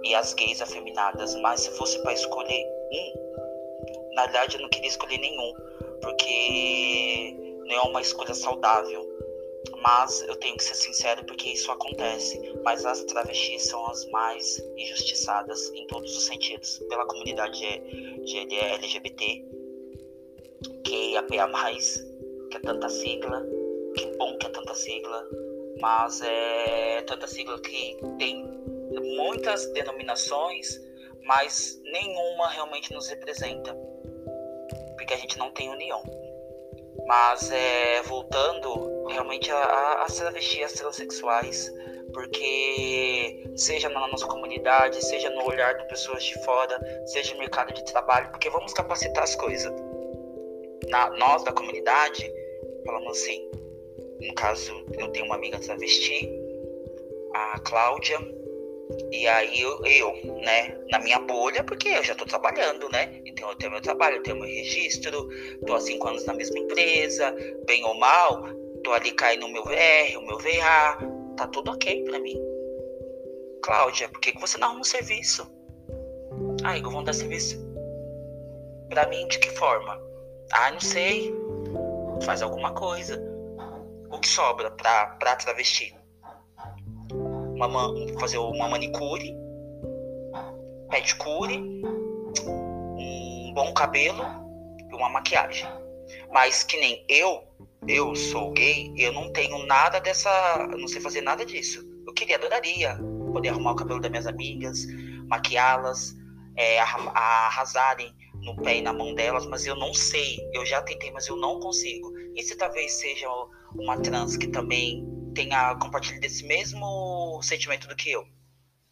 e 0.03 0.15
as 0.15 0.33
gays 0.33 0.61
afeminadas, 0.61 1.35
mas 1.35 1.61
se 1.61 1.71
fosse 1.71 2.01
para 2.01 2.13
escolher 2.13 2.65
um, 2.91 4.15
na 4.15 4.23
verdade 4.23 4.57
eu 4.57 4.61
não 4.61 4.69
queria 4.69 4.89
escolher 4.89 5.17
nenhum, 5.17 5.53
porque 6.01 7.35
não 7.65 7.75
é 7.75 7.81
uma 7.81 8.01
escolha 8.01 8.33
saudável. 8.33 9.10
Mas 9.81 10.21
eu 10.27 10.35
tenho 10.35 10.55
que 10.57 10.63
ser 10.63 10.75
sincero 10.75 11.25
porque 11.25 11.49
isso 11.49 11.71
acontece. 11.71 12.39
Mas 12.63 12.85
as 12.85 13.03
travestis 13.05 13.67
são 13.67 13.85
as 13.87 14.05
mais 14.11 14.59
injustiçadas 14.77 15.71
em 15.73 15.87
todos 15.87 16.15
os 16.15 16.25
sentidos 16.25 16.79
pela 16.87 17.05
comunidade 17.05 17.59
de 17.59 18.55
LGBT, 18.55 19.45
que 20.83 21.15
é 21.15 21.17
a 21.17 21.23
PA, 21.23 21.71
que 22.51 22.57
é 22.57 22.59
tanta 22.59 22.89
sigla, 22.89 23.43
que 23.95 24.05
bom 24.17 24.37
que 24.37 24.45
é 24.45 24.49
tanta 24.49 24.75
sigla, 24.75 25.27
mas 25.79 26.21
é 26.21 27.01
tanta 27.01 27.25
sigla 27.27 27.59
que 27.59 27.97
tem 28.19 28.45
muitas 29.17 29.65
denominações, 29.73 30.79
mas 31.23 31.81
nenhuma 31.83 32.49
realmente 32.49 32.93
nos 32.93 33.07
representa, 33.07 33.75
porque 34.95 35.13
a 35.13 35.17
gente 35.17 35.39
não 35.39 35.51
tem 35.51 35.69
união. 35.69 36.03
Mas 37.07 37.51
é, 37.51 38.01
voltando 38.03 39.07
realmente 39.07 39.51
a, 39.51 40.03
a, 40.03 40.05
travestis, 40.05 40.63
as 40.63 40.73
transexuais, 40.73 41.71
porque 42.13 43.51
seja 43.55 43.89
na 43.89 44.07
nossa 44.07 44.25
comunidade, 44.27 45.03
seja 45.05 45.29
no 45.29 45.45
olhar 45.47 45.73
de 45.77 45.87
pessoas 45.87 46.23
de 46.23 46.43
fora, 46.43 46.79
seja 47.05 47.33
no 47.33 47.39
mercado 47.39 47.73
de 47.73 47.83
trabalho, 47.85 48.29
porque 48.31 48.49
vamos 48.49 48.73
capacitar 48.73 49.23
as 49.23 49.35
coisas. 49.35 49.73
Na, 50.89 51.09
nós 51.11 51.43
da 51.43 51.51
comunidade 51.51 52.31
falamos 52.85 53.17
assim, 53.17 53.49
no 54.21 54.33
caso, 54.33 54.73
eu 54.97 55.07
tenho 55.09 55.25
uma 55.25 55.35
amiga 55.35 55.59
travesti, 55.59 56.29
a 57.33 57.59
Cláudia, 57.59 58.19
e 59.11 59.27
aí 59.27 59.61
eu, 59.61 59.85
eu, 59.85 60.13
né, 60.41 60.77
na 60.89 60.99
minha 60.99 61.19
bolha, 61.19 61.63
porque 61.63 61.89
eu 61.89 62.03
já 62.03 62.15
tô 62.15 62.25
trabalhando, 62.25 62.89
né? 62.89 63.21
Então 63.25 63.49
eu 63.49 63.55
tenho 63.55 63.71
meu 63.71 63.81
trabalho, 63.81 64.17
eu 64.17 64.23
tenho 64.23 64.37
meu 64.37 64.47
registro, 64.47 65.27
tô 65.65 65.73
há 65.73 65.79
cinco 65.79 66.07
anos 66.07 66.25
na 66.25 66.33
mesma 66.33 66.59
empresa, 66.59 67.35
bem 67.65 67.83
ou 67.85 67.95
mal, 67.95 68.43
tô 68.83 68.91
ali 68.93 69.11
caindo 69.11 69.45
o 69.45 69.51
meu 69.51 69.63
VR, 69.63 70.17
o 70.17 70.25
meu 70.25 70.37
VA, 70.39 70.97
tá 71.37 71.47
tudo 71.47 71.71
ok 71.71 72.03
pra 72.05 72.19
mim. 72.19 72.39
Cláudia, 73.63 74.09
por 74.09 74.19
que, 74.19 74.31
que 74.31 74.41
você 74.41 74.57
não 74.57 74.69
arruma 74.69 74.81
um 74.81 74.85
serviço? 74.85 75.49
Ah, 76.63 76.77
Igor, 76.77 76.91
vamos 76.91 77.05
dar 77.05 77.13
serviço. 77.13 77.57
Pra 78.89 79.07
mim, 79.07 79.27
de 79.27 79.39
que 79.39 79.49
forma? 79.51 79.99
Ah, 80.51 80.71
não 80.71 80.79
sei. 80.79 81.33
Faz 82.23 82.41
alguma 82.41 82.73
coisa 82.73 83.31
o 84.11 84.19
que 84.19 84.27
sobra 84.27 84.69
para 84.71 85.35
travesti? 85.37 85.95
Uma, 87.67 88.19
fazer 88.19 88.37
uma 88.39 88.67
manicure, 88.67 89.35
pedicure, 90.89 91.57
um 92.97 93.53
bom 93.53 93.73
cabelo 93.73 94.23
e 94.89 94.95
uma 94.95 95.09
maquiagem. 95.09 95.67
Mas 96.31 96.63
que 96.63 96.77
nem 96.77 97.05
eu, 97.07 97.43
eu 97.87 98.15
sou 98.15 98.51
gay, 98.51 98.91
eu 98.97 99.13
não 99.13 99.31
tenho 99.31 99.65
nada 99.65 99.99
dessa. 99.99 100.67
Não 100.77 100.87
sei 100.87 101.01
fazer 101.01 101.21
nada 101.21 101.45
disso. 101.45 101.87
Eu 102.05 102.13
queria, 102.13 102.35
adoraria 102.35 102.97
poder 103.31 103.49
arrumar 103.49 103.71
o 103.71 103.75
cabelo 103.75 103.99
das 103.99 104.11
minhas 104.11 104.27
amigas, 104.27 104.85
maquiá-las, 105.27 106.15
é, 106.57 106.79
arrasarem 106.79 108.13
no 108.41 108.55
pé 108.57 108.77
e 108.77 108.81
na 108.81 108.91
mão 108.91 109.13
delas, 109.13 109.45
mas 109.45 109.65
eu 109.65 109.75
não 109.75 109.93
sei. 109.93 110.39
Eu 110.53 110.65
já 110.65 110.81
tentei, 110.81 111.11
mas 111.11 111.27
eu 111.27 111.35
não 111.35 111.59
consigo. 111.59 112.11
Se 112.41 112.55
talvez 112.57 112.93
seja 112.93 113.27
uma 113.75 114.01
trans 114.01 114.37
que 114.37 114.47
também 114.47 115.05
tenha 115.33 115.75
compartilhado 115.75 116.21
desse 116.21 116.45
mesmo 116.45 117.41
sentimento 117.43 117.87
do 117.87 117.95
que 117.95 118.11
eu? 118.11 118.23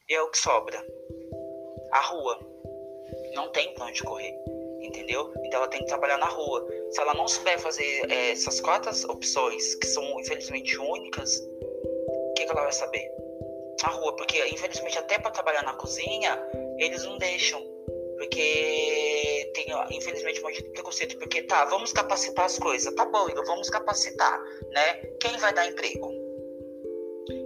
E 0.08 0.14
é 0.14 0.22
o 0.22 0.30
que 0.30 0.38
sobra. 0.38 0.84
A 1.92 2.02
rua. 2.02 2.40
Não 3.34 3.52
tem 3.52 3.74
pra 3.74 3.86
onde 3.86 4.02
correr. 4.04 4.34
Entendeu? 4.82 5.32
Então 5.44 5.60
ela 5.60 5.68
tem 5.68 5.82
que 5.82 5.88
trabalhar 5.88 6.18
na 6.18 6.28
rua. 6.28 6.66
Se 6.92 7.02
ela 7.02 7.14
não 7.14 7.28
souber 7.28 7.60
fazer 7.60 8.12
é, 8.12 8.32
essas 8.32 8.60
quatro 8.62 8.90
opções, 9.12 9.76
que 9.76 9.88
são 9.88 10.20
infelizmente 10.20 10.78
únicas, 10.78 11.38
o 11.38 12.34
que, 12.36 12.46
que 12.46 12.52
ela 12.52 12.64
vai 12.64 12.72
saber? 12.72 13.08
A 13.84 13.90
rua, 13.90 14.16
porque 14.16 14.44
infelizmente 14.48 14.98
até 14.98 15.20
para 15.20 15.32
trabalhar 15.32 15.64
na 15.64 15.74
cozinha, 15.74 16.42
eles 16.78 17.04
não 17.04 17.18
deixam. 17.18 17.62
Porque 18.20 19.52
tem, 19.56 19.68
infelizmente, 19.92 20.42
um 20.42 20.44
monte 20.44 20.62
de 20.62 20.70
preconceito. 20.72 21.18
Porque 21.18 21.42
tá, 21.44 21.64
vamos 21.66 21.94
capacitar 21.94 22.46
as 22.46 22.60
coisas. 22.60 22.94
Tá 22.94 23.06
bom, 23.06 23.30
Igor, 23.30 23.46
vamos 23.46 23.70
capacitar, 23.70 24.44
né? 24.72 24.94
Quem 25.22 25.38
vai 25.38 25.54
dar 25.54 25.68
emprego? 25.68 26.12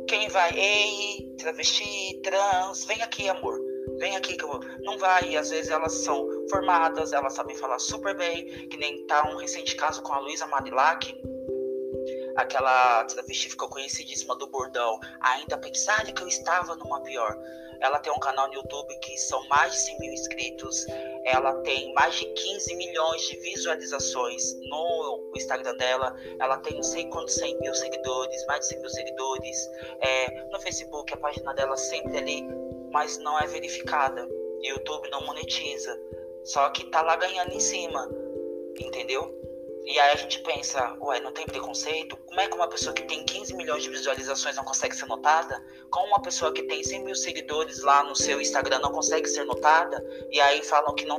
Quem 0.07 0.27
vai? 0.29 0.51
Ei, 0.57 1.35
travesti, 1.37 2.19
trans, 2.23 2.85
vem 2.85 3.01
aqui, 3.03 3.29
amor. 3.29 3.59
Vem 3.99 4.15
aqui 4.15 4.35
que 4.35 4.43
eu 4.43 4.47
vou. 4.47 4.59
Não 4.81 4.97
vai, 4.97 5.35
às 5.35 5.51
vezes 5.51 5.69
elas 5.69 5.93
são 5.93 6.27
formadas, 6.49 7.13
elas 7.13 7.33
sabem 7.33 7.55
falar 7.55 7.77
super 7.77 8.17
bem, 8.17 8.67
que 8.67 8.77
nem 8.77 9.05
tá 9.05 9.29
um 9.29 9.37
recente 9.37 9.75
caso 9.75 10.01
com 10.01 10.11
a 10.11 10.19
Luísa 10.19 10.47
Marilac, 10.47 11.15
aquela 12.35 13.03
travesti 13.05 13.49
ficou 13.49 13.69
conhecidíssima 13.69 14.35
do 14.35 14.47
bordão, 14.47 14.99
ainda 15.21 15.57
pensar 15.57 16.03
que 16.05 16.21
eu 16.21 16.27
estava 16.27 16.75
numa 16.75 17.01
pior. 17.01 17.37
Ela 17.83 17.99
tem 17.99 18.13
um 18.13 18.19
canal 18.19 18.47
no 18.47 18.53
YouTube 18.53 18.97
que 18.99 19.17
são 19.17 19.45
mais 19.49 19.73
de 19.73 19.79
100 19.79 19.99
mil 19.99 20.13
inscritos. 20.13 20.85
Ela 21.25 21.53
tem 21.63 21.93
mais 21.93 22.15
de 22.15 22.25
15 22.25 22.75
milhões 22.77 23.21
de 23.23 23.35
visualizações 23.41 24.53
no 24.69 25.31
Instagram 25.35 25.75
dela. 25.75 26.15
Ela 26.39 26.57
tem 26.59 26.75
não 26.75 26.83
sei 26.83 27.09
quantos 27.09 27.35
100 27.35 27.59
mil 27.59 27.75
seguidores, 27.75 28.45
mais 28.45 28.61
de 28.61 28.67
100 28.67 28.79
mil 28.79 28.89
seguidores. 28.89 29.69
É, 29.99 30.47
no 30.49 30.61
Facebook, 30.61 31.13
a 31.13 31.17
página 31.17 31.53
dela 31.53 31.75
sempre 31.75 32.17
ali, 32.17 32.47
mas 32.89 33.17
não 33.17 33.37
é 33.37 33.47
verificada. 33.47 34.25
YouTube 34.61 35.09
não 35.09 35.25
monetiza. 35.25 35.99
Só 36.45 36.69
que 36.69 36.89
tá 36.89 37.01
lá 37.01 37.17
ganhando 37.17 37.51
em 37.51 37.59
cima. 37.59 38.09
Entendeu? 38.79 39.42
E 39.85 39.99
aí 39.99 40.13
a 40.13 40.15
gente 40.15 40.39
pensa, 40.39 40.97
ué, 41.01 41.19
não 41.19 41.33
tem 41.33 41.45
preconceito? 41.45 42.15
Como 42.15 42.39
é 42.39 42.47
que 42.47 42.55
uma 42.55 42.69
pessoa 42.69 42.93
que 42.93 43.03
tem 43.03 43.25
15 43.25 43.53
milhões 43.55 43.83
de 43.83 43.89
visualizações 43.89 44.55
não 44.55 44.63
consegue 44.63 44.95
ser 44.95 45.05
notada? 45.07 45.61
Como 45.91 46.07
uma 46.07 46.21
pessoa 46.21 46.53
que 46.53 46.63
tem 46.63 46.81
100 46.81 47.03
mil 47.03 47.15
seguidores 47.15 47.83
lá 47.83 48.01
no 48.03 48.15
seu 48.15 48.39
Instagram 48.39 48.79
não 48.79 48.91
consegue 48.93 49.27
ser 49.27 49.43
notada? 49.43 50.01
E 50.31 50.39
aí 50.39 50.63
falam 50.63 50.95
que 50.95 51.05
não. 51.05 51.17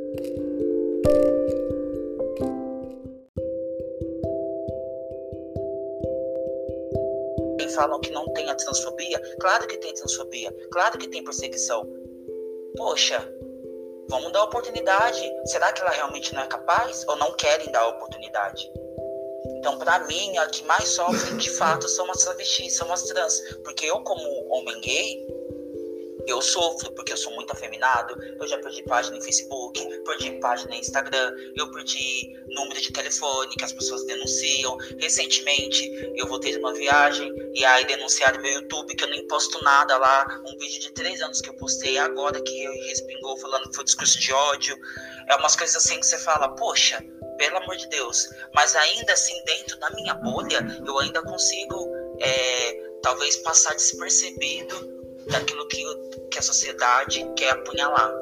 E 7.59 7.69
falam 7.69 8.01
que 8.01 8.09
não 8.09 8.25
tem 8.33 8.49
a 8.49 8.55
transfobia? 8.55 9.21
Claro 9.39 9.67
que 9.67 9.77
tem 9.77 9.93
transfobia, 9.93 10.51
claro 10.71 10.97
que 10.97 11.07
tem 11.07 11.23
perseguição. 11.23 11.87
Poxa, 12.75 13.31
Vamos 14.09 14.31
dar 14.31 14.43
oportunidade. 14.43 15.31
Será 15.45 15.71
que 15.71 15.81
ela 15.81 15.91
realmente 15.91 16.33
não 16.33 16.41
é 16.41 16.47
capaz? 16.47 17.05
Ou 17.07 17.15
não 17.15 17.33
querem 17.33 17.71
dar 17.71 17.87
oportunidade? 17.87 18.71
Então, 19.57 19.77
para 19.79 19.99
mim, 20.05 20.37
a 20.37 20.47
que 20.47 20.63
mais 20.65 20.89
sofre 20.89 21.35
de 21.37 21.49
fato 21.49 21.87
são 21.89 22.09
as 22.11 22.17
travestis, 22.17 22.75
são 22.75 22.91
as 22.93 23.03
trans. 23.03 23.39
Porque 23.63 23.85
eu, 23.85 23.99
como 24.01 24.53
homem 24.53 24.79
gay, 24.81 25.25
eu 26.27 26.41
sofro 26.41 26.91
porque 26.93 27.13
eu 27.13 27.17
sou 27.17 27.33
muito 27.35 27.51
afeminado. 27.51 28.15
Eu 28.39 28.47
já 28.47 28.57
perdi 28.59 28.83
página 28.83 29.17
em 29.17 29.21
Facebook, 29.21 30.03
perdi 30.03 30.31
página 30.39 30.75
em 30.75 30.79
Instagram, 30.79 31.33
eu 31.55 31.71
perdi 31.71 32.35
número 32.47 32.79
de 32.79 32.91
telefone 32.91 33.55
que 33.55 33.65
as 33.65 33.73
pessoas 33.73 34.05
denunciam. 34.05 34.77
Recentemente 34.99 35.91
eu 36.15 36.27
voltei 36.27 36.51
de 36.51 36.59
uma 36.59 36.73
viagem 36.73 37.33
e 37.53 37.63
aí 37.65 37.85
denunciaram 37.85 38.41
meu 38.41 38.51
YouTube 38.53 38.95
que 38.95 39.03
eu 39.03 39.09
nem 39.09 39.27
posto 39.27 39.63
nada 39.63 39.97
lá. 39.97 40.41
Um 40.45 40.57
vídeo 40.57 40.79
de 40.79 40.91
três 40.91 41.21
anos 41.21 41.41
que 41.41 41.49
eu 41.49 41.55
postei 41.55 41.97
agora 41.97 42.41
que 42.41 42.67
respingou 42.87 43.37
falando 43.37 43.69
que 43.69 43.75
foi 43.75 43.83
discurso 43.83 44.19
de 44.19 44.31
ódio. 44.31 44.77
É 45.27 45.35
umas 45.35 45.55
coisas 45.55 45.75
assim 45.75 45.99
que 45.99 46.05
você 46.05 46.17
fala, 46.19 46.49
poxa, 46.55 47.03
pelo 47.37 47.57
amor 47.57 47.75
de 47.75 47.87
Deus. 47.89 48.29
Mas 48.53 48.75
ainda 48.75 49.13
assim, 49.13 49.33
dentro 49.45 49.77
da 49.79 49.89
minha 49.91 50.13
bolha, 50.15 50.59
eu 50.85 50.99
ainda 50.99 51.21
consigo 51.21 51.89
é, 52.19 52.85
talvez 53.01 53.37
passar 53.37 53.73
despercebido 53.73 54.95
daquilo 55.27 55.67
que, 55.67 55.83
que 56.35 56.39
a 56.39 56.43
sociedade 56.43 57.25
quer 57.37 57.51
apunhalar. 57.51 58.13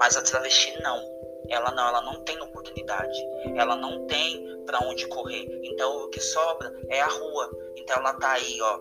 Mas 0.00 0.16
a 0.16 0.22
travesti 0.22 0.74
não. 0.82 1.00
Ela 1.48 1.70
não, 1.70 1.88
ela 1.88 2.02
não 2.02 2.24
tem 2.24 2.40
oportunidade. 2.42 3.16
Ela 3.56 3.76
não 3.76 4.06
tem 4.08 4.44
para 4.66 4.80
onde 4.84 5.06
correr. 5.06 5.46
Então 5.62 6.04
o 6.04 6.08
que 6.08 6.20
sobra 6.20 6.74
é 6.88 7.00
a 7.00 7.06
rua. 7.06 7.48
Então 7.76 7.96
ela 7.96 8.12
tá 8.14 8.32
aí, 8.32 8.60
ó, 8.60 8.80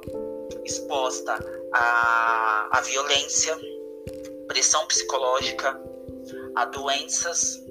exposta 0.65 1.37
a, 1.71 2.79
a 2.79 2.81
violência, 2.81 3.55
pressão 4.47 4.87
psicológica, 4.87 5.79
a 6.55 6.65
doenças, 6.65 7.63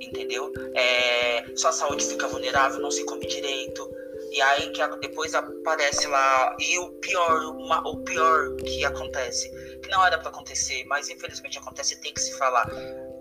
entendeu? 0.00 0.50
É, 0.74 1.44
sua 1.56 1.72
saúde 1.72 2.06
fica 2.06 2.26
vulnerável, 2.26 2.80
não 2.80 2.90
se 2.90 3.04
come 3.04 3.26
direito, 3.26 3.86
e 4.32 4.40
aí 4.42 4.70
que 4.70 4.86
depois 4.98 5.34
aparece 5.34 6.06
lá. 6.06 6.56
E 6.58 6.78
o 6.78 6.92
pior, 7.00 7.56
uma, 7.56 7.86
o 7.88 7.96
pior 8.04 8.56
que 8.56 8.84
acontece, 8.84 9.50
que 9.80 9.88
não 9.90 10.04
era 10.04 10.18
para 10.18 10.30
acontecer, 10.30 10.84
mas 10.86 11.08
infelizmente 11.08 11.58
acontece 11.58 12.00
tem 12.00 12.12
que 12.12 12.20
se 12.20 12.36
falar. 12.38 12.68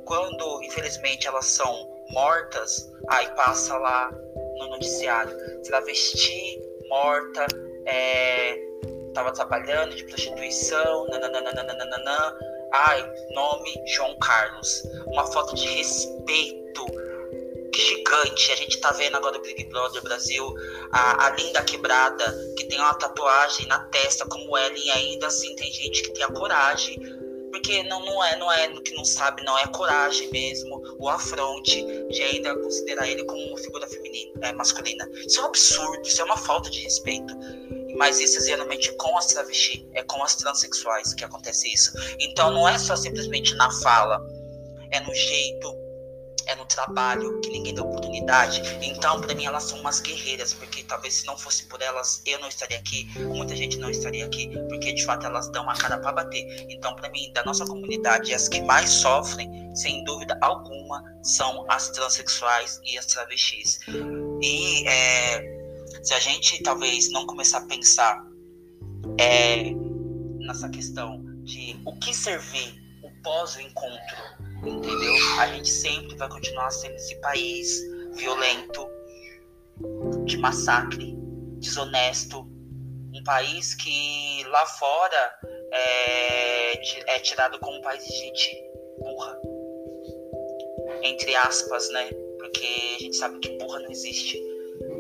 Quando, 0.06 0.64
infelizmente, 0.64 1.28
elas 1.28 1.46
são 1.46 1.90
mortas, 2.12 2.90
aí 3.10 3.28
passa 3.36 3.78
lá 3.78 4.12
no 4.60 4.70
noticiário. 4.70 5.36
Travesti 5.64 6.62
morta, 6.90 7.46
é, 7.86 8.58
tava 9.14 9.32
trabalhando 9.34 9.96
de 9.96 10.04
prostituição, 10.06 11.08
nananana. 11.08 12.38
Ai, 12.74 13.12
nome 13.32 13.74
João 13.88 14.18
Carlos. 14.20 14.84
Uma 15.08 15.26
foto 15.32 15.56
de 15.56 15.68
respeito 15.68 16.86
gigante. 17.82 18.52
A 18.52 18.56
gente 18.56 18.80
tá 18.80 18.92
vendo 18.92 19.18
agora 19.18 19.38
o 19.38 19.42
Big 19.42 19.66
Brother 19.66 20.02
Brasil, 20.02 20.56
a, 20.92 21.28
a 21.28 21.30
Linda 21.32 21.64
Quebrada, 21.64 22.26
que 22.58 22.66
tem 22.66 22.80
uma 22.80 22.94
tatuagem 22.94 23.68
na 23.68 23.80
testa 23.86 24.26
como 24.28 24.58
ela, 24.58 24.78
e 24.78 24.90
ainda 24.92 25.28
assim 25.28 25.56
tem 25.56 25.72
gente 25.72 26.04
que 26.04 26.14
tem 26.14 26.24
a 26.24 26.32
coragem. 26.32 27.00
Porque 27.52 27.82
não, 27.84 28.06
não 28.06 28.24
é, 28.24 28.38
não 28.38 28.52
é, 28.52 28.68
que 28.82 28.94
não 28.94 29.06
sabe, 29.06 29.44
não 29.44 29.58
é 29.58 29.66
coragem 29.68 30.30
mesmo, 30.32 30.82
o 31.00 31.10
afronte 31.10 31.84
de 32.10 32.22
ainda 32.22 32.56
considerar 32.56 33.08
ele 33.08 33.24
como 33.24 33.42
uma 33.48 33.58
figura 33.58 33.88
feminina, 33.88 34.32
é, 34.42 34.54
masculina. 34.54 35.10
Isso 35.26 35.40
é 35.40 35.44
um 35.44 35.48
absurdo, 35.48 36.02
isso 36.08 36.22
é 36.22 36.26
uma 36.26 36.38
falta 36.38 36.70
de 36.70 36.82
respeito. 36.82 37.34
Mas 37.98 38.20
isso 38.20 38.46
geralmente 38.46 38.96
com 38.98 39.18
as 39.18 39.28
travestis, 39.28 39.84
é 39.94 40.04
com 40.04 40.22
as 40.22 40.36
transexuais 40.36 41.16
que 41.16 41.24
acontece 41.24 41.74
isso. 41.74 41.92
Então 42.20 42.52
não 42.52 42.68
é 42.68 42.78
só 42.78 42.96
simplesmente 42.96 43.56
na 43.56 43.72
fala, 43.82 44.22
é 44.92 45.00
no 45.00 45.16
jeito, 45.16 45.87
é 46.48 46.56
no 46.56 46.66
trabalho 46.66 47.40
que 47.42 47.50
ninguém 47.50 47.76
dá 47.76 47.84
oportunidade. 47.84 48.62
Então, 48.82 49.22
para 49.22 49.36
mim, 49.36 49.46
elas 49.46 49.64
são 49.64 49.80
umas 49.80 50.00
guerreiras, 50.00 50.54
porque 50.54 50.84
talvez 50.84 51.16
se 51.16 51.26
não 51.26 51.38
fosse 51.38 51.66
por 51.66 51.82
elas, 51.82 52.22
eu 52.26 52.40
não 52.40 52.48
estaria 52.48 52.78
aqui, 52.78 53.08
muita 53.20 53.56
gente 53.56 53.78
não 53.78 53.90
estaria 53.90 54.26
aqui, 54.26 54.50
porque 54.70 54.94
de 54.94 55.04
fato 55.06 55.26
elas 55.26 55.50
dão 55.52 55.70
a 55.70 55.76
cara 55.76 55.98
para 55.98 56.12
bater. 56.14 56.66
Então, 56.70 56.96
para 56.96 57.10
mim, 57.10 57.32
da 57.34 57.44
nossa 57.44 57.66
comunidade, 57.66 58.34
as 58.34 58.48
que 58.48 58.62
mais 58.62 58.90
sofrem, 58.90 59.76
sem 59.76 60.04
dúvida 60.06 60.38
alguma, 60.42 61.04
são 61.22 61.66
as 61.70 61.90
transexuais 61.90 62.80
e 62.86 62.98
as 62.98 63.06
travestis. 63.06 63.80
E 64.42 64.88
é, 64.88 65.58
se 66.02 66.14
a 66.14 66.20
gente 66.20 66.64
talvez 66.64 67.12
não 67.12 67.26
começar 67.26 67.60
a 67.60 67.66
pensar 67.66 68.26
é, 69.20 69.72
nessa 70.40 70.70
questão 70.70 71.24
de 71.44 71.80
o 71.86 71.98
que 72.00 72.14
servir 72.14 72.74
o 73.04 73.10
pós-encontro 73.22 74.47
entendeu? 74.66 75.14
A 75.40 75.48
gente 75.48 75.70
sempre 75.70 76.16
vai 76.16 76.30
continuar 76.30 76.70
sendo 76.72 76.96
esse 76.96 77.16
país 77.22 77.82
violento, 78.16 78.88
de 80.26 80.38
massacre, 80.38 81.16
desonesto, 81.60 82.40
um 83.14 83.24
país 83.24 83.76
que 83.76 84.44
lá 84.50 84.66
fora 84.66 85.34
é, 85.72 87.16
é 87.16 87.20
tirado 87.20 87.60
como 87.60 87.78
um 87.78 87.82
país 87.82 88.04
de 88.06 88.16
gente 88.16 88.64
burra, 89.00 89.40
entre 91.04 91.36
aspas, 91.36 91.90
né? 91.92 92.10
Porque 92.38 92.68
a 92.96 93.00
gente 93.00 93.16
sabe 93.16 93.40
que 93.40 93.58
burra 93.58 93.80
não 93.80 93.92
existe, 93.92 94.42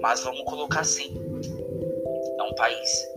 mas 0.01 0.22
vamos 0.22 0.43
colocar 0.43 0.82
assim: 0.82 1.16
é 2.39 2.43
um 2.43 2.55
país. 2.55 3.08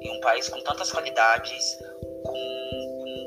E 0.00 0.10
um 0.10 0.20
país 0.20 0.48
com 0.48 0.60
tantas 0.60 0.92
qualidades, 0.92 1.76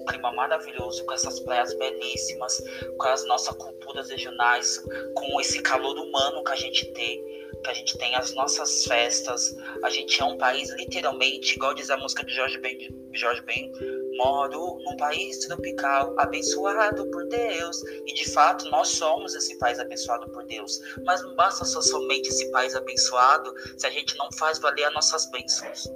clima 0.05 0.31
maravilhoso, 0.33 1.05
com 1.05 1.13
essas 1.13 1.39
praias 1.41 1.73
belíssimas, 1.75 2.61
com 2.97 3.07
as 3.07 3.25
nossas 3.25 3.55
culturas 3.55 4.09
regionais, 4.09 4.83
com 5.15 5.39
esse 5.39 5.61
calor 5.61 5.97
humano 5.97 6.43
que 6.43 6.51
a 6.51 6.55
gente 6.55 6.85
tem, 6.93 7.23
que 7.63 7.69
a 7.69 7.73
gente 7.73 7.97
tem 7.97 8.15
as 8.15 8.33
nossas 8.33 8.85
festas. 8.85 9.55
A 9.83 9.89
gente 9.89 10.21
é 10.21 10.25
um 10.25 10.37
país 10.37 10.69
literalmente, 10.75 11.55
igual 11.55 11.73
diz 11.73 11.89
a 11.89 11.97
música 11.97 12.23
de 12.23 12.33
Jorge 12.33 12.57
Ben, 12.57 12.89
Jorge 13.13 13.41
Ben 13.41 13.71
moro 14.17 14.77
num 14.83 14.95
país 14.97 15.39
tropical, 15.39 16.13
abençoado 16.17 17.09
por 17.11 17.27
Deus. 17.27 17.81
E 18.05 18.13
de 18.13 18.29
fato, 18.29 18.69
nós 18.69 18.89
somos 18.89 19.35
esse 19.35 19.57
país 19.57 19.79
abençoado 19.79 20.29
por 20.31 20.43
Deus. 20.45 20.79
Mas 21.05 21.23
não 21.23 21.35
basta 21.35 21.65
só 21.65 21.81
somente 21.81 22.29
esse 22.29 22.49
país 22.51 22.75
abençoado 22.75 23.53
se 23.77 23.87
a 23.87 23.89
gente 23.89 24.15
não 24.17 24.31
faz 24.33 24.59
valer 24.59 24.85
as 24.85 24.93
nossas 24.93 25.29
bênçãos. 25.31 25.89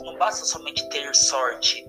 Não 0.00 0.16
basta 0.16 0.44
somente 0.44 0.88
ter 0.88 1.14
sorte, 1.14 1.88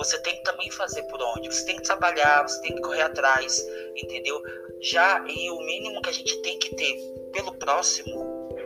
você 0.00 0.18
tem 0.20 0.34
que 0.36 0.44
também 0.44 0.70
fazer 0.70 1.02
por 1.04 1.20
onde. 1.22 1.52
Você 1.52 1.66
tem 1.66 1.76
que 1.76 1.82
trabalhar, 1.82 2.48
você 2.48 2.58
tem 2.62 2.74
que 2.74 2.80
correr 2.80 3.02
atrás, 3.02 3.62
entendeu? 3.94 4.42
Já 4.80 5.22
e 5.28 5.50
o 5.50 5.60
mínimo 5.60 6.00
que 6.00 6.08
a 6.08 6.12
gente 6.12 6.40
tem 6.40 6.58
que 6.58 6.74
ter 6.74 6.96
pelo 7.32 7.52
próximo 7.58 8.56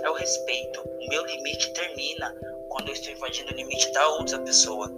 é 0.00 0.08
o 0.08 0.14
respeito. 0.14 0.80
O 0.80 1.08
meu 1.08 1.26
limite 1.26 1.72
termina 1.72 2.32
quando 2.68 2.88
eu 2.88 2.92
estou 2.92 3.12
invadindo 3.12 3.52
o 3.52 3.56
limite 3.56 3.90
da 3.92 4.06
outra 4.06 4.38
pessoa. 4.38 4.88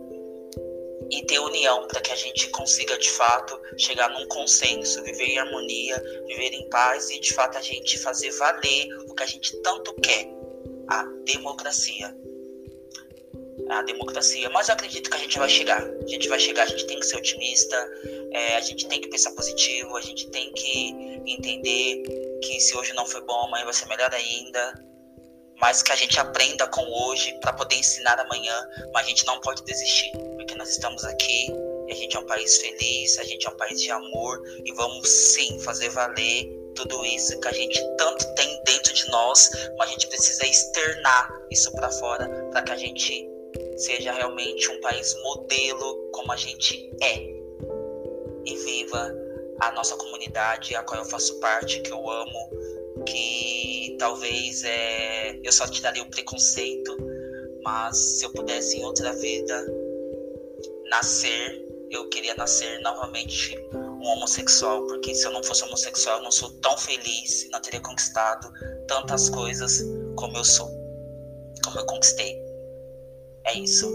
E 1.11 1.25
ter 1.25 1.39
união 1.39 1.89
para 1.89 2.01
que 2.03 2.13
a 2.13 2.17
gente 2.17 2.51
consiga 2.51 2.97
de 2.99 3.11
fato 3.11 3.59
chegar 3.79 4.11
num 4.11 4.29
consenso, 4.29 5.03
viver 5.03 5.29
em 5.29 5.39
harmonia, 5.39 5.99
viver 6.27 6.53
em 6.53 6.69
paz 6.69 7.09
e 7.09 7.19
de 7.19 7.33
fato 7.33 7.57
a 7.57 7.63
gente 7.63 7.99
fazer 7.99 8.31
valer 8.33 8.87
o 9.09 9.15
que 9.15 9.23
a 9.23 9.27
gente 9.27 9.57
tanto 9.63 9.95
quer, 9.95 10.29
a 10.89 11.05
democracia 11.25 12.15
a 13.79 13.83
democracia. 13.83 14.49
Mas 14.51 14.69
eu 14.69 14.75
acredito 14.75 15.11
que 15.11 15.17
a 15.17 15.21
gente 15.21 15.39
vai 15.39 15.49
chegar. 15.49 15.83
A 15.83 16.07
gente 16.07 16.29
vai 16.29 16.39
chegar, 16.39 16.63
a 16.65 16.67
gente 16.67 16.87
tem 16.87 16.99
que 16.99 17.07
ser 17.07 17.17
otimista, 17.17 17.77
é, 18.33 18.57
a 18.57 18.61
gente 18.61 18.87
tem 18.89 19.01
que 19.01 19.09
pensar 19.09 19.33
positivo, 19.33 19.97
a 19.97 20.01
gente 20.01 20.29
tem 20.31 20.53
que 20.53 20.95
entender 21.27 22.03
que 22.43 22.61
se 22.61 22.77
hoje 22.77 22.93
não 22.95 23.07
foi 23.07 23.21
bom, 23.23 23.47
amanhã 23.47 23.65
vai 23.65 23.75
ser 23.75 23.87
melhor 23.87 24.13
ainda. 24.13 24.85
Mas 25.61 25.83
que 25.83 25.93
a 25.93 25.97
gente 25.97 26.19
aprenda 26.19 26.67
com 26.69 26.83
hoje 26.83 27.39
para 27.41 27.53
poder 27.53 27.77
ensinar 27.77 28.19
amanhã. 28.19 28.67
Mas 28.93 29.05
a 29.05 29.09
gente 29.09 29.27
não 29.27 29.41
pode 29.41 29.63
desistir, 29.65 30.11
porque 30.37 30.55
nós 30.55 30.71
estamos 30.71 31.05
aqui 31.05 31.49
e 31.87 31.93
a 31.93 31.95
gente 31.95 32.17
é 32.17 32.21
um 32.21 32.27
país 32.27 32.57
feliz, 32.59 33.19
a 33.19 33.25
gente 33.25 33.47
é 33.47 33.51
um 33.51 33.57
país 33.57 33.81
de 33.81 33.91
amor 33.91 34.41
e 34.65 34.73
vamos 34.73 35.09
sim 35.09 35.59
fazer 35.61 35.91
valer 35.91 36.49
tudo 36.77 37.05
isso 37.05 37.39
que 37.41 37.49
a 37.49 37.53
gente 37.53 37.81
tanto 37.97 38.35
tem 38.35 38.63
dentro 38.65 38.93
de 38.93 39.09
nós, 39.11 39.51
mas 39.77 39.89
a 39.89 39.93
gente 39.93 40.07
precisa 40.07 40.47
externar 40.47 41.29
isso 41.51 41.71
para 41.73 41.91
fora 41.91 42.29
para 42.53 42.63
que 42.63 42.73
a 42.73 42.77
gente 42.77 43.29
seja 43.77 44.13
realmente 44.13 44.71
um 44.71 44.81
país 44.81 45.15
modelo 45.23 46.11
como 46.13 46.33
a 46.33 46.37
gente 46.37 46.91
é. 47.03 47.17
E 48.47 48.57
viva 48.57 49.15
a 49.61 49.73
nossa 49.73 49.97
comunidade, 49.97 50.75
a 50.75 50.83
qual 50.83 51.01
eu 51.01 51.07
faço 51.07 51.39
parte, 51.41 51.81
que 51.81 51.93
eu 51.93 52.11
amo, 52.11 52.51
que 53.07 53.97
talvez 53.99 54.65
é, 54.65 55.39
eu 55.43 55.53
só 55.53 55.67
tiraria 55.67 56.03
o 56.03 56.11
preconceito, 56.11 56.97
mas 57.63 57.97
se 57.97 58.25
eu 58.25 58.33
pudesse 58.33 58.79
em 58.79 58.85
outra 58.85 59.13
vida 59.13 59.67
nascer, 60.89 61.67
eu 61.91 62.09
queria 62.09 62.35
nascer 62.35 62.81
novamente 62.81 63.57
um 63.75 64.07
homossexual, 64.07 64.87
porque 64.87 65.15
se 65.15 65.27
eu 65.27 65.33
não 65.33 65.43
fosse 65.43 65.65
homossexual, 65.65 66.19
eu 66.19 66.25
não 66.25 66.31
sou 66.31 66.51
tão 66.61 66.77
feliz, 66.79 67.49
não 67.51 67.61
teria 67.61 67.81
conquistado 67.81 68.51
tantas 68.89 69.29
coisas 69.29 69.83
como 70.17 70.37
eu 70.37 70.45
sou, 70.45 70.69
como 71.65 71.79
eu 71.79 71.87
conquistei. 71.87 72.50
É 73.47 73.59
isso. 73.59 73.89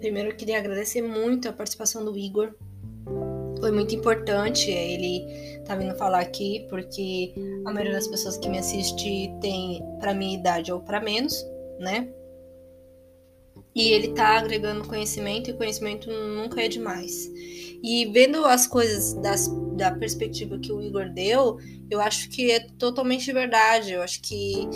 Primeiro 0.00 0.30
eu 0.30 0.36
queria 0.36 0.58
agradecer 0.58 1.02
muito 1.02 1.48
a 1.48 1.52
participação 1.52 2.04
do 2.04 2.16
Igor. 2.16 2.54
Foi 3.58 3.70
muito 3.70 3.94
importante 3.94 4.70
ele 4.70 5.24
tá 5.64 5.74
vindo 5.74 5.96
falar 5.96 6.20
aqui, 6.20 6.66
porque 6.68 7.32
a 7.64 7.72
maioria 7.72 7.94
das 7.94 8.06
pessoas 8.06 8.36
que 8.36 8.48
me 8.48 8.58
assiste 8.58 9.32
tem 9.40 9.82
para 9.98 10.12
minha 10.12 10.34
idade 10.34 10.70
ou 10.70 10.80
para 10.80 11.00
menos, 11.00 11.42
né? 11.78 12.12
E 13.74 13.92
ele 13.92 14.08
tá 14.08 14.38
agregando 14.38 14.86
conhecimento 14.86 15.50
e 15.50 15.54
conhecimento 15.54 16.10
nunca 16.10 16.62
é 16.62 16.68
demais. 16.68 17.30
E 17.82 18.06
vendo 18.12 18.44
as 18.44 18.66
coisas 18.66 19.14
das, 19.14 19.48
da 19.76 19.90
perspectiva 19.90 20.58
que 20.58 20.72
o 20.72 20.80
Igor 20.80 21.10
deu, 21.10 21.58
eu 21.90 22.00
acho 22.00 22.28
que 22.30 22.50
é 22.50 22.60
totalmente 22.78 23.32
verdade. 23.32 23.92
Eu 23.92 24.02
acho 24.02 24.22
que 24.22 24.68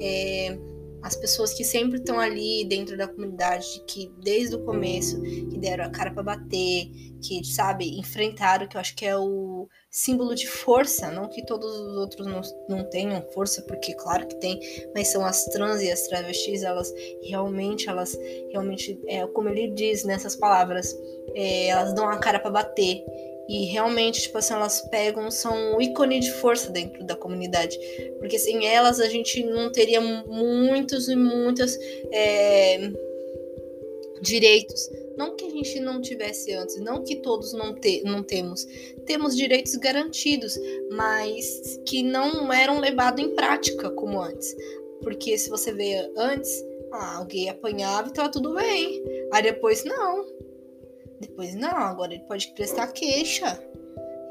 é, 0.00 0.58
as 1.02 1.16
pessoas 1.16 1.52
que 1.52 1.64
sempre 1.64 1.98
estão 1.98 2.18
ali 2.18 2.64
dentro 2.64 2.96
da 2.96 3.08
comunidade, 3.08 3.82
que 3.86 4.10
desde 4.22 4.54
o 4.54 4.64
começo, 4.64 5.20
que 5.20 5.58
deram 5.58 5.84
a 5.84 5.90
cara 5.90 6.12
para 6.12 6.22
bater, 6.22 6.90
que, 7.20 7.44
sabe, 7.44 7.98
enfrentaram, 7.98 8.66
que 8.66 8.76
eu 8.76 8.80
acho 8.80 8.94
que 8.94 9.04
é 9.04 9.16
o 9.16 9.68
símbolo 9.90 10.34
de 10.34 10.46
força, 10.46 11.10
não 11.10 11.28
que 11.28 11.44
todos 11.44 11.70
os 11.70 11.96
outros 11.96 12.26
não, 12.26 12.40
não 12.68 12.84
tenham 12.88 13.22
força, 13.32 13.62
porque 13.62 13.94
claro 13.94 14.26
que 14.26 14.36
tem, 14.36 14.58
mas 14.94 15.08
são 15.08 15.24
as 15.24 15.44
trans 15.46 15.82
e 15.82 15.90
as 15.90 16.02
travestis, 16.02 16.62
elas 16.62 16.92
realmente, 17.22 17.88
elas 17.88 18.16
realmente, 18.50 19.00
é, 19.06 19.26
como 19.26 19.48
ele 19.48 19.68
diz 19.74 20.04
nessas 20.04 20.36
palavras, 20.36 20.96
é, 21.34 21.68
elas 21.68 21.92
dão 21.94 22.08
a 22.08 22.18
cara 22.18 22.38
para 22.38 22.50
bater. 22.50 23.04
E 23.48 23.64
realmente, 23.66 24.22
tipo 24.22 24.38
assim, 24.38 24.54
elas 24.54 24.80
pegam, 24.88 25.30
são 25.30 25.76
um 25.76 25.80
ícone 25.80 26.20
de 26.20 26.30
força 26.32 26.70
dentro 26.70 27.04
da 27.04 27.16
comunidade. 27.16 27.78
Porque 28.18 28.38
sem 28.38 28.66
elas 28.66 29.00
a 29.00 29.08
gente 29.08 29.42
não 29.44 29.70
teria 29.70 30.00
muitos 30.00 31.08
e 31.08 31.16
muitas 31.16 31.76
é, 32.12 32.90
direitos. 34.20 34.88
Não 35.16 35.36
que 35.36 35.44
a 35.44 35.50
gente 35.50 35.78
não 35.80 36.00
tivesse 36.00 36.52
antes, 36.54 36.80
não 36.80 37.02
que 37.02 37.16
todos 37.16 37.52
não, 37.52 37.74
te, 37.74 38.02
não 38.04 38.22
temos. 38.22 38.66
Temos 39.04 39.36
direitos 39.36 39.74
garantidos, 39.76 40.58
mas 40.90 41.78
que 41.86 42.02
não 42.02 42.52
eram 42.52 42.78
levados 42.78 43.22
em 43.22 43.34
prática 43.34 43.90
como 43.90 44.20
antes. 44.20 44.54
Porque 45.02 45.36
se 45.36 45.50
você 45.50 45.72
vê 45.72 46.10
antes, 46.16 46.64
ah, 46.92 47.16
alguém 47.18 47.50
apanhava 47.50 48.08
e 48.08 48.12
tava 48.12 48.30
tudo 48.30 48.54
bem. 48.54 49.02
Aí 49.32 49.42
depois, 49.42 49.84
não 49.84 50.24
depois, 51.22 51.54
não, 51.54 51.70
agora 51.70 52.12
ele 52.12 52.24
pode 52.24 52.48
prestar 52.48 52.88
queixa. 52.88 53.58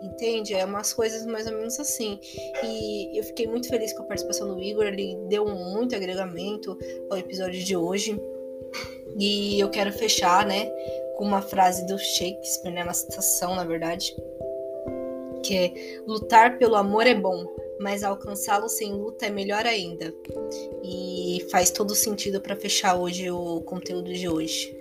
Entende? 0.02 0.54
É 0.54 0.66
umas 0.66 0.94
coisas 0.94 1.26
mais 1.26 1.46
ou 1.48 1.54
menos 1.54 1.80
assim. 1.80 2.20
E 2.64 3.18
eu 3.18 3.24
fiquei 3.24 3.48
muito 3.48 3.70
feliz 3.70 3.94
com 3.94 4.04
a 4.04 4.06
participação 4.06 4.54
do 4.54 4.62
Igor. 4.62 4.86
Ele 4.86 5.16
deu 5.28 5.46
muito 5.46 5.96
agregamento 5.96 6.78
ao 7.10 7.18
episódio 7.18 7.64
de 7.64 7.78
hoje. 7.78 8.20
E 9.18 9.60
eu 9.60 9.70
quero 9.70 9.92
fechar, 9.92 10.46
né, 10.46 10.70
com 11.18 11.26
uma 11.26 11.42
frase 11.42 11.86
do 11.86 11.98
Shakespeare, 12.00 12.74
né, 12.74 12.84
uma 12.84 12.94
citação, 12.94 13.56
na 13.56 13.64
verdade, 13.64 14.16
que 15.44 15.56
é: 15.56 16.02
lutar 16.08 16.58
pelo 16.58 16.76
amor 16.76 17.06
é 17.06 17.14
bom, 17.14 17.46
mas 17.80 18.04
alcançá-lo 18.04 18.70
sem 18.70 18.94
luta 18.94 19.26
é 19.26 19.30
melhor 19.30 19.66
ainda. 19.66 20.14
E 20.84 21.46
faz 21.52 21.70
todo 21.70 21.94
sentido 21.94 22.42
para 22.42 22.56
fechar 22.56 22.96
hoje 22.96 23.30
o 23.30 23.62
conteúdo 23.62 24.12
de 24.12 24.28
hoje. 24.28 24.81